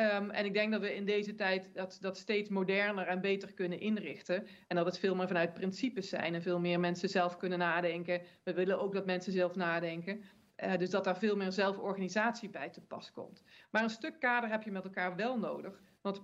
Um, 0.00 0.30
en 0.30 0.44
ik 0.44 0.52
denk 0.52 0.72
dat 0.72 0.80
we 0.80 0.94
in 0.94 1.04
deze 1.04 1.34
tijd 1.34 1.70
dat, 1.74 1.98
dat 2.00 2.16
steeds 2.16 2.48
moderner 2.48 3.06
en 3.06 3.20
beter 3.20 3.52
kunnen 3.52 3.80
inrichten. 3.80 4.46
En 4.68 4.76
dat 4.76 4.86
het 4.86 4.98
veel 4.98 5.14
meer 5.14 5.26
vanuit 5.26 5.54
principes 5.54 6.08
zijn 6.08 6.34
en 6.34 6.42
veel 6.42 6.60
meer 6.60 6.80
mensen 6.80 7.08
zelf 7.08 7.36
kunnen 7.36 7.58
nadenken. 7.58 8.20
We 8.42 8.54
willen 8.54 8.80
ook 8.80 8.92
dat 8.92 9.06
mensen 9.06 9.32
zelf 9.32 9.54
nadenken. 9.54 10.22
Uh, 10.64 10.76
dus 10.76 10.90
dat 10.90 11.04
daar 11.04 11.18
veel 11.18 11.36
meer 11.36 11.52
zelforganisatie 11.52 12.50
bij 12.50 12.70
te 12.70 12.80
pas 12.80 13.12
komt. 13.12 13.42
Maar 13.70 13.82
een 13.82 13.90
stuk 13.90 14.20
kader 14.20 14.50
heb 14.50 14.62
je 14.62 14.70
met 14.70 14.84
elkaar 14.84 15.16
wel 15.16 15.38
nodig. 15.38 15.80
Want 16.00 16.20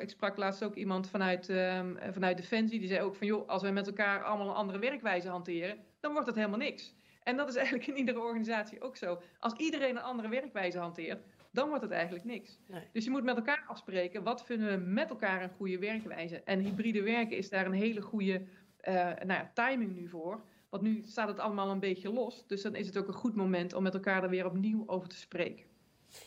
ik 0.00 0.10
sprak 0.10 0.36
laatst 0.36 0.64
ook 0.64 0.74
iemand 0.74 1.08
vanuit, 1.08 1.48
um, 1.48 1.98
vanuit 2.10 2.36
Defensie. 2.36 2.78
Die 2.78 2.88
zei 2.88 3.00
ook 3.00 3.14
van 3.14 3.26
joh, 3.26 3.48
als 3.48 3.62
we 3.62 3.70
met 3.70 3.86
elkaar 3.86 4.22
allemaal 4.22 4.48
een 4.48 4.54
andere 4.54 4.78
werkwijze 4.78 5.28
hanteren, 5.28 5.78
dan 6.00 6.12
wordt 6.12 6.26
het 6.26 6.36
helemaal 6.36 6.58
niks. 6.58 6.94
En 7.22 7.36
dat 7.36 7.48
is 7.48 7.54
eigenlijk 7.62 7.86
in 7.86 7.96
iedere 7.96 8.20
organisatie 8.20 8.80
ook 8.80 8.96
zo. 8.96 9.22
Als 9.38 9.52
iedereen 9.52 9.96
een 9.96 10.02
andere 10.02 10.28
werkwijze 10.28 10.78
hanteert, 10.78 11.24
dan 11.54 11.68
wordt 11.68 11.82
het 11.82 11.92
eigenlijk 11.92 12.24
niks. 12.24 12.58
Nee. 12.66 12.82
Dus 12.92 13.04
je 13.04 13.10
moet 13.10 13.22
met 13.22 13.36
elkaar 13.36 13.64
afspreken, 13.66 14.22
wat 14.22 14.44
vinden 14.44 14.68
we 14.68 14.76
met 14.76 15.10
elkaar 15.10 15.42
een 15.42 15.54
goede 15.56 15.78
werkwijze? 15.78 16.42
En 16.42 16.60
hybride 16.60 17.02
werken 17.02 17.36
is 17.36 17.48
daar 17.48 17.66
een 17.66 17.72
hele 17.72 18.00
goede 18.00 18.46
uh, 18.88 18.94
nou 19.04 19.26
ja, 19.26 19.50
timing 19.54 19.94
nu 19.94 20.08
voor. 20.08 20.44
Want 20.68 20.82
nu 20.82 21.02
staat 21.06 21.28
het 21.28 21.38
allemaal 21.38 21.70
een 21.70 21.80
beetje 21.80 22.12
los. 22.12 22.46
Dus 22.46 22.62
dan 22.62 22.74
is 22.74 22.86
het 22.86 22.96
ook 22.96 23.08
een 23.08 23.14
goed 23.14 23.34
moment 23.34 23.74
om 23.74 23.82
met 23.82 23.94
elkaar 23.94 24.22
er 24.22 24.28
weer 24.28 24.46
opnieuw 24.46 24.82
over 24.86 25.08
te 25.08 25.16
spreken. 25.16 25.64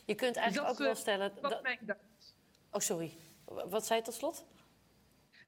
Je 0.06 0.16
kunt 0.16 0.34
dus 0.34 0.44
eigenlijk 0.44 0.72
ook 0.72 0.78
wel 0.78 0.96
stellen... 0.96 1.32
Dat, 1.42 1.62
mijn 1.62 1.80
Oh, 2.72 2.82
sorry. 2.82 3.12
Wat 3.46 3.86
zei 3.86 4.00
je 4.00 4.06
tot 4.06 4.13
slot? 4.13 4.46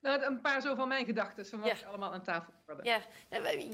Nou, 0.02 0.24
een 0.24 0.42
paar 0.42 0.62
zo 0.62 0.76
van 0.76 0.88
mijn 0.88 1.06
gedachten, 1.06 1.46
van 1.46 1.60
wat 1.60 1.80
ja. 1.80 1.88
allemaal 1.88 2.14
aan 2.14 2.24
tafel 2.24 2.54
worden. 2.66 2.86
Ja, 2.86 3.02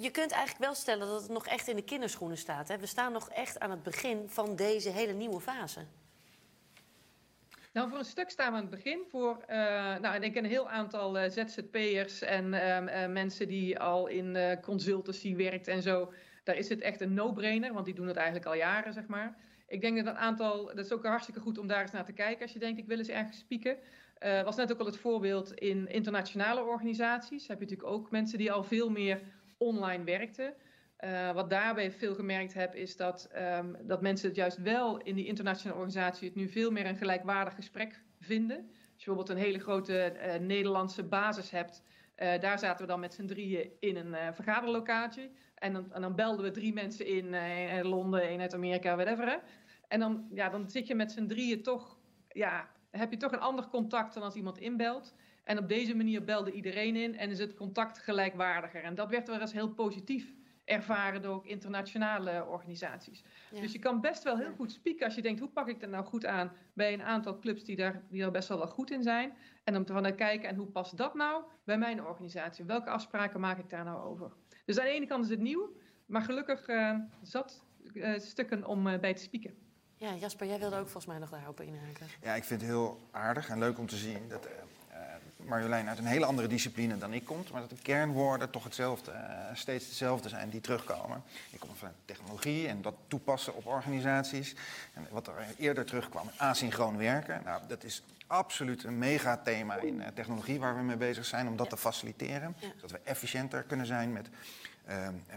je 0.01 0.11
kunt 0.11 0.31
eigenlijk 0.31 0.65
wel 0.65 0.73
stellen 0.73 1.07
dat 1.07 1.21
het 1.21 1.31
nog 1.31 1.47
echt 1.47 1.67
in 1.67 1.75
de 1.75 1.83
kinderschoenen 1.83 2.37
staat. 2.37 2.67
Hè? 2.67 2.77
We 2.77 2.85
staan 2.85 3.11
nog 3.11 3.29
echt 3.29 3.59
aan 3.59 3.71
het 3.71 3.83
begin 3.83 4.29
van 4.29 4.55
deze 4.55 4.89
hele 4.89 5.13
nieuwe 5.13 5.39
fase. 5.39 5.85
Nou, 7.73 7.89
voor 7.89 7.97
een 7.97 8.05
stuk 8.05 8.29
staan 8.29 8.51
we 8.51 8.57
aan 8.57 8.61
het 8.61 8.83
begin. 8.83 9.03
Voor, 9.09 9.37
uh, 9.49 9.55
nou, 9.97 10.21
ik 10.21 10.33
ken 10.33 10.43
een 10.43 10.49
heel 10.49 10.69
aantal 10.69 11.17
uh, 11.17 11.29
ZZP'ers 11.29 12.21
en 12.21 12.53
uh, 12.53 13.07
mensen 13.07 13.47
die 13.47 13.79
al 13.79 14.07
in 14.07 14.59
consultancy 14.61 15.35
werkt 15.35 15.67
en 15.67 15.81
zo. 15.81 16.13
Daar 16.43 16.55
is 16.55 16.69
het 16.69 16.81
echt 16.81 17.01
een 17.01 17.13
no-brainer, 17.13 17.73
want 17.73 17.85
die 17.85 17.93
doen 17.93 18.07
het 18.07 18.15
eigenlijk 18.15 18.45
al 18.45 18.55
jaren, 18.55 18.93
zeg 18.93 19.07
maar. 19.07 19.35
Ik 19.67 19.81
denk 19.81 19.97
dat 19.97 20.05
een 20.05 20.19
aantal, 20.19 20.65
dat 20.65 20.85
is 20.85 20.91
ook 20.91 21.05
hartstikke 21.05 21.39
goed 21.39 21.57
om 21.57 21.67
daar 21.67 21.81
eens 21.81 21.91
naar 21.91 22.05
te 22.05 22.13
kijken 22.13 22.41
als 22.41 22.53
je 22.53 22.59
denkt, 22.59 22.79
ik 22.79 22.87
wil 22.87 22.97
eens 22.97 23.07
ergens 23.07 23.37
spieken. 23.37 23.77
Uh, 24.23 24.43
was 24.43 24.55
net 24.55 24.71
ook 24.71 24.79
al 24.79 24.85
het 24.85 24.97
voorbeeld 24.97 25.53
in 25.53 25.87
internationale 25.87 26.63
organisaties. 26.63 27.47
Heb 27.47 27.59
je 27.59 27.65
natuurlijk 27.65 27.91
ook 27.91 28.11
mensen 28.11 28.37
die 28.37 28.51
al 28.51 28.63
veel 28.63 28.89
meer 28.89 29.21
online 29.57 30.03
werkten. 30.03 30.53
Uh, 30.99 31.31
wat 31.31 31.49
daarbij 31.49 31.91
veel 31.91 32.15
gemerkt 32.15 32.53
heb, 32.53 32.75
is 32.75 32.97
dat, 32.97 33.29
um, 33.57 33.77
dat 33.81 34.01
mensen 34.01 34.27
het 34.27 34.35
juist 34.35 34.57
wel 34.57 34.97
in 34.97 35.15
die 35.15 35.25
internationale 35.25 35.79
organisatie 35.79 36.27
het 36.27 36.37
nu 36.37 36.49
veel 36.49 36.71
meer 36.71 36.85
een 36.85 36.97
gelijkwaardig 36.97 37.55
gesprek 37.55 38.01
vinden. 38.19 38.57
Als 38.57 39.03
je 39.03 39.05
bijvoorbeeld 39.05 39.29
een 39.29 39.43
hele 39.43 39.59
grote 39.59 40.13
uh, 40.15 40.35
Nederlandse 40.35 41.03
basis 41.03 41.51
hebt, 41.51 41.83
uh, 42.17 42.39
daar 42.39 42.59
zaten 42.59 42.85
we 42.85 42.91
dan 42.91 42.99
met 42.99 43.13
z'n 43.13 43.25
drieën 43.25 43.71
in 43.79 43.95
een 43.95 44.33
vergaderlocatie. 44.33 45.31
En 45.55 45.73
dan, 45.73 45.93
en 45.93 46.01
dan, 46.01 46.15
belden 46.15 46.45
we 46.45 46.51
drie 46.51 46.73
mensen 46.73 47.07
in, 47.07 47.33
in 47.33 47.87
Londen, 47.87 48.21
één 48.21 48.39
uit 48.39 48.53
Amerika, 48.53 48.95
whatever. 48.95 49.27
Hè? 49.27 49.37
En 49.87 49.99
dan, 49.99 50.27
ja, 50.33 50.49
dan 50.49 50.69
zit 50.69 50.87
je 50.87 50.95
met 50.95 51.11
z'n 51.11 51.27
drieën 51.27 51.63
toch 51.63 51.97
ja, 52.27 52.69
heb 52.97 53.11
je 53.11 53.17
toch 53.17 53.31
een 53.31 53.39
ander 53.39 53.67
contact 53.67 54.13
dan 54.13 54.23
als 54.23 54.35
iemand 54.35 54.57
inbelt. 54.57 55.15
En 55.43 55.57
op 55.57 55.67
deze 55.67 55.95
manier 55.95 56.23
belde 56.23 56.51
iedereen 56.51 56.95
in 56.95 57.17
en 57.17 57.29
is 57.29 57.39
het 57.39 57.53
contact 57.53 57.99
gelijkwaardiger. 57.99 58.83
En 58.83 58.95
dat 58.95 59.09
werd 59.09 59.27
wel 59.27 59.41
eens 59.41 59.53
heel 59.53 59.69
positief 59.69 60.33
ervaren 60.65 61.21
door 61.21 61.33
ook 61.33 61.45
internationale 61.45 62.45
organisaties. 62.45 63.23
Ja. 63.51 63.61
Dus 63.61 63.71
je 63.71 63.79
kan 63.79 64.01
best 64.01 64.23
wel 64.23 64.37
heel 64.37 64.51
goed 64.51 64.71
spieken 64.71 65.05
als 65.05 65.15
je 65.15 65.21
denkt, 65.21 65.39
hoe 65.39 65.49
pak 65.49 65.67
ik 65.67 65.79
dat 65.79 65.89
nou 65.89 66.05
goed 66.05 66.25
aan 66.25 66.51
bij 66.73 66.93
een 66.93 67.01
aantal 67.01 67.39
clubs 67.39 67.63
die 67.63 67.75
daar, 67.75 68.03
die 68.09 68.23
er 68.23 68.31
best 68.31 68.47
wel 68.47 68.57
wel 68.57 68.67
goed 68.67 68.91
in 68.91 69.03
zijn. 69.03 69.33
En 69.63 69.75
om 69.75 69.85
te 69.85 69.93
gaan 69.93 70.15
kijken, 70.15 70.49
en 70.49 70.55
hoe 70.55 70.67
past 70.67 70.97
dat 70.97 71.13
nou 71.13 71.43
bij 71.63 71.77
mijn 71.77 72.03
organisatie? 72.05 72.65
Welke 72.65 72.89
afspraken 72.89 73.39
maak 73.39 73.57
ik 73.57 73.69
daar 73.69 73.83
nou 73.83 74.03
over? 74.03 74.31
Dus 74.65 74.79
aan 74.79 74.85
de 74.85 74.91
ene 74.91 75.07
kant 75.07 75.23
is 75.23 75.29
het 75.29 75.39
nieuw, 75.39 75.75
maar 76.05 76.21
gelukkig 76.21 76.67
uh, 76.67 76.99
zat 77.21 77.63
uh, 77.93 78.19
stukken 78.19 78.65
om 78.65 78.87
uh, 78.87 78.99
bij 78.99 79.13
te 79.13 79.21
spieken. 79.21 79.64
Ja, 80.05 80.13
Jasper, 80.13 80.47
jij 80.47 80.59
wilde 80.59 80.75
ook 80.75 80.83
volgens 80.83 81.05
mij 81.05 81.17
nog 81.17 81.29
daarop 81.29 81.61
inhaken. 81.61 82.07
Ja, 82.21 82.33
ik 82.33 82.43
vind 82.43 82.61
het 82.61 82.69
heel 82.69 82.99
aardig 83.11 83.49
en 83.49 83.59
leuk 83.59 83.77
om 83.77 83.87
te 83.87 83.97
zien 83.97 84.29
dat 84.29 84.45
uh, 84.45 84.97
Marjolein 85.37 85.89
uit 85.89 85.97
een 85.97 86.05
hele 86.05 86.25
andere 86.25 86.47
discipline 86.47 86.97
dan 86.97 87.13
ik 87.13 87.25
komt, 87.25 87.51
maar 87.51 87.61
dat 87.61 87.69
de 87.69 87.75
kernwoorden 87.81 88.49
toch 88.49 88.63
hetzelfde, 88.63 89.11
uh, 89.11 89.19
steeds 89.53 89.85
hetzelfde 89.85 90.29
zijn 90.29 90.49
die 90.49 90.61
terugkomen. 90.61 91.23
Ik 91.49 91.59
kom 91.59 91.69
van 91.75 91.89
technologie 92.05 92.67
en 92.67 92.81
dat 92.81 92.93
toepassen 93.07 93.55
op 93.55 93.65
organisaties. 93.65 94.55
En 94.93 95.07
wat 95.09 95.27
er 95.27 95.33
eerder 95.57 95.85
terugkwam, 95.85 96.29
asynchroon 96.37 96.97
werken. 96.97 97.41
Nou, 97.43 97.61
dat 97.67 97.83
is 97.83 98.03
absoluut 98.27 98.83
een 98.83 98.97
megathema 98.97 99.75
in 99.75 99.95
uh, 99.95 100.07
technologie 100.13 100.59
waar 100.59 100.75
we 100.75 100.83
mee 100.83 100.97
bezig 100.97 101.25
zijn 101.25 101.47
om 101.47 101.55
dat 101.57 101.65
ja. 101.65 101.71
te 101.71 101.81
faciliteren. 101.81 102.55
Ja. 102.59 102.67
Zodat 102.75 102.91
we 102.91 102.99
efficiënter 103.03 103.63
kunnen 103.63 103.85
zijn 103.85 104.13
met 104.13 104.29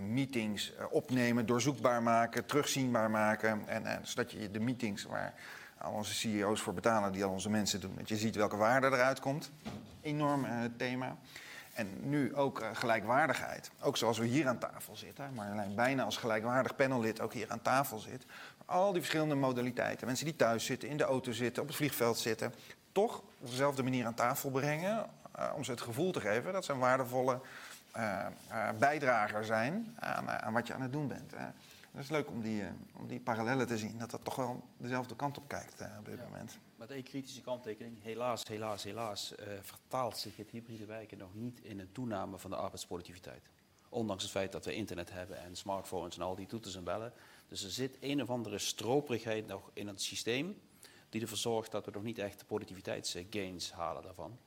meetings 0.01 0.73
uh, 0.73 0.85
opnemen, 0.91 1.47
doorzoekbaar 1.47 2.03
maken, 2.03 2.47
terugzienbaar 2.47 3.11
maken. 3.11 3.63
En, 3.67 3.87
en, 3.87 4.07
zodat 4.07 4.33
je 4.33 4.51
de 4.51 4.61
meetings 4.61 5.03
waar 5.03 5.35
al 5.79 5.93
onze 5.93 6.15
CEO's 6.15 6.61
voor 6.61 6.75
betalen, 6.75 7.13
die 7.13 7.25
al 7.25 7.31
onze 7.31 7.51
mensen 7.51 7.81
doen, 7.81 7.95
dat 7.97 8.09
je 8.09 8.17
ziet 8.17 8.37
welke 8.37 8.57
waarde 8.57 8.87
eruit 8.87 9.21
komt. 9.21 9.51
Enorm 10.01 10.45
uh, 10.45 10.51
thema. 10.77 11.17
En 11.75 11.89
nu 12.01 12.35
ook 12.37 12.65
gelijkwaardigheid. 12.73 13.71
Ook 13.81 13.97
zoals 13.97 14.19
we 14.19 14.27
hier 14.27 14.47
aan 14.49 14.59
tafel 14.59 14.97
zitten. 14.97 15.35
Marjolein 15.35 15.75
bijna 15.75 16.05
als 16.05 16.17
gelijkwaardig 16.17 16.77
panellid 16.77 17.21
ook 17.21 17.33
hier 17.33 17.51
aan 17.51 17.63
tafel 17.63 17.99
zit. 17.99 18.25
Al 18.65 18.93
die 18.93 19.01
verschillende 19.01 19.35
modaliteiten. 19.35 20.07
Mensen 20.07 20.25
die 20.25 20.37
thuis 20.37 20.65
zitten, 20.65 20.89
in 20.89 20.97
de 20.97 21.05
auto 21.05 21.33
zitten, 21.33 21.63
op 21.63 21.69
het 21.69 21.77
vliegveld 21.77 22.19
zitten. 22.19 22.55
Toch 22.93 23.19
op 23.19 23.47
dezelfde 23.51 23.83
manier 23.83 24.07
aan 24.07 24.15
tafel 24.15 24.51
brengen. 24.51 25.07
om 25.55 25.65
ze 25.65 25.71
het 25.71 25.81
gevoel 25.81 26.13
te 26.13 26.21
geven 26.21 26.53
dat 26.53 26.65
ze 26.65 26.73
een 26.73 26.79
waardevolle 26.79 27.41
bijdrager 28.79 29.45
zijn 29.45 29.97
aan, 29.99 30.25
uh, 30.25 30.37
aan, 30.37 30.53
wat 30.53 30.67
je 30.67 30.75
aan 30.75 30.83
het 30.83 30.93
doen 30.93 31.09
bent. 31.09 31.33
Het 31.93 32.05
is 32.05 32.11
leuk 32.11 32.31
om 32.31 32.41
die, 32.41 32.65
om 32.93 33.07
die 33.07 33.21
parallellen 33.21 33.67
te 33.67 33.79
zien, 33.79 33.99
dat 33.99 34.11
dat 34.11 34.25
toch 34.25 34.37
wel 34.37 34.65
dezelfde 34.77 35.17
kant 35.17 35.39
op 35.39 35.49
kijkt 35.49 35.81
op 35.99 36.05
dit 36.05 36.19
ja. 36.19 36.25
moment. 36.25 36.59
Met 36.77 36.91
één 36.91 37.03
kritische 37.03 37.41
kanttekening, 37.41 38.03
helaas, 38.03 38.49
helaas, 38.49 38.83
helaas 38.83 39.35
vertaalt 39.61 40.17
zich 40.17 40.37
het 40.37 40.51
hybride 40.51 40.87
werken 40.87 41.19
nog 41.19 41.35
niet 41.35 41.61
in 41.63 41.79
een 41.79 41.93
toename 41.93 42.39
van 42.39 42.51
de 42.51 42.57
arbeidsproductiviteit. 42.57 43.43
Ondanks 43.89 44.23
het 44.23 44.33
feit 44.33 44.53
dat 44.53 44.65
we 44.65 44.75
internet 44.75 45.13
hebben 45.13 45.39
en 45.39 45.57
smartphones 45.57 46.17
en 46.17 46.23
al 46.23 46.35
die 46.35 46.47
toeters 46.47 46.77
en 46.77 46.85
bellen. 46.85 47.13
Dus 47.49 47.65
er 47.65 47.71
zit 47.71 47.97
een 48.01 48.23
of 48.23 48.31
andere 48.31 48.59
stroperigheid 48.59 49.47
nog 49.47 49.71
in 49.73 49.87
het 49.87 50.03
systeem 50.03 50.61
die 51.09 51.21
ervoor 51.21 51.37
zorgt 51.37 51.71
dat 51.71 51.85
we 51.85 51.91
nog 51.91 52.03
niet 52.03 52.19
echt 52.19 52.47
productiviteitsgains 52.47 53.73
halen 53.73 54.03
daarvan. 54.03 54.39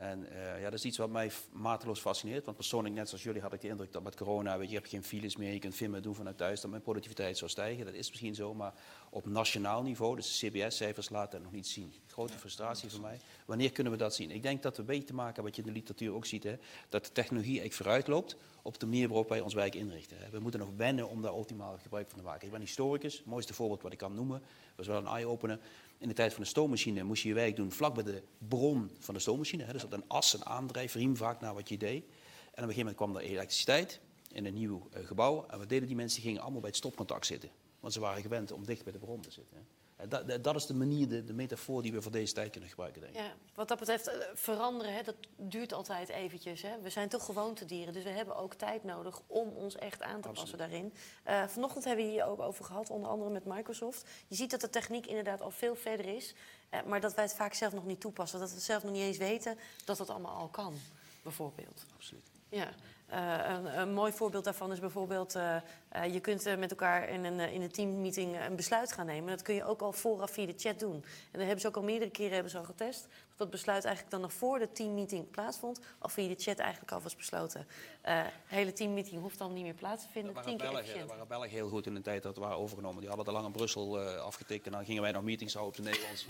En 0.00 0.26
uh, 0.32 0.60
ja, 0.60 0.64
dat 0.64 0.78
is 0.78 0.84
iets 0.84 0.98
wat 0.98 1.10
mij 1.10 1.30
mateloos 1.52 2.00
fascineert. 2.00 2.44
Want 2.44 2.56
persoonlijk, 2.56 2.94
net 2.94 3.08
zoals 3.08 3.22
jullie, 3.22 3.40
had 3.40 3.52
ik 3.52 3.60
de 3.60 3.68
indruk 3.68 3.92
dat 3.92 4.02
met 4.02 4.16
corona, 4.16 4.58
weet 4.58 4.66
je, 4.66 4.72
je 4.72 4.78
hebt 4.78 4.90
geen 4.90 5.04
files 5.04 5.36
meer, 5.36 5.52
je 5.52 5.58
kunt 5.58 5.74
veel 5.74 5.88
meer 5.88 6.02
doen 6.02 6.14
vanuit 6.14 6.36
thuis, 6.36 6.60
dat 6.60 6.70
mijn 6.70 6.82
productiviteit 6.82 7.38
zou 7.38 7.50
stijgen. 7.50 7.84
Dat 7.84 7.94
is 7.94 8.08
misschien 8.08 8.34
zo, 8.34 8.54
maar 8.54 8.74
op 9.10 9.26
nationaal 9.26 9.82
niveau, 9.82 10.16
dus 10.16 10.38
de 10.38 10.48
CBS-cijfers 10.48 11.08
laten 11.08 11.30
dat 11.30 11.42
nog 11.42 11.52
niet 11.52 11.66
zien. 11.66 11.92
Grote 12.06 12.38
frustratie 12.38 12.90
voor 12.90 13.00
mij. 13.00 13.20
Wanneer 13.44 13.72
kunnen 13.72 13.92
we 13.92 13.98
dat 13.98 14.14
zien? 14.14 14.30
Ik 14.30 14.42
denk 14.42 14.62
dat 14.62 14.76
we 14.76 14.84
weten 14.84 15.06
te 15.06 15.14
maken, 15.14 15.42
wat 15.42 15.56
je 15.56 15.62
in 15.62 15.68
de 15.68 15.74
literatuur 15.74 16.12
ook 16.14 16.26
ziet, 16.26 16.42
hè, 16.42 16.56
dat 16.88 17.04
de 17.04 17.12
technologie 17.12 17.60
eigenlijk 17.60 17.74
vooruit 17.74 18.06
loopt 18.06 18.36
op 18.62 18.78
de 18.78 18.86
manier 18.86 19.08
waarop 19.08 19.28
wij 19.28 19.40
ons 19.40 19.54
wijk 19.54 19.74
inrichten. 19.74 20.16
Hè. 20.18 20.30
We 20.30 20.40
moeten 20.40 20.60
nog 20.60 20.70
wennen 20.76 21.08
om 21.08 21.22
daar 21.22 21.32
optimaal 21.32 21.78
gebruik 21.82 22.08
van 22.08 22.18
te 22.18 22.24
maken. 22.24 22.46
Ik 22.46 22.52
ben 22.52 22.60
historicus, 22.60 23.16
het 23.16 23.26
mooiste 23.26 23.54
voorbeeld 23.54 23.82
wat 23.82 23.92
ik 23.92 23.98
kan 23.98 24.14
noemen, 24.14 24.42
was 24.76 24.86
wel 24.86 24.98
een 24.98 25.06
eye-opener. 25.06 25.58
In 26.00 26.08
de 26.08 26.14
tijd 26.14 26.32
van 26.32 26.42
de 26.42 26.48
stoommachine 26.48 27.02
moest 27.02 27.22
je 27.22 27.28
je 27.28 27.34
werk 27.34 27.56
doen 27.56 27.72
vlak 27.72 27.94
bij 27.94 28.02
de 28.02 28.22
bron 28.48 28.90
van 28.98 29.14
de 29.14 29.20
stoommachine. 29.20 29.64
Hè. 29.64 29.72
Dus 29.72 29.84
op 29.84 29.92
een 29.92 30.04
as, 30.06 30.32
een 30.32 30.44
aandrijfriem 30.44 31.16
vaak 31.16 31.40
naar 31.40 31.54
wat 31.54 31.68
je 31.68 31.76
deed. 31.76 32.04
En 32.04 32.10
op 32.10 32.68
een 32.68 32.74
gegeven 32.74 32.76
moment 32.78 32.96
kwam 32.96 33.16
er 33.16 33.22
elektriciteit 33.22 34.00
in 34.32 34.46
een 34.46 34.54
nieuw 34.54 34.88
uh, 34.96 35.06
gebouw. 35.06 35.46
En 35.46 35.58
wat 35.58 35.68
deden 35.68 35.86
die 35.86 35.96
mensen? 35.96 36.16
Die 36.16 36.26
gingen 36.26 36.42
allemaal 36.42 36.60
bij 36.60 36.70
het 36.70 36.78
stopcontact 36.78 37.26
zitten. 37.26 37.50
Want 37.80 37.92
ze 37.92 38.00
waren 38.00 38.22
gewend 38.22 38.52
om 38.52 38.64
dicht 38.64 38.84
bij 38.84 38.92
de 38.92 38.98
bron 38.98 39.20
te 39.20 39.30
zitten. 39.30 39.56
Hè. 39.56 39.62
Dat, 40.08 40.44
dat, 40.44 40.56
is 40.56 40.66
de 40.66 40.74
manier, 40.74 41.08
de, 41.08 41.24
de, 41.24 41.32
metafoor 41.32 41.82
die 41.82 41.92
we 41.92 42.02
voor 42.02 42.12
deze 42.12 42.32
tijd 42.34 42.50
kunnen 42.50 42.70
gebruiken, 42.70 43.00
denk 43.00 43.14
ik. 43.14 43.20
Ja, 43.20 43.32
wat 43.54 43.68
dat 43.68 43.78
betreft, 43.78 44.06
eh, 44.06 44.26
veranderen, 44.34 44.94
hè, 44.94 45.02
dat 45.02 45.14
duurt 45.36 45.72
altijd 45.72 46.08
eventjes. 46.08 46.62
Hè. 46.62 46.80
We 46.82 46.90
zijn 46.90 47.08
toch 47.08 47.24
gewoontedieren, 47.24 47.92
dus 47.92 48.02
we 48.02 48.10
hebben 48.10 48.36
ook 48.36 48.54
tijd 48.54 48.84
nodig 48.84 49.20
om 49.26 49.48
ons 49.48 49.76
echt 49.76 50.02
aan 50.02 50.20
te 50.20 50.28
passen 50.28 50.58
daarin. 50.58 50.92
Uh, 51.28 51.46
vanochtend 51.46 51.84
hebben 51.84 52.04
we 52.04 52.10
hier 52.10 52.26
ook 52.26 52.40
over 52.40 52.64
gehad, 52.64 52.90
onder 52.90 53.10
andere 53.10 53.30
met 53.30 53.44
Microsoft. 53.44 54.04
Je 54.26 54.34
ziet 54.34 54.50
dat 54.50 54.60
de 54.60 54.70
techniek 54.70 55.06
inderdaad 55.06 55.40
al 55.40 55.50
veel 55.50 55.76
verder 55.76 56.06
is, 56.06 56.34
uh, 56.70 56.80
maar 56.82 57.00
dat 57.00 57.14
wij 57.14 57.24
het 57.24 57.34
vaak 57.34 57.54
zelf 57.54 57.72
nog 57.72 57.86
niet 57.86 58.00
toepassen. 58.00 58.38
Dat 58.38 58.54
we 58.54 58.60
zelf 58.60 58.82
nog 58.82 58.92
niet 58.92 59.02
eens 59.02 59.18
weten 59.18 59.58
dat 59.84 59.96
dat 59.96 60.10
allemaal 60.10 60.36
al 60.36 60.48
kan, 60.48 60.74
bijvoorbeeld. 61.22 61.84
Absoluut. 61.96 62.30
Ja. 62.48 62.68
Uh, 63.12 63.56
een, 63.56 63.78
een, 63.80 63.92
mooi 63.92 64.12
voorbeeld 64.12 64.44
daarvan 64.44 64.72
is 64.72 64.80
bijvoorbeeld... 64.80 65.36
Uh, 65.36 65.56
uh, 65.96 66.12
je 66.12 66.20
kunt 66.20 66.56
met 66.58 66.70
elkaar 66.70 67.08
in 67.08 67.24
een, 67.24 67.40
in 67.40 67.62
een 67.62 67.70
teammeeting 67.70 68.36
een 68.46 68.56
besluit 68.56 68.92
gaan 68.92 69.06
nemen. 69.06 69.30
Dat 69.30 69.42
kun 69.42 69.54
je 69.54 69.64
ook 69.64 69.80
al 69.80 69.92
vooraf 69.92 70.30
via 70.30 70.46
de 70.46 70.54
chat 70.56 70.78
doen. 70.78 70.94
En 70.94 71.38
dat 71.38 71.40
hebben 71.40 71.60
ze 71.60 71.66
ook 71.66 71.76
al 71.76 71.82
meerdere 71.82 72.10
keren 72.10 72.32
hebben 72.32 72.50
ze 72.50 72.58
al 72.58 72.64
getest. 72.64 73.06
Dat 73.36 73.40
dat 73.40 73.50
besluit 73.50 73.84
eigenlijk 73.84 74.14
dan 74.14 74.20
nog 74.20 74.32
voor 74.32 74.58
de 74.58 74.72
teammeeting 74.72 75.30
plaatsvond... 75.30 75.80
of 75.98 76.12
via 76.12 76.28
de 76.28 76.34
chat 76.38 76.58
eigenlijk 76.58 76.92
al 76.92 77.00
was 77.00 77.16
besloten. 77.16 77.66
De 78.02 78.24
hele 78.46 78.72
teammeeting 78.72 79.20
hoeft 79.20 79.38
dan 79.38 79.52
niet 79.52 79.64
meer 79.64 79.74
plaats 79.74 80.02
te 80.02 80.08
vinden. 80.10 80.34
Dat 80.34 80.44
waren, 80.44 80.58
Belgen, 80.58 80.98
dat 80.98 81.08
waren 81.08 81.28
Belgen 81.28 81.50
heel 81.50 81.68
goed 81.68 81.86
in 81.86 81.94
de 81.94 82.02
tijd 82.02 82.22
dat 82.22 82.34
we 82.34 82.40
waren 82.40 82.56
overgenomen. 82.56 83.00
Die 83.00 83.08
hadden 83.08 83.26
al 83.26 83.32
lang 83.32 83.46
in 83.46 83.52
Brussel 83.52 83.98
afgetikt. 84.00 84.66
En 84.66 84.72
dan 84.72 84.84
gingen 84.84 85.02
wij 85.02 85.12
nog 85.12 85.22
meetings 85.22 85.54
houden 85.54 85.78
op 85.78 85.84
de 85.84 85.90
Nederlands. 85.90 86.24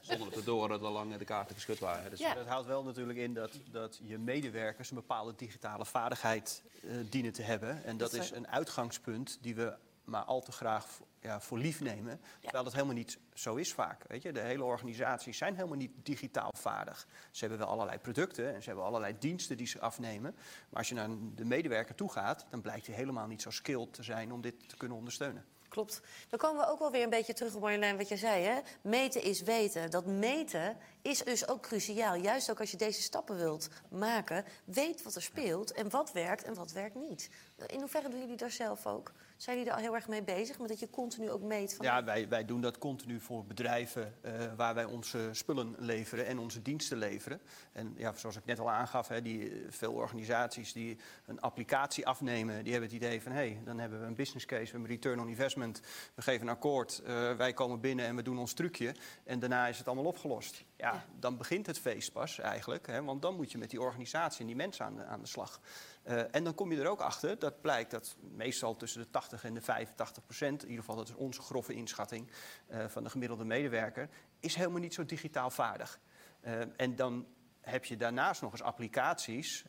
zonder 0.00 0.32
te 0.32 0.44
door 0.44 0.68
dat 0.68 0.82
al 0.82 0.92
lang 0.92 1.16
de 1.16 1.24
kaarten 1.24 1.54
geschud 1.54 1.78
waren. 1.78 2.10
Dus 2.10 2.18
ja. 2.18 2.34
Dat 2.34 2.46
houdt 2.46 2.66
wel 2.66 2.82
natuurlijk 2.82 3.18
in 3.18 3.34
dat, 3.34 3.50
dat 3.70 4.00
je 4.04 4.18
medewerkers... 4.18 4.90
een 4.90 4.96
bepaalde 4.96 5.34
digitale 5.36 5.84
vaardigheid 5.84 6.62
uh, 6.82 6.96
dienen 7.10 7.32
te 7.32 7.42
hebben. 7.42 7.84
En 7.84 7.96
dat, 7.96 8.10
dat 8.10 8.20
is 8.20 8.30
een 8.30 8.48
uitgangspunt 8.84 9.38
die 9.40 9.54
we 9.54 9.76
maar 10.04 10.24
al 10.24 10.40
te 10.40 10.52
graag 10.52 11.00
ja, 11.20 11.40
voor 11.40 11.58
lief 11.58 11.80
nemen. 11.80 12.20
Terwijl 12.40 12.64
dat 12.64 12.72
helemaal 12.72 12.94
niet 12.94 13.18
zo 13.34 13.54
is 13.54 13.72
vaak. 13.72 14.04
Weet 14.08 14.22
je? 14.22 14.32
De 14.32 14.40
hele 14.40 14.64
organisaties 14.64 15.38
zijn 15.38 15.54
helemaal 15.54 15.76
niet 15.76 15.92
digitaal 16.02 16.50
vaardig. 16.56 17.06
Ze 17.30 17.40
hebben 17.40 17.58
wel 17.58 17.68
allerlei 17.68 17.98
producten 17.98 18.54
en 18.54 18.62
ze 18.62 18.68
hebben 18.68 18.86
allerlei 18.86 19.16
diensten 19.18 19.56
die 19.56 19.66
ze 19.66 19.80
afnemen. 19.80 20.34
Maar 20.68 20.78
als 20.78 20.88
je 20.88 20.94
naar 20.94 21.08
de 21.34 21.44
medewerker 21.44 21.94
toe 21.94 22.10
gaat, 22.10 22.46
dan 22.50 22.60
blijkt 22.60 22.86
hij 22.86 22.94
helemaal 22.94 23.26
niet 23.26 23.42
zo 23.42 23.50
skilled 23.50 23.92
te 23.92 24.02
zijn 24.02 24.32
om 24.32 24.40
dit 24.40 24.68
te 24.68 24.76
kunnen 24.76 24.96
ondersteunen. 24.96 25.44
Klopt. 25.68 26.00
Dan 26.28 26.38
komen 26.38 26.60
we 26.60 26.70
ook 26.70 26.78
wel 26.78 26.90
weer 26.90 27.02
een 27.02 27.10
beetje 27.10 27.34
terug 27.34 27.54
op 27.54 27.60
Marjolein 27.60 27.96
wat 27.96 28.08
je 28.08 28.16
zei. 28.16 28.44
Hè? 28.44 28.60
Meten 28.82 29.22
is 29.22 29.42
weten. 29.42 29.90
Dat 29.90 30.06
meten 30.06 30.76
is 31.04 31.18
dus 31.18 31.48
ook 31.48 31.62
cruciaal. 31.62 32.14
Juist 32.14 32.50
ook 32.50 32.60
als 32.60 32.70
je 32.70 32.76
deze 32.76 33.02
stappen 33.02 33.36
wilt 33.36 33.68
maken. 33.90 34.44
Weet 34.64 35.02
wat 35.02 35.14
er 35.14 35.22
speelt 35.22 35.72
en 35.72 35.90
wat 35.90 36.12
werkt 36.12 36.44
en 36.44 36.54
wat 36.54 36.72
werkt 36.72 36.94
niet. 36.94 37.30
In 37.66 37.80
hoeverre 37.80 38.08
doen 38.08 38.20
jullie 38.20 38.36
daar 38.36 38.50
zelf 38.50 38.86
ook? 38.86 39.12
Zijn 39.36 39.56
jullie 39.56 39.70
er 39.70 39.76
al 39.76 39.82
heel 39.82 39.94
erg 39.94 40.08
mee 40.08 40.22
bezig? 40.22 40.58
Met 40.58 40.68
dat 40.68 40.78
je 40.78 40.90
continu 40.90 41.30
ook 41.30 41.42
meet? 41.42 41.74
Van... 41.74 41.86
Ja, 41.86 42.04
wij, 42.04 42.28
wij 42.28 42.44
doen 42.44 42.60
dat 42.60 42.78
continu 42.78 43.20
voor 43.20 43.44
bedrijven 43.44 44.14
uh, 44.22 44.32
waar 44.56 44.74
wij 44.74 44.84
onze 44.84 45.28
spullen 45.32 45.74
leveren 45.78 46.26
en 46.26 46.38
onze 46.38 46.62
diensten 46.62 46.98
leveren. 46.98 47.40
En 47.72 47.94
ja, 47.96 48.12
zoals 48.16 48.36
ik 48.36 48.44
net 48.44 48.58
al 48.58 48.70
aangaf, 48.70 49.08
hè, 49.08 49.22
die, 49.22 49.66
veel 49.68 49.92
organisaties 49.92 50.72
die 50.72 50.98
een 51.26 51.40
applicatie 51.40 52.06
afnemen, 52.06 52.62
die 52.62 52.72
hebben 52.72 52.90
het 52.90 53.02
idee 53.02 53.22
van 53.22 53.32
hé, 53.32 53.38
hey, 53.38 53.60
dan 53.64 53.78
hebben 53.78 54.00
we 54.00 54.06
een 54.06 54.14
business 54.14 54.46
case, 54.46 54.62
we 54.62 54.70
hebben 54.70 54.90
een 54.90 54.96
return 54.96 55.20
on 55.20 55.28
investment, 55.28 55.80
we 56.14 56.22
geven 56.22 56.46
een 56.46 56.54
akkoord, 56.54 57.02
uh, 57.06 57.32
wij 57.32 57.52
komen 57.52 57.80
binnen 57.80 58.06
en 58.06 58.16
we 58.16 58.22
doen 58.22 58.38
ons 58.38 58.52
trucje 58.52 58.94
en 59.24 59.38
daarna 59.38 59.66
is 59.66 59.78
het 59.78 59.86
allemaal 59.86 60.04
opgelost. 60.04 60.64
Ja, 60.76 60.92
ja. 60.92 61.04
dan 61.18 61.36
begint 61.36 61.66
het 61.66 61.78
feest 61.78 62.12
pas 62.12 62.38
eigenlijk, 62.38 62.86
hè, 62.86 63.02
want 63.02 63.22
dan 63.22 63.36
moet 63.36 63.52
je 63.52 63.58
met 63.58 63.70
die 63.70 63.80
organisatie 63.80 64.40
en 64.40 64.46
die 64.46 64.56
mensen 64.56 64.84
aan 64.84 64.96
de, 64.96 65.04
aan 65.04 65.20
de 65.20 65.26
slag. 65.26 65.60
Uh, 66.04 66.34
en 66.34 66.44
dan 66.44 66.54
kom 66.54 66.72
je 66.72 66.80
er 66.80 66.88
ook 66.88 67.00
achter, 67.00 67.38
dat 67.38 67.60
blijkt 67.60 67.90
dat 67.90 68.16
meestal 68.20 68.76
tussen 68.76 69.00
de 69.00 69.10
80 69.10 69.44
en 69.44 69.54
de 69.54 69.60
85 69.60 70.24
procent, 70.24 70.62
in 70.62 70.68
ieder 70.68 70.84
geval 70.84 70.98
dat 70.98 71.08
is 71.08 71.14
onze 71.14 71.42
grove 71.42 71.74
inschatting 71.74 72.30
uh, 72.70 72.84
van 72.88 73.02
de 73.02 73.10
gemiddelde 73.10 73.44
medewerker, 73.44 74.08
is 74.40 74.54
helemaal 74.54 74.80
niet 74.80 74.94
zo 74.94 75.04
digitaal 75.04 75.50
vaardig. 75.50 75.98
Uh, 76.44 76.60
en 76.76 76.96
dan 76.96 77.26
heb 77.60 77.84
je 77.84 77.96
daarnaast 77.96 78.42
nog 78.42 78.52
eens 78.52 78.62
applicaties 78.62 79.64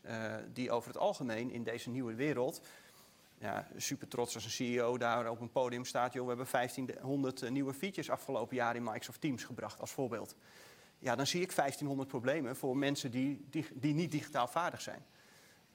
die 0.53 0.71
over 0.71 0.87
het 0.87 0.97
algemeen 0.97 1.51
in 1.51 1.63
deze 1.63 1.89
nieuwe 1.89 2.15
wereld 2.15 2.61
ja, 3.39 3.67
super 3.77 4.07
trots 4.07 4.35
als 4.35 4.43
een 4.43 4.51
CEO 4.51 4.97
daar 4.97 5.29
op 5.29 5.41
een 5.41 5.51
podium 5.51 5.85
staat. 5.85 6.13
Joh, 6.13 6.23
we 6.23 6.27
hebben 6.27 6.47
1500 6.51 7.49
nieuwe 7.49 7.73
features 7.73 8.09
afgelopen 8.09 8.55
jaar 8.55 8.75
in 8.75 8.83
Microsoft 8.83 9.21
Teams 9.21 9.43
gebracht, 9.43 9.79
als 9.79 9.91
voorbeeld. 9.91 10.35
Ja, 11.05 11.15
dan 11.15 11.27
zie 11.27 11.41
ik 11.41 11.55
1500 11.55 12.09
problemen 12.09 12.55
voor 12.55 12.77
mensen 12.77 13.11
die, 13.11 13.45
die, 13.49 13.65
die 13.73 13.93
niet 13.93 14.11
digitaal 14.11 14.47
vaardig 14.47 14.81
zijn. 14.81 15.05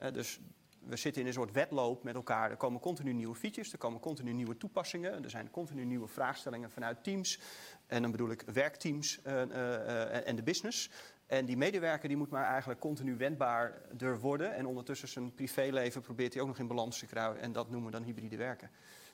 Uh, 0.00 0.12
dus 0.12 0.40
we 0.78 0.96
zitten 0.96 1.22
in 1.22 1.26
een 1.28 1.32
soort 1.32 1.52
wedloop 1.52 2.02
met 2.02 2.14
elkaar. 2.14 2.50
Er 2.50 2.56
komen 2.56 2.80
continu 2.80 3.12
nieuwe 3.12 3.34
features, 3.34 3.72
er 3.72 3.78
komen 3.78 4.00
continu 4.00 4.32
nieuwe 4.32 4.56
toepassingen. 4.56 5.24
Er 5.24 5.30
zijn 5.30 5.50
continu 5.50 5.84
nieuwe 5.84 6.06
vraagstellingen 6.06 6.70
vanuit 6.70 7.04
teams. 7.04 7.40
En 7.86 8.02
dan 8.02 8.10
bedoel 8.10 8.30
ik 8.30 8.42
werkteams 8.52 9.18
uh, 9.26 9.32
uh, 9.34 10.28
en 10.28 10.36
de 10.36 10.42
business. 10.42 10.90
En 11.26 11.44
die 11.44 11.56
medewerker 11.56 12.08
die 12.08 12.16
moet 12.16 12.30
maar 12.30 12.46
eigenlijk 12.46 12.80
continu 12.80 13.16
wendbaarder 13.16 14.20
worden. 14.20 14.54
En 14.54 14.66
ondertussen 14.66 15.08
zijn 15.08 15.34
privéleven 15.34 16.02
probeert 16.02 16.32
hij 16.32 16.42
ook 16.42 16.48
nog 16.48 16.58
in 16.58 16.66
balans 16.66 16.98
te 16.98 17.06
krijgen. 17.06 17.40
En 17.40 17.52
dat 17.52 17.70
noemen 17.70 17.90
we 17.90 17.96
dan 17.96 18.06
hybride 18.06 18.36
werken. 18.36 18.70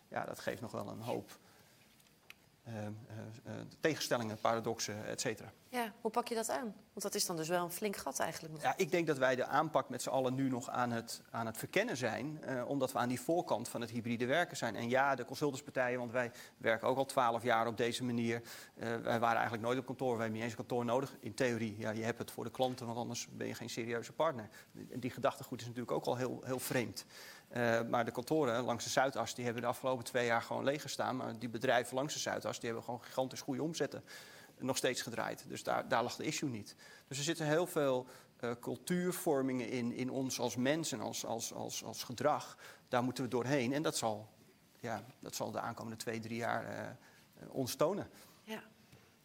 Ja, 0.08 0.24
dat 0.24 0.38
geeft 0.38 0.60
nog 0.60 0.72
wel 0.72 0.88
een 0.88 1.00
hoop 1.00 1.38
tegenstellingen, 3.80 4.38
paradoxen, 4.38 5.06
et 5.06 5.20
cetera. 5.20 5.52
Ja, 5.68 5.92
hoe 6.00 6.10
pak 6.10 6.28
je 6.28 6.34
dat 6.34 6.50
aan? 6.50 6.64
Want 6.64 7.02
dat 7.02 7.14
is 7.14 7.26
dan 7.26 7.36
dus 7.36 7.48
wel 7.48 7.64
een 7.64 7.70
flink 7.70 7.96
gat 7.96 8.18
eigenlijk. 8.18 8.54
Nog. 8.54 8.62
Ja, 8.62 8.74
ik 8.76 8.90
denk 8.90 9.06
dat 9.06 9.18
wij 9.18 9.36
de 9.36 9.46
aanpak 9.46 9.88
met 9.88 10.02
z'n 10.02 10.08
allen 10.08 10.34
nu 10.34 10.48
nog 10.48 10.68
aan 10.70 10.90
het, 10.90 11.22
aan 11.30 11.46
het 11.46 11.56
verkennen 11.56 11.96
zijn. 11.96 12.40
omdat 12.66 12.92
we 12.92 12.98
aan 12.98 13.08
die 13.08 13.20
voorkant 13.20 13.68
van 13.68 13.80
het 13.80 13.90
hybride 13.90 14.26
werken 14.26 14.56
zijn. 14.56 14.76
En 14.76 14.88
ja, 14.88 15.14
de 15.14 15.24
consultantspartijen, 15.24 15.98
want 15.98 16.12
wij 16.12 16.30
werken 16.56 16.88
ook 16.88 16.96
al 16.96 17.04
twaalf 17.04 17.42
jaar 17.42 17.66
op 17.66 17.76
deze 17.76 18.04
manier. 18.04 18.42
wij 18.74 19.18
waren 19.18 19.36
eigenlijk 19.36 19.62
nooit 19.62 19.78
op 19.78 19.86
kantoor, 19.86 20.08
wij 20.08 20.16
hebben 20.16 20.34
niet 20.34 20.42
eens 20.42 20.50
een 20.50 20.66
kantoor 20.66 20.84
nodig. 20.84 21.16
In 21.20 21.34
theorie, 21.34 21.78
ja, 21.78 21.90
je 21.90 22.02
hebt 22.02 22.18
het 22.18 22.30
voor 22.30 22.44
de 22.44 22.50
klanten, 22.50 22.86
want 22.86 22.98
anders 22.98 23.28
ben 23.32 23.46
je 23.46 23.54
geen 23.54 23.70
serieuze 23.70 24.12
partner. 24.12 24.48
Die 24.72 25.10
gedachtegoed 25.10 25.60
is 25.60 25.66
natuurlijk 25.66 25.92
ook 25.92 26.04
al 26.04 26.16
heel, 26.16 26.40
heel 26.44 26.58
vreemd. 26.58 27.04
Uh, 27.56 27.80
maar 27.82 28.04
de 28.04 28.10
kantoren 28.10 28.64
langs 28.64 28.84
de 28.84 28.90
Zuidas 28.90 29.34
die 29.34 29.44
hebben 29.44 29.62
de 29.62 29.68
afgelopen 29.68 30.04
twee 30.04 30.26
jaar 30.26 30.42
gewoon 30.42 30.64
leeg 30.64 30.82
gestaan. 30.82 31.16
Maar 31.16 31.38
die 31.38 31.48
bedrijven 31.48 31.94
langs 31.94 32.14
de 32.14 32.20
Zuidas 32.20 32.56
die 32.56 32.68
hebben 32.68 32.84
gewoon 32.84 33.02
gigantisch 33.02 33.40
goede 33.40 33.62
omzetten 33.62 34.04
nog 34.58 34.76
steeds 34.76 35.02
gedraaid. 35.02 35.44
Dus 35.48 35.62
daar, 35.62 35.88
daar 35.88 36.02
lag 36.02 36.16
de 36.16 36.24
issue 36.24 36.48
niet. 36.48 36.76
Dus 37.08 37.18
er 37.18 37.24
zitten 37.24 37.46
heel 37.46 37.66
veel 37.66 38.06
uh, 38.40 38.50
cultuurvormingen 38.60 39.68
in, 39.68 39.92
in 39.92 40.10
ons 40.10 40.40
als 40.40 40.56
mensen, 40.56 41.00
als, 41.00 41.24
als, 41.24 41.52
als, 41.52 41.84
als 41.84 42.02
gedrag. 42.02 42.58
Daar 42.88 43.02
moeten 43.02 43.24
we 43.24 43.30
doorheen. 43.30 43.72
En 43.72 43.82
dat 43.82 43.96
zal, 43.96 44.28
ja, 44.80 45.04
dat 45.20 45.34
zal 45.34 45.50
de 45.50 45.60
aankomende 45.60 45.96
twee, 45.96 46.20
drie 46.20 46.36
jaar 46.36 46.64
uh, 46.64 47.54
ons 47.54 47.74
tonen. 47.74 48.08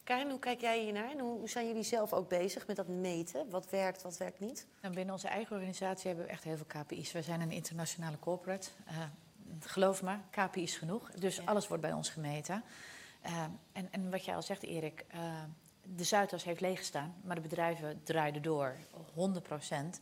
Karin, 0.03 0.29
hoe 0.29 0.39
kijk 0.39 0.61
jij 0.61 0.79
hiernaar 0.79 1.11
en 1.11 1.19
hoe 1.19 1.49
zijn 1.49 1.67
jullie 1.67 1.83
zelf 1.83 2.13
ook 2.13 2.29
bezig 2.29 2.67
met 2.67 2.75
dat 2.75 2.87
meten? 2.87 3.49
Wat 3.49 3.69
werkt, 3.69 4.01
wat 4.01 4.17
werkt 4.17 4.39
niet? 4.39 4.67
Nou, 4.81 4.93
binnen 4.93 5.13
onze 5.13 5.27
eigen 5.27 5.55
organisatie 5.55 6.07
hebben 6.07 6.25
we 6.25 6.31
echt 6.31 6.43
heel 6.43 6.55
veel 6.55 6.81
KPI's. 6.81 7.11
We 7.11 7.21
zijn 7.21 7.41
een 7.41 7.51
internationale 7.51 8.19
corporate. 8.19 8.69
Uh, 8.89 8.97
geloof 9.59 10.03
me, 10.03 10.15
KPI's 10.29 10.75
genoeg. 10.77 11.11
Dus 11.11 11.35
ja. 11.35 11.43
alles 11.45 11.67
wordt 11.67 11.83
bij 11.83 11.93
ons 11.93 12.09
gemeten. 12.09 12.63
Uh, 13.25 13.43
en, 13.71 13.87
en, 13.91 14.11
wat 14.11 14.25
jij 14.25 14.35
al 14.35 14.41
zegt, 14.41 14.63
Erik, 14.63 15.05
uh, 15.15 15.21
de 15.95 16.03
Zuidas 16.03 16.43
heeft 16.43 16.61
leeggestaan, 16.61 17.15
maar 17.23 17.35
de 17.35 17.41
bedrijven 17.41 18.01
draaiden 18.03 18.41
door, 18.41 18.75
100 19.13 19.43
procent. 19.43 19.99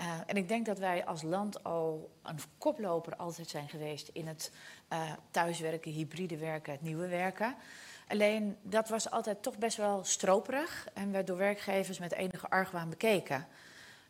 Uh, 0.00 0.12
en 0.26 0.36
ik 0.36 0.48
denk 0.48 0.66
dat 0.66 0.78
wij 0.78 1.04
als 1.04 1.22
land 1.22 1.64
al 1.64 2.10
een 2.22 2.38
koploper 2.58 3.16
altijd 3.16 3.48
zijn 3.48 3.68
geweest 3.68 4.08
in 4.12 4.26
het 4.26 4.52
thuiswerken, 5.30 5.92
hybride 5.92 6.36
werken, 6.36 6.72
het 6.72 6.82
nieuwe 6.82 7.08
werken. 7.08 7.56
Alleen 8.06 8.56
dat 8.62 8.88
was 8.88 9.10
altijd 9.10 9.42
toch 9.42 9.58
best 9.58 9.76
wel 9.76 10.04
stroperig 10.04 10.88
en 10.94 11.12
werd 11.12 11.26
door 11.26 11.36
werkgevers 11.36 11.98
met 11.98 12.12
enige 12.12 12.48
argwaan 12.48 12.88
bekeken. 12.88 13.46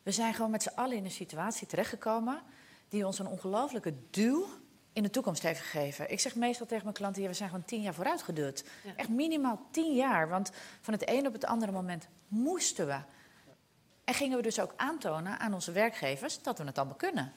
We 0.03 0.11
zijn 0.11 0.33
gewoon 0.33 0.51
met 0.51 0.63
z'n 0.63 0.75
allen 0.75 0.97
in 0.97 1.05
een 1.05 1.11
situatie 1.11 1.67
terechtgekomen 1.67 2.41
die 2.89 3.05
ons 3.05 3.19
een 3.19 3.27
ongelooflijke 3.27 3.93
duw 4.09 4.45
in 4.93 5.03
de 5.03 5.09
toekomst 5.09 5.43
heeft 5.43 5.59
gegeven. 5.59 6.11
Ik 6.11 6.19
zeg 6.19 6.35
meestal 6.35 6.65
tegen 6.65 6.83
mijn 6.83 6.95
klanten, 6.95 7.21
ja, 7.21 7.27
we 7.27 7.33
zijn 7.33 7.49
gewoon 7.49 7.65
tien 7.65 7.81
jaar 7.81 7.93
vooruitgedut. 7.93 8.65
Ja. 8.83 8.95
Echt 8.95 9.09
minimaal 9.09 9.67
tien 9.71 9.95
jaar, 9.95 10.29
want 10.29 10.51
van 10.81 10.93
het 10.93 11.09
een 11.09 11.27
op 11.27 11.33
het 11.33 11.45
andere 11.45 11.71
moment 11.71 12.07
moesten 12.27 12.87
we. 12.87 12.99
En 14.03 14.13
gingen 14.13 14.37
we 14.37 14.43
dus 14.43 14.59
ook 14.59 14.73
aantonen 14.75 15.39
aan 15.39 15.53
onze 15.53 15.71
werkgevers 15.71 16.41
dat 16.41 16.57
we 16.57 16.63
het 16.63 16.77
allemaal 16.77 16.95
kunnen. 16.95 17.33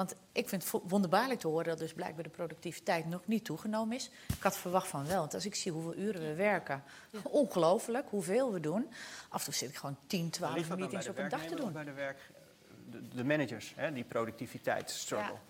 Want 0.00 0.14
ik 0.32 0.48
vind 0.48 0.62
het 0.62 0.82
wonderbaarlijk 0.88 1.40
te 1.40 1.46
horen 1.46 1.64
dat 1.64 1.78
dus 1.78 1.92
blijkbaar 1.92 2.22
de 2.22 2.30
productiviteit 2.30 3.06
nog 3.06 3.26
niet 3.26 3.44
toegenomen 3.44 3.96
is. 3.96 4.10
Ik 4.36 4.42
had 4.42 4.56
verwacht 4.56 4.88
van 4.88 5.06
wel, 5.06 5.18
want 5.18 5.34
als 5.34 5.46
ik 5.46 5.54
zie 5.54 5.72
hoeveel 5.72 5.94
uren 5.94 6.20
we 6.20 6.34
werken, 6.34 6.82
ongelooflijk 7.22 8.06
hoeveel 8.08 8.52
we 8.52 8.60
doen. 8.60 8.88
Af 9.28 9.38
en 9.38 9.44
toe 9.44 9.54
zit 9.54 9.68
ik 9.68 9.76
gewoon 9.76 9.96
10, 10.06 10.30
12 10.30 10.76
meetings 10.76 11.08
op 11.08 11.18
een 11.18 11.28
dag 11.28 11.46
te 11.46 11.54
doen. 11.54 11.72
Bij 11.72 11.84
de, 11.84 11.92
werk, 11.92 12.30
de, 12.90 13.08
de 13.08 13.24
managers, 13.24 13.72
hè, 13.76 13.92
die 13.92 14.04
productiviteitsstruggle. 14.04 15.32
Ja. 15.32 15.49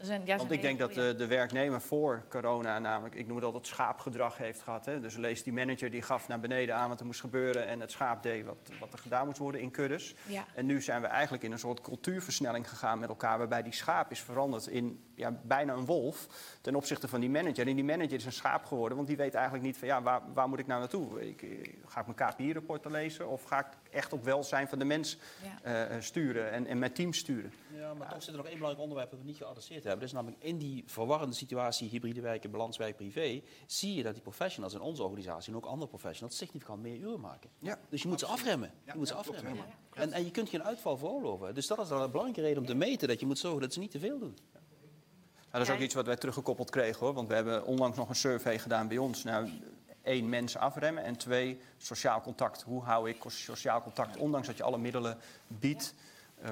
Zijn, 0.00 0.22
ja, 0.24 0.36
Want 0.36 0.50
ik 0.50 0.62
denk 0.62 0.78
dat 0.78 0.94
de, 0.94 1.14
de, 1.16 1.26
werknemer 1.26 1.80
voor 1.80 2.24
corona 2.28 2.78
namelijk, 2.78 3.14
ik 3.14 3.26
noem 3.26 3.36
het 3.36 3.44
altijd 3.44 3.66
schaapgedrag 3.66 4.36
heeft 4.36 4.62
gehad. 4.62 4.84
Hè? 4.84 5.00
Dus 5.00 5.16
lees 5.16 5.42
die 5.42 5.52
manager 5.52 5.90
die 5.90 6.02
gaf 6.02 6.28
naar 6.28 6.40
beneden 6.40 6.74
aan 6.74 6.88
wat 6.88 7.00
er 7.00 7.06
moest 7.06 7.20
gebeuren 7.20 7.66
en 7.66 7.80
het 7.80 7.90
schaap 7.90 8.22
deed 8.22 8.44
wat, 8.44 8.70
wat 8.80 8.92
er 8.92 8.98
gedaan 8.98 9.26
moest 9.26 9.38
worden 9.38 9.60
in 9.60 9.70
kuddes. 9.70 10.14
Ja. 10.26 10.44
En 10.54 10.66
nu 10.66 10.82
zijn 10.82 11.00
we 11.00 11.06
eigenlijk 11.06 11.42
in 11.42 11.52
een 11.52 11.58
soort 11.58 11.80
cultuurversnelling 11.80 12.68
gegaan 12.68 12.98
met 12.98 13.08
elkaar, 13.08 13.38
waarbij 13.38 13.62
die 13.62 13.72
schaap 13.72 14.10
is 14.10 14.20
veranderd 14.20 14.66
in 14.66 15.04
ja, 15.14 15.40
bijna 15.42 15.72
een 15.72 15.84
wolf 15.84 16.26
ten 16.60 16.74
opzichte 16.74 17.08
van 17.08 17.20
die 17.20 17.30
manager. 17.30 17.66
En 17.66 17.74
die 17.74 17.84
manager 17.84 18.12
is 18.12 18.24
een 18.24 18.32
schaap 18.32 18.64
geworden, 18.64 18.96
want 18.96 19.08
die 19.08 19.16
weet 19.16 19.34
eigenlijk 19.34 19.64
niet 19.64 19.76
van 19.76 19.88
ja, 19.88 20.02
waar, 20.02 20.20
waar 20.34 20.48
moet 20.48 20.58
ik 20.58 20.66
nou 20.66 20.80
naartoe? 20.80 21.28
Ik, 21.28 21.70
ga 21.86 22.00
ik 22.00 22.16
mijn 22.16 22.30
KPI-rapporten 22.32 22.90
lezen 22.90 23.28
of 23.28 23.42
ga 23.42 23.58
ik 23.58 23.89
echt 23.90 24.12
op 24.12 24.24
welzijn 24.24 24.68
van 24.68 24.78
de 24.78 24.84
mens 24.84 25.16
ja. 25.62 25.90
uh, 25.90 26.00
sturen 26.00 26.50
en, 26.50 26.66
en 26.66 26.78
mijn 26.78 26.92
team 26.92 27.12
sturen? 27.12 27.52
Ja, 27.76 27.94
maar 27.94 28.08
toch 28.08 28.22
zit 28.22 28.30
er 28.30 28.36
nog 28.36 28.46
één 28.46 28.54
belangrijk 28.54 28.82
onderwerp 28.82 29.10
dat 29.10 29.20
we 29.20 29.26
niet 29.26 29.36
geadresseerd 29.36 29.84
hebben. 29.84 30.00
Dat 30.00 30.08
is 30.08 30.14
namelijk 30.14 30.42
in 30.42 30.58
die 30.58 30.82
verwarrende 30.86 31.34
situatie 31.34 31.88
hybride 31.88 32.20
werken, 32.20 32.50
balanswerk, 32.50 32.96
privé, 32.96 33.42
zie 33.66 33.94
je 33.94 34.02
dat 34.02 34.12
die 34.12 34.22
professionals 34.22 34.74
in 34.74 34.80
onze 34.80 35.02
organisatie 35.02 35.52
en 35.52 35.56
ook 35.56 35.66
andere 35.66 35.88
professionals 35.88 36.36
significant 36.36 36.82
meer 36.82 36.96
uren 36.96 37.20
maken. 37.20 37.50
Ja, 37.58 37.78
dus 37.88 38.02
je 38.02 38.08
moet 38.08 38.20
ze 38.20 38.26
afremmen. 38.26 38.70
Je 38.84 38.92
moet 38.94 39.08
ze 39.08 39.14
afremmen. 39.14 39.64
En, 39.94 40.12
en 40.12 40.24
je 40.24 40.30
kunt 40.30 40.48
geen 40.48 40.62
uitval 40.62 40.96
veroorloven. 40.96 41.54
Dus 41.54 41.66
dat 41.66 41.78
is 41.78 41.88
dan 41.88 42.02
een 42.02 42.10
belangrijke 42.10 42.42
reden 42.42 42.58
om 42.58 42.66
te 42.68 42.74
meten 42.74 43.08
dat 43.08 43.20
je 43.20 43.26
moet 43.26 43.38
zorgen 43.38 43.60
dat 43.60 43.72
ze 43.72 43.78
niet 43.78 43.90
te 43.90 43.98
veel 43.98 44.18
doen. 44.18 44.36
Nou, 45.50 45.64
dat 45.64 45.68
is 45.68 45.70
ook 45.70 45.80
iets 45.80 45.94
wat 45.94 46.06
wij 46.06 46.16
teruggekoppeld 46.16 46.70
kregen 46.70 47.06
hoor. 47.06 47.14
Want 47.14 47.28
we 47.28 47.34
hebben 47.34 47.64
onlangs 47.64 47.96
nog 47.96 48.08
een 48.08 48.14
survey 48.14 48.58
gedaan 48.58 48.88
bij 48.88 48.98
ons. 48.98 49.24
Nou, 49.24 49.48
één, 50.02 50.28
mensen 50.28 50.60
afremmen. 50.60 51.04
En 51.04 51.16
twee, 51.16 51.60
sociaal 51.76 52.20
contact. 52.20 52.62
Hoe 52.62 52.82
hou 52.82 53.08
ik 53.08 53.16
sociaal 53.26 53.82
contact, 53.82 54.16
ondanks 54.16 54.46
dat 54.46 54.56
je 54.56 54.62
alle 54.62 54.78
middelen 54.78 55.18
biedt? 55.46 55.94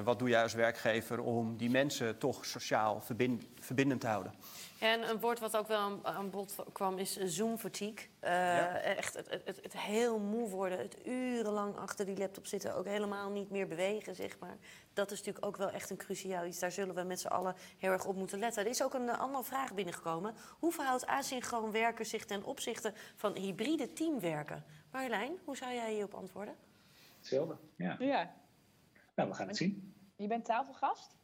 Wat 0.03 0.19
doe 0.19 0.29
jij 0.29 0.43
als 0.43 0.53
werkgever 0.53 1.19
om 1.21 1.57
die 1.57 1.69
mensen 1.69 2.17
toch 2.17 2.45
sociaal 2.45 3.01
verbind, 3.01 3.45
verbindend 3.59 4.01
te 4.01 4.07
houden? 4.07 4.33
En 4.79 5.09
een 5.09 5.19
woord 5.19 5.39
wat 5.39 5.57
ook 5.57 5.67
wel 5.67 5.77
aan, 5.77 5.99
aan 6.05 6.29
bod 6.29 6.55
kwam 6.71 6.97
is 6.97 7.17
Zoom-fatigue. 7.17 8.07
Uh, 8.23 8.29
ja. 8.29 8.77
Echt 8.77 9.13
het, 9.13 9.29
het, 9.29 9.59
het, 9.63 9.77
heel 9.77 10.19
moe 10.19 10.49
worden, 10.49 10.77
het 10.77 11.07
urenlang 11.07 11.77
achter 11.77 12.05
die 12.05 12.17
laptop 12.17 12.45
zitten, 12.45 12.75
ook 12.75 12.85
helemaal 12.85 13.29
niet 13.29 13.49
meer 13.49 13.67
bewegen, 13.67 14.15
zeg 14.15 14.39
maar. 14.39 14.57
Dat 14.93 15.11
is 15.11 15.17
natuurlijk 15.17 15.45
ook 15.45 15.57
wel 15.57 15.69
echt 15.69 15.89
een 15.89 15.97
cruciaal 15.97 16.45
iets. 16.45 16.59
Daar 16.59 16.71
zullen 16.71 16.95
we 16.95 17.03
met 17.03 17.19
z'n 17.19 17.27
allen 17.27 17.55
heel 17.77 17.91
erg 17.91 18.05
op 18.05 18.15
moeten 18.15 18.39
letten. 18.39 18.63
Er 18.63 18.69
is 18.69 18.83
ook 18.83 18.93
een 18.93 19.09
andere 19.09 19.43
vraag 19.43 19.73
binnengekomen. 19.73 20.35
Hoe 20.59 20.71
verhoudt 20.71 21.05
asynchroon 21.05 21.71
werken 21.71 22.05
zich 22.05 22.25
ten 22.25 22.43
opzichte 22.43 22.93
van 23.15 23.35
hybride 23.35 23.93
teamwerken? 23.93 24.63
Marjolein, 24.91 25.31
hoe 25.43 25.57
zou 25.57 25.73
jij 25.73 25.93
hierop 25.93 26.13
antwoorden? 26.13 26.55
Hetzelfde, 27.17 27.57
ja. 27.75 27.95
ja. 27.99 28.33
Nou, 29.19 29.31
we 29.31 29.37
gaan 29.37 29.47
het 29.47 29.57
zien. 29.57 29.93
Je 30.15 30.27
bent 30.27 30.45
tafelgast? 30.45 31.17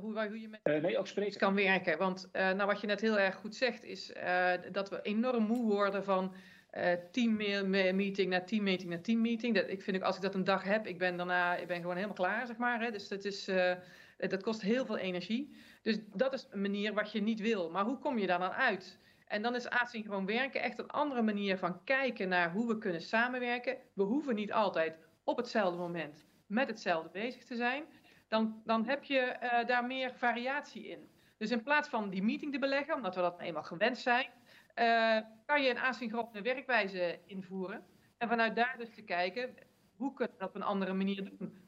Hoe, 0.00 0.28
hoe 0.28 0.40
je 0.40 0.48
met 0.48 0.60
uh, 0.64 0.82
nee, 0.82 0.98
ook 0.98 1.06
kan 1.36 1.54
werken. 1.54 1.98
Want 1.98 2.28
uh, 2.32 2.50
nou, 2.50 2.66
wat 2.66 2.80
je 2.80 2.86
net 2.86 3.00
heel 3.00 3.18
erg 3.18 3.34
goed 3.34 3.54
zegt, 3.54 3.84
is 3.84 4.10
uh, 4.10 4.52
dat 4.72 4.90
we 4.90 5.02
enorm 5.02 5.44
moe 5.44 5.72
worden 5.72 6.04
van 6.04 6.34
teammeeting 7.10 8.30
naar 8.30 8.46
teammeeting 8.46 8.90
naar 8.90 9.00
teammeeting. 9.00 9.54
Dat, 9.54 9.68
ik 9.68 9.82
vind 9.82 9.96
ook, 9.96 10.02
als 10.02 10.16
ik 10.16 10.22
dat 10.22 10.34
een 10.34 10.44
dag 10.44 10.62
heb, 10.62 10.86
ik 10.86 10.98
ben 10.98 11.16
daarna 11.16 11.56
ik 11.56 11.66
ben 11.66 11.80
gewoon 11.80 11.94
helemaal 11.94 12.16
klaar, 12.16 12.46
zeg 12.46 12.56
maar. 12.56 12.80
Hè. 12.80 12.90
Dus 12.90 13.08
dat, 13.08 13.24
is, 13.24 13.50
dat 14.16 14.42
kost 14.42 14.62
heel 14.62 14.86
veel 14.86 14.96
energie. 14.96 15.56
Dus 15.82 15.98
dat 16.14 16.32
is 16.32 16.46
een 16.50 16.60
manier 16.60 16.94
wat 16.94 17.12
je 17.12 17.22
niet 17.22 17.40
wil. 17.40 17.70
Maar 17.70 17.84
hoe 17.84 17.98
kom 17.98 18.18
je 18.18 18.26
daar 18.26 18.38
dan 18.38 18.52
uit? 18.52 18.98
En 19.26 19.42
dan 19.42 19.54
is 19.54 19.68
asynchroon 19.68 20.26
werken 20.26 20.62
echt 20.62 20.78
een 20.78 20.90
andere 20.90 21.22
manier 21.22 21.58
van 21.58 21.84
kijken 21.84 22.28
naar 22.28 22.52
hoe 22.52 22.68
we 22.68 22.78
kunnen 22.78 23.00
samenwerken. 23.00 23.76
We 23.92 24.02
hoeven 24.02 24.34
niet 24.34 24.52
altijd 24.52 24.98
op 25.24 25.36
hetzelfde 25.36 25.78
moment 25.78 26.26
met 26.46 26.68
hetzelfde 26.68 27.10
bezig 27.10 27.44
te 27.44 27.56
zijn 27.56 27.84
dan, 28.28 28.62
dan 28.64 28.86
heb 28.86 29.04
je 29.04 29.36
uh, 29.42 29.66
daar 29.66 29.86
meer 29.86 30.14
variatie 30.14 30.86
in. 30.86 31.08
Dus 31.36 31.50
in 31.50 31.62
plaats 31.62 31.88
van 31.88 32.10
die 32.10 32.22
meeting 32.22 32.52
te 32.52 32.58
beleggen, 32.58 32.94
omdat 32.94 33.14
we 33.14 33.20
dat 33.20 33.40
eenmaal 33.40 33.62
gewend 33.62 33.98
zijn, 33.98 34.30
uh, 34.74 35.18
kan 35.46 35.62
je 35.62 35.70
een 35.70 35.78
asynchrone 35.78 36.42
werkwijze 36.42 37.20
invoeren. 37.26 37.84
En 38.18 38.28
vanuit 38.28 38.56
daar 38.56 38.74
dus 38.78 38.94
te 38.94 39.02
kijken, 39.02 39.54
hoe 39.96 40.14
kunnen 40.14 40.34
we 40.34 40.40
dat 40.40 40.48
op 40.48 40.54
een 40.54 40.62
andere 40.62 40.92
manier 40.92 41.24
doen? 41.24 41.64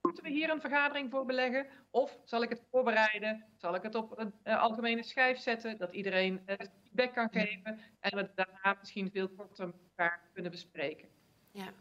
Moeten 0.00 0.24
we 0.24 0.30
hier 0.30 0.50
een 0.50 0.60
vergadering 0.60 1.10
voor 1.10 1.24
beleggen? 1.24 1.66
Of 1.90 2.18
zal 2.24 2.42
ik 2.42 2.48
het 2.48 2.64
voorbereiden? 2.70 3.44
Zal 3.56 3.74
ik 3.74 3.82
het 3.82 3.94
op 3.94 4.18
een 4.18 4.34
uh, 4.44 4.60
algemene 4.60 5.02
schijf 5.02 5.38
zetten, 5.38 5.78
dat 5.78 5.92
iedereen 5.92 6.40
feedback 6.82 7.14
kan 7.14 7.28
geven 7.30 7.78
en 8.00 8.16
we 8.16 8.30
daarna 8.34 8.76
misschien 8.78 9.10
veel 9.10 9.28
korter 9.28 9.72
elkaar 9.88 10.30
kunnen 10.32 10.50
bespreken? 10.50 11.08
Ja. 11.50 11.72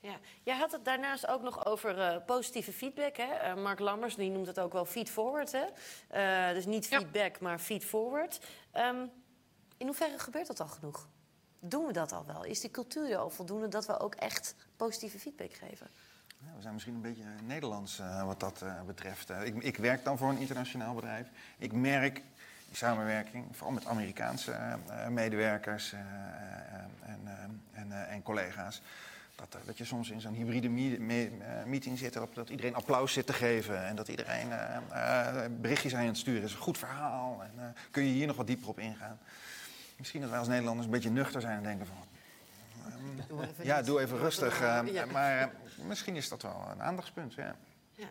Ja. 0.00 0.18
Jij 0.42 0.56
had 0.56 0.72
het 0.72 0.84
daarnaast 0.84 1.26
ook 1.26 1.42
nog 1.42 1.66
over 1.66 1.98
uh, 1.98 2.16
positieve 2.26 2.72
feedback. 2.72 3.16
Hè? 3.16 3.54
Uh, 3.54 3.62
Mark 3.62 3.78
Lammers 3.78 4.14
die 4.14 4.30
noemt 4.30 4.46
het 4.46 4.60
ook 4.60 4.72
wel 4.72 4.84
feed-forward. 4.84 5.52
Hè? 5.52 5.64
Uh, 6.48 6.54
dus 6.54 6.66
niet 6.66 6.86
feedback, 6.86 7.32
ja. 7.32 7.38
maar 7.40 7.58
feed-forward. 7.58 8.40
Um, 8.74 9.10
in 9.76 9.86
hoeverre 9.86 10.18
gebeurt 10.18 10.46
dat 10.46 10.60
al 10.60 10.68
genoeg? 10.68 11.08
Doen 11.58 11.86
we 11.86 11.92
dat 11.92 12.12
al 12.12 12.26
wel? 12.26 12.44
Is 12.44 12.60
die 12.60 12.70
cultuur 12.70 13.16
al 13.16 13.30
voldoende 13.30 13.68
dat 13.68 13.86
we 13.86 13.98
ook 13.98 14.14
echt 14.14 14.54
positieve 14.76 15.18
feedback 15.18 15.52
geven? 15.52 15.88
Ja, 16.38 16.56
we 16.56 16.62
zijn 16.62 16.72
misschien 16.72 16.94
een 16.94 17.00
beetje 17.00 17.24
Nederlands 17.42 18.00
wat 18.24 18.40
dat 18.40 18.64
betreft. 18.86 19.30
Ik, 19.30 19.62
ik, 19.62 19.76
werk 19.76 20.04
dan 20.04 20.18
voor 20.18 20.28
een 20.28 20.38
internationaal 20.38 20.94
bedrijf. 20.94 21.28
Ik 21.58 21.72
merk 21.72 22.14
die 22.66 22.76
samenwerking, 22.76 23.56
vooral 23.56 23.74
met 23.74 23.86
Amerikaanse 23.86 24.78
medewerkers 25.08 25.92
en, 25.92 27.58
en, 27.72 28.08
en 28.08 28.22
collega's 28.22 28.82
dat, 29.48 29.66
dat 29.66 29.78
je 29.78 29.84
soms 29.84 30.10
in 30.10 30.20
zo'n 30.20 30.34
hybride 30.34 30.68
meeting 31.66 31.98
zit, 31.98 32.12
dat, 32.12 32.34
dat 32.34 32.48
iedereen 32.48 32.74
applaus 32.74 33.12
zit 33.12 33.26
te 33.26 33.32
geven 33.32 33.86
en 33.86 33.96
dat 33.96 34.08
iedereen 34.08 34.48
uh, 34.48 34.76
uh, 34.92 35.44
berichtjes 35.60 35.94
aan 35.94 36.02
je 36.02 36.08
het 36.08 36.16
sturen 36.16 36.42
is. 36.42 36.52
Een 36.52 36.58
goed 36.58 36.78
verhaal 36.78 37.42
en 37.42 37.52
uh, 37.56 37.64
kun 37.90 38.04
je 38.04 38.12
hier 38.12 38.26
nog 38.26 38.36
wat 38.36 38.46
dieper 38.46 38.68
op 38.68 38.78
ingaan. 38.78 39.18
Misschien 39.96 40.20
dat 40.20 40.30
wij 40.30 40.38
als 40.38 40.48
Nederlanders 40.48 40.86
een 40.86 40.92
beetje 40.92 41.10
nuchter 41.10 41.40
zijn 41.40 41.56
en 41.56 41.62
denken 41.62 41.86
van... 41.86 41.96
Doe 43.28 43.48
ja, 43.62 43.82
doe 43.82 44.00
even 44.00 44.18
rustig. 44.18 44.60
Ja. 44.60 45.06
Maar 45.12 45.52
misschien 45.86 46.16
is 46.16 46.28
dat 46.28 46.42
wel 46.42 46.66
een 46.70 46.82
aandachtspunt, 46.82 47.34
ja. 47.34 47.56
ja. 47.92 48.10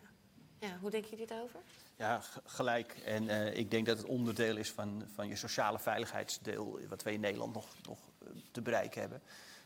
ja. 0.58 0.78
Hoe 0.80 0.90
denk 0.90 1.04
je 1.04 1.16
dit 1.16 1.32
over? 1.32 1.60
Ja, 1.96 2.20
gelijk. 2.44 2.96
En 3.04 3.24
uh, 3.24 3.56
ik 3.56 3.70
denk 3.70 3.86
dat 3.86 3.98
het 3.98 4.06
onderdeel 4.06 4.56
is 4.56 4.70
van, 4.70 5.04
van 5.14 5.28
je 5.28 5.36
sociale 5.36 5.78
veiligheidsdeel... 5.78 6.80
wat 6.88 7.02
wij 7.02 7.12
in 7.12 7.20
Nederland 7.20 7.54
nog, 7.54 7.66
nog 7.86 7.98
te 8.50 8.62
bereiken 8.62 9.00
hebben. 9.00 9.22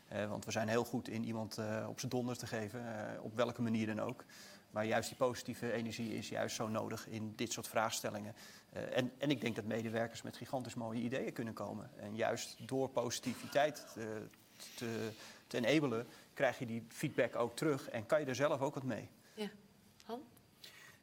Want 0.07 0.45
we 0.45 0.51
zijn 0.51 0.67
heel 0.67 0.83
goed 0.83 1.07
in 1.07 1.23
iemand 1.23 1.57
uh, 1.57 1.85
op 1.89 1.99
zijn 1.99 2.11
donder 2.11 2.37
te 2.37 2.47
geven, 2.47 2.79
uh, 2.79 3.23
op 3.23 3.35
welke 3.35 3.61
manier 3.61 3.87
dan 3.87 3.99
ook. 3.99 4.23
Maar 4.71 4.85
juist 4.85 5.09
die 5.09 5.17
positieve 5.17 5.71
energie 5.71 6.13
is 6.13 6.29
juist 6.29 6.55
zo 6.55 6.67
nodig 6.67 7.07
in 7.07 7.33
dit 7.35 7.51
soort 7.51 7.67
vraagstellingen. 7.67 8.35
En, 8.71 9.11
en, 9.17 9.29
ik 9.29 9.41
denk 9.41 9.55
dat 9.55 9.65
medewerkers 9.65 10.21
met 10.21 10.37
gigantisch 10.37 10.73
mooie 10.73 11.01
ideeën 11.01 11.33
kunnen 11.33 11.53
komen. 11.53 11.89
En 11.95 12.15
juist 12.15 12.67
door 12.67 12.89
positiviteit 12.89 13.87
te, 13.93 14.27
te, 14.75 15.09
te 15.47 15.57
krijg 16.33 16.59
je 16.59 16.65
die 16.65 16.85
feedback 16.87 17.35
ook 17.35 17.55
terug 17.55 17.89
en 17.89 18.05
kan 18.05 18.19
je 18.19 18.25
er 18.25 18.35
zelf 18.35 18.61
ook 18.61 18.73
wat 18.73 18.83
mee. 18.83 19.09
Ja. 19.33 19.49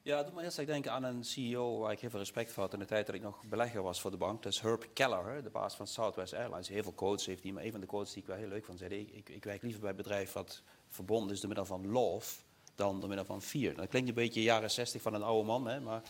Ja, 0.04 0.22
doe 0.22 0.32
maar 0.32 0.44
eerst 0.44 0.66
denken 0.66 0.92
aan 0.92 1.02
een 1.02 1.24
CEO 1.24 1.78
waar 1.78 1.92
ik 1.92 2.00
heel 2.00 2.10
veel 2.10 2.18
respect 2.18 2.52
voor 2.52 2.62
had 2.62 2.72
in 2.72 2.78
de 2.78 2.84
tijd 2.84 3.06
dat 3.06 3.14
ik 3.14 3.22
nog 3.22 3.44
belegger 3.44 3.82
was 3.82 4.00
voor 4.00 4.10
de 4.10 4.16
bank. 4.16 4.42
Dat 4.42 4.52
is 4.52 4.60
Herb 4.60 4.86
Keller, 4.92 5.42
de 5.42 5.50
baas 5.50 5.74
van 5.74 5.86
Southwest 5.86 6.34
Airlines. 6.34 6.68
Heel 6.68 6.82
veel 6.82 6.92
quotes 6.92 7.26
heeft 7.26 7.42
hij, 7.42 7.52
maar 7.52 7.64
een 7.64 7.70
van 7.70 7.80
de 7.80 7.86
quotes 7.86 8.12
die 8.12 8.22
ik 8.22 8.28
wel 8.28 8.36
heel 8.36 8.48
leuk 8.48 8.64
vond, 8.64 8.78
zei 8.78 8.94
ik, 8.94 9.28
ik, 9.28 9.44
werk 9.44 9.62
liever 9.62 9.80
bij 9.80 9.90
een 9.90 9.96
bedrijf 9.96 10.32
wat 10.32 10.62
verbonden 10.88 11.32
is 11.32 11.40
door 11.40 11.48
middel 11.48 11.66
van 11.66 11.90
love 11.90 12.40
dan 12.74 13.00
door 13.00 13.08
middel 13.08 13.26
van 13.26 13.42
fear. 13.42 13.74
Dat 13.74 13.88
klinkt 13.88 14.08
een 14.08 14.14
beetje 14.14 14.42
jaren 14.42 14.70
60 14.70 15.02
van 15.02 15.14
een 15.14 15.22
oude 15.22 15.46
man, 15.46 15.66
hè, 15.66 15.80
maar 15.80 16.02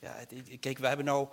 ja, 0.00 0.24
kijk, 0.60 0.78
we 0.78 0.86
hebben 0.86 1.06
nou 1.06 1.28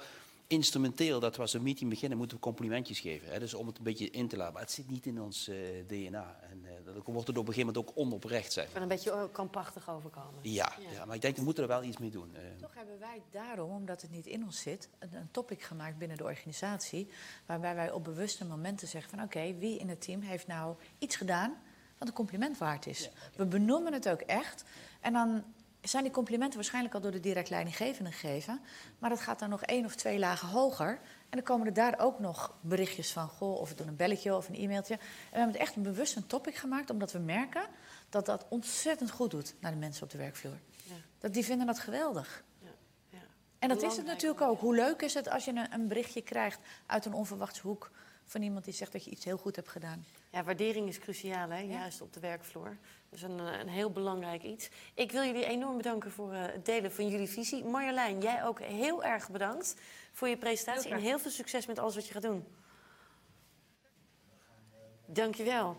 instrumenteel 0.50 1.20
dat 1.20 1.36
we 1.36 1.42
als 1.42 1.54
een 1.54 1.64
meeting 1.64 1.90
beginnen, 1.90 2.18
moeten 2.18 2.38
we 2.38 2.44
complimentjes 2.44 3.00
geven. 3.00 3.32
Hè? 3.32 3.40
Dus 3.40 3.54
om 3.54 3.68
het 3.68 3.78
een 3.78 3.84
beetje 3.84 4.10
in 4.10 4.28
te 4.28 4.38
laten. 4.38 4.54
Maar 4.54 4.62
het 4.62 4.72
zit 4.72 4.90
niet 4.90 5.06
in 5.06 5.22
ons 5.22 5.50
uh, 5.50 5.56
DNA. 5.88 6.40
En 6.50 6.62
uh, 6.64 6.70
dat 6.86 7.06
wordt 7.06 7.28
het 7.28 7.38
op 7.38 7.48
een 7.48 7.54
gegeven 7.54 7.74
moment 7.74 7.78
ook 7.78 7.92
onoprecht 7.96 8.54
zijn. 8.54 8.68
Kan 8.74 8.82
een 8.82 8.88
beetje 8.88 9.30
kampachtig 9.32 9.90
overkomen. 9.90 10.40
Ja, 10.42 10.74
ja. 10.80 10.92
ja, 10.92 11.06
maar 11.06 11.16
ik 11.16 11.22
denk, 11.22 11.36
we 11.36 11.44
moeten 11.44 11.64
er 11.64 11.70
wel 11.70 11.84
iets 11.84 11.98
mee 11.98 12.10
doen. 12.10 12.32
Uh. 12.34 12.40
Toch 12.62 12.76
hebben 12.76 13.00
wij 13.00 13.22
daarom, 13.32 13.72
omdat 13.72 14.02
het 14.02 14.12
niet 14.12 14.26
in 14.26 14.44
ons 14.44 14.62
zit, 14.62 14.90
een, 15.00 15.14
een 15.14 15.32
topic 15.32 15.62
gemaakt 15.62 15.98
binnen 15.98 16.18
de 16.18 16.24
organisatie. 16.24 17.10
Waarbij 17.46 17.76
wij 17.76 17.92
op 17.92 18.04
bewuste 18.04 18.46
momenten 18.46 18.88
zeggen 18.88 19.10
van 19.10 19.24
oké, 19.24 19.38
okay, 19.38 19.58
wie 19.58 19.80
in 19.80 19.90
het 19.90 20.02
team 20.02 20.22
heeft 20.22 20.48
nou 20.48 20.76
iets 21.00 21.16
gedaan 21.16 21.58
wat 21.98 22.08
een 22.08 22.14
compliment 22.14 22.58
waard 22.58 22.88
is. 22.88 23.00
Ja, 23.00 23.08
okay. 23.08 23.30
We 23.36 23.46
benoemen 23.46 23.94
het 23.94 24.10
ook 24.10 24.22
echt. 24.22 24.64
En 25.00 25.14
dan 25.14 25.44
zijn 25.82 26.04
die 26.04 26.12
complimenten 26.12 26.56
waarschijnlijk 26.56 26.94
al 26.96 27.02
door 27.02 27.12
de 27.12 27.20
direct 27.20 27.50
leidinggevende 27.50 28.12
gegeven. 28.12 28.62
Maar 29.00 29.10
dat 29.10 29.20
gaat 29.20 29.40
dan 29.40 29.50
nog 29.50 29.64
één 29.64 29.86
of 29.86 29.96
twee 29.96 30.20
lagen 30.20 30.48
hoger. 30.48 30.90
En 30.90 31.38
dan 31.38 31.44
komen 31.44 31.68
er 31.68 31.74
daar 31.74 32.00
ook 32.00 32.20
nog 32.20 32.58
berichtjes 32.62 33.12
van... 33.12 33.28
goh, 33.28 33.60
of 33.60 33.70
we 33.70 33.76
doen 33.76 33.88
een 33.88 33.96
belletje 33.96 34.36
of 34.36 34.50
een 34.50 34.56
e-mailtje. 34.56 34.94
En 34.94 35.00
we 35.00 35.38
hebben 35.38 35.52
het 35.52 35.62
echt 35.62 35.76
een 35.76 35.84
bewust 35.84 36.16
een 36.16 36.28
topic 36.28 36.56
gemaakt... 36.56 36.90
omdat 36.90 37.12
we 37.12 37.20
merken 37.20 37.64
dat 38.10 38.26
dat 38.26 38.46
ontzettend 38.50 39.12
goed 39.12 39.32
doet 39.32 39.56
naar 39.60 39.72
de 39.72 39.78
mensen 39.78 40.04
op 40.04 40.10
de 40.10 40.18
werkvloer. 40.18 40.60
Ja. 40.84 40.96
Dat, 41.20 41.34
die 41.34 41.46
vinden 41.46 41.68
dat 41.68 41.80
geweldig. 41.80 42.44
Ja, 42.60 42.70
ja. 43.10 43.18
En 43.60 43.70
dat 43.70 43.82
is 43.82 43.98
het 43.98 44.06
natuurlijk 44.06 44.42
ook. 44.42 44.60
Hoe 44.60 44.76
leuk 44.76 45.02
is 45.02 45.14
het 45.14 45.30
als 45.30 45.46
je 45.46 45.52
een, 45.52 45.74
een 45.74 45.88
berichtje 45.88 46.22
krijgt 46.22 46.60
uit 46.86 47.06
een 47.06 47.14
onverwachts 47.14 47.60
hoek 47.60 47.92
van 48.26 48.42
iemand 48.42 48.66
die 48.66 48.74
zegt 48.74 48.92
dat 48.92 49.04
je 49.04 49.12
iets 49.12 49.26
heel 49.26 49.38
goed 49.38 49.56
hebt 49.56 49.70
gedaan. 49.70 50.06
Ja, 50.32 50.44
waardering 50.44 50.88
is 50.88 51.00
cruciaal, 51.00 51.50
hè? 51.50 51.60
Juist 51.60 52.02
op 52.02 52.14
de 52.14 52.20
werkvloer. 52.20 52.78
Dat 53.10 53.20
is 53.20 53.26
een, 53.26 53.40
eh, 53.40 53.60
een 53.60 53.70
heel 53.70 53.92
belangrijk 53.92 54.44
iets. 54.44 54.70
Ik 54.94 55.12
wil 55.12 55.24
jullie 55.24 55.46
enorm 55.46 55.78
bedanken 55.78 56.12
voor 56.12 56.34
eh, 56.34 56.42
het 56.42 56.66
delen 56.66 56.92
van 56.92 57.08
jullie 57.08 57.30
visie. 57.30 57.64
Marjolein, 57.64 58.22
jij 58.22 58.46
ook 58.46 58.62
heel 58.62 59.04
erg 59.04 59.30
bedankt 59.30 59.76
voor 60.12 60.28
je 60.28 60.38
presentatie. 60.38 60.88
Heel 60.88 60.98
en 60.98 61.04
heel 61.04 61.20
veel 61.20 61.32
succes 61.32 61.66
met 61.66 61.80
alles 61.80 61.96
wat 61.96 62.08
je 62.08 62.14
gaat 62.14 62.22
doen. 62.22 62.46
Dankjewel. 65.06 65.78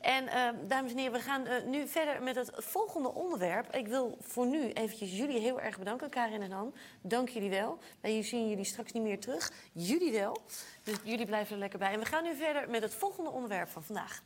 En 0.00 0.28
eh, 0.28 0.48
dames 0.68 0.90
en 0.90 0.98
heren, 0.98 1.12
we 1.12 1.20
gaan 1.20 1.70
nu 1.70 1.88
verder 1.88 2.22
met 2.22 2.36
het 2.36 2.50
volgende 2.54 3.12
onderwerp. 3.12 3.74
Ik 3.74 3.86
wil 3.86 4.18
voor 4.20 4.46
nu 4.46 4.72
eventjes 4.72 5.16
jullie 5.16 5.38
heel 5.38 5.60
erg 5.60 5.78
bedanken, 5.78 6.10
Karin 6.10 6.42
en 6.42 6.50
Han. 6.50 6.74
Dank 7.00 7.28
jullie 7.28 7.50
wel. 7.50 7.78
Wij 8.00 8.22
zien 8.22 8.48
jullie 8.48 8.64
straks 8.64 8.92
niet 8.92 9.02
meer 9.02 9.20
terug. 9.20 9.52
Jullie 9.72 10.12
wel. 10.12 10.38
Dus 10.82 10.96
jullie 11.04 11.26
blijven 11.26 11.52
er 11.52 11.58
lekker 11.58 11.78
bij. 11.78 11.92
En 11.92 11.98
we 11.98 12.06
gaan 12.06 12.22
nu 12.22 12.34
verder 12.34 12.70
met 12.70 12.82
het 12.82 12.94
volgende 12.94 13.30
onderwerp 13.30 13.68
van 13.68 13.82
vandaag. 13.82 14.22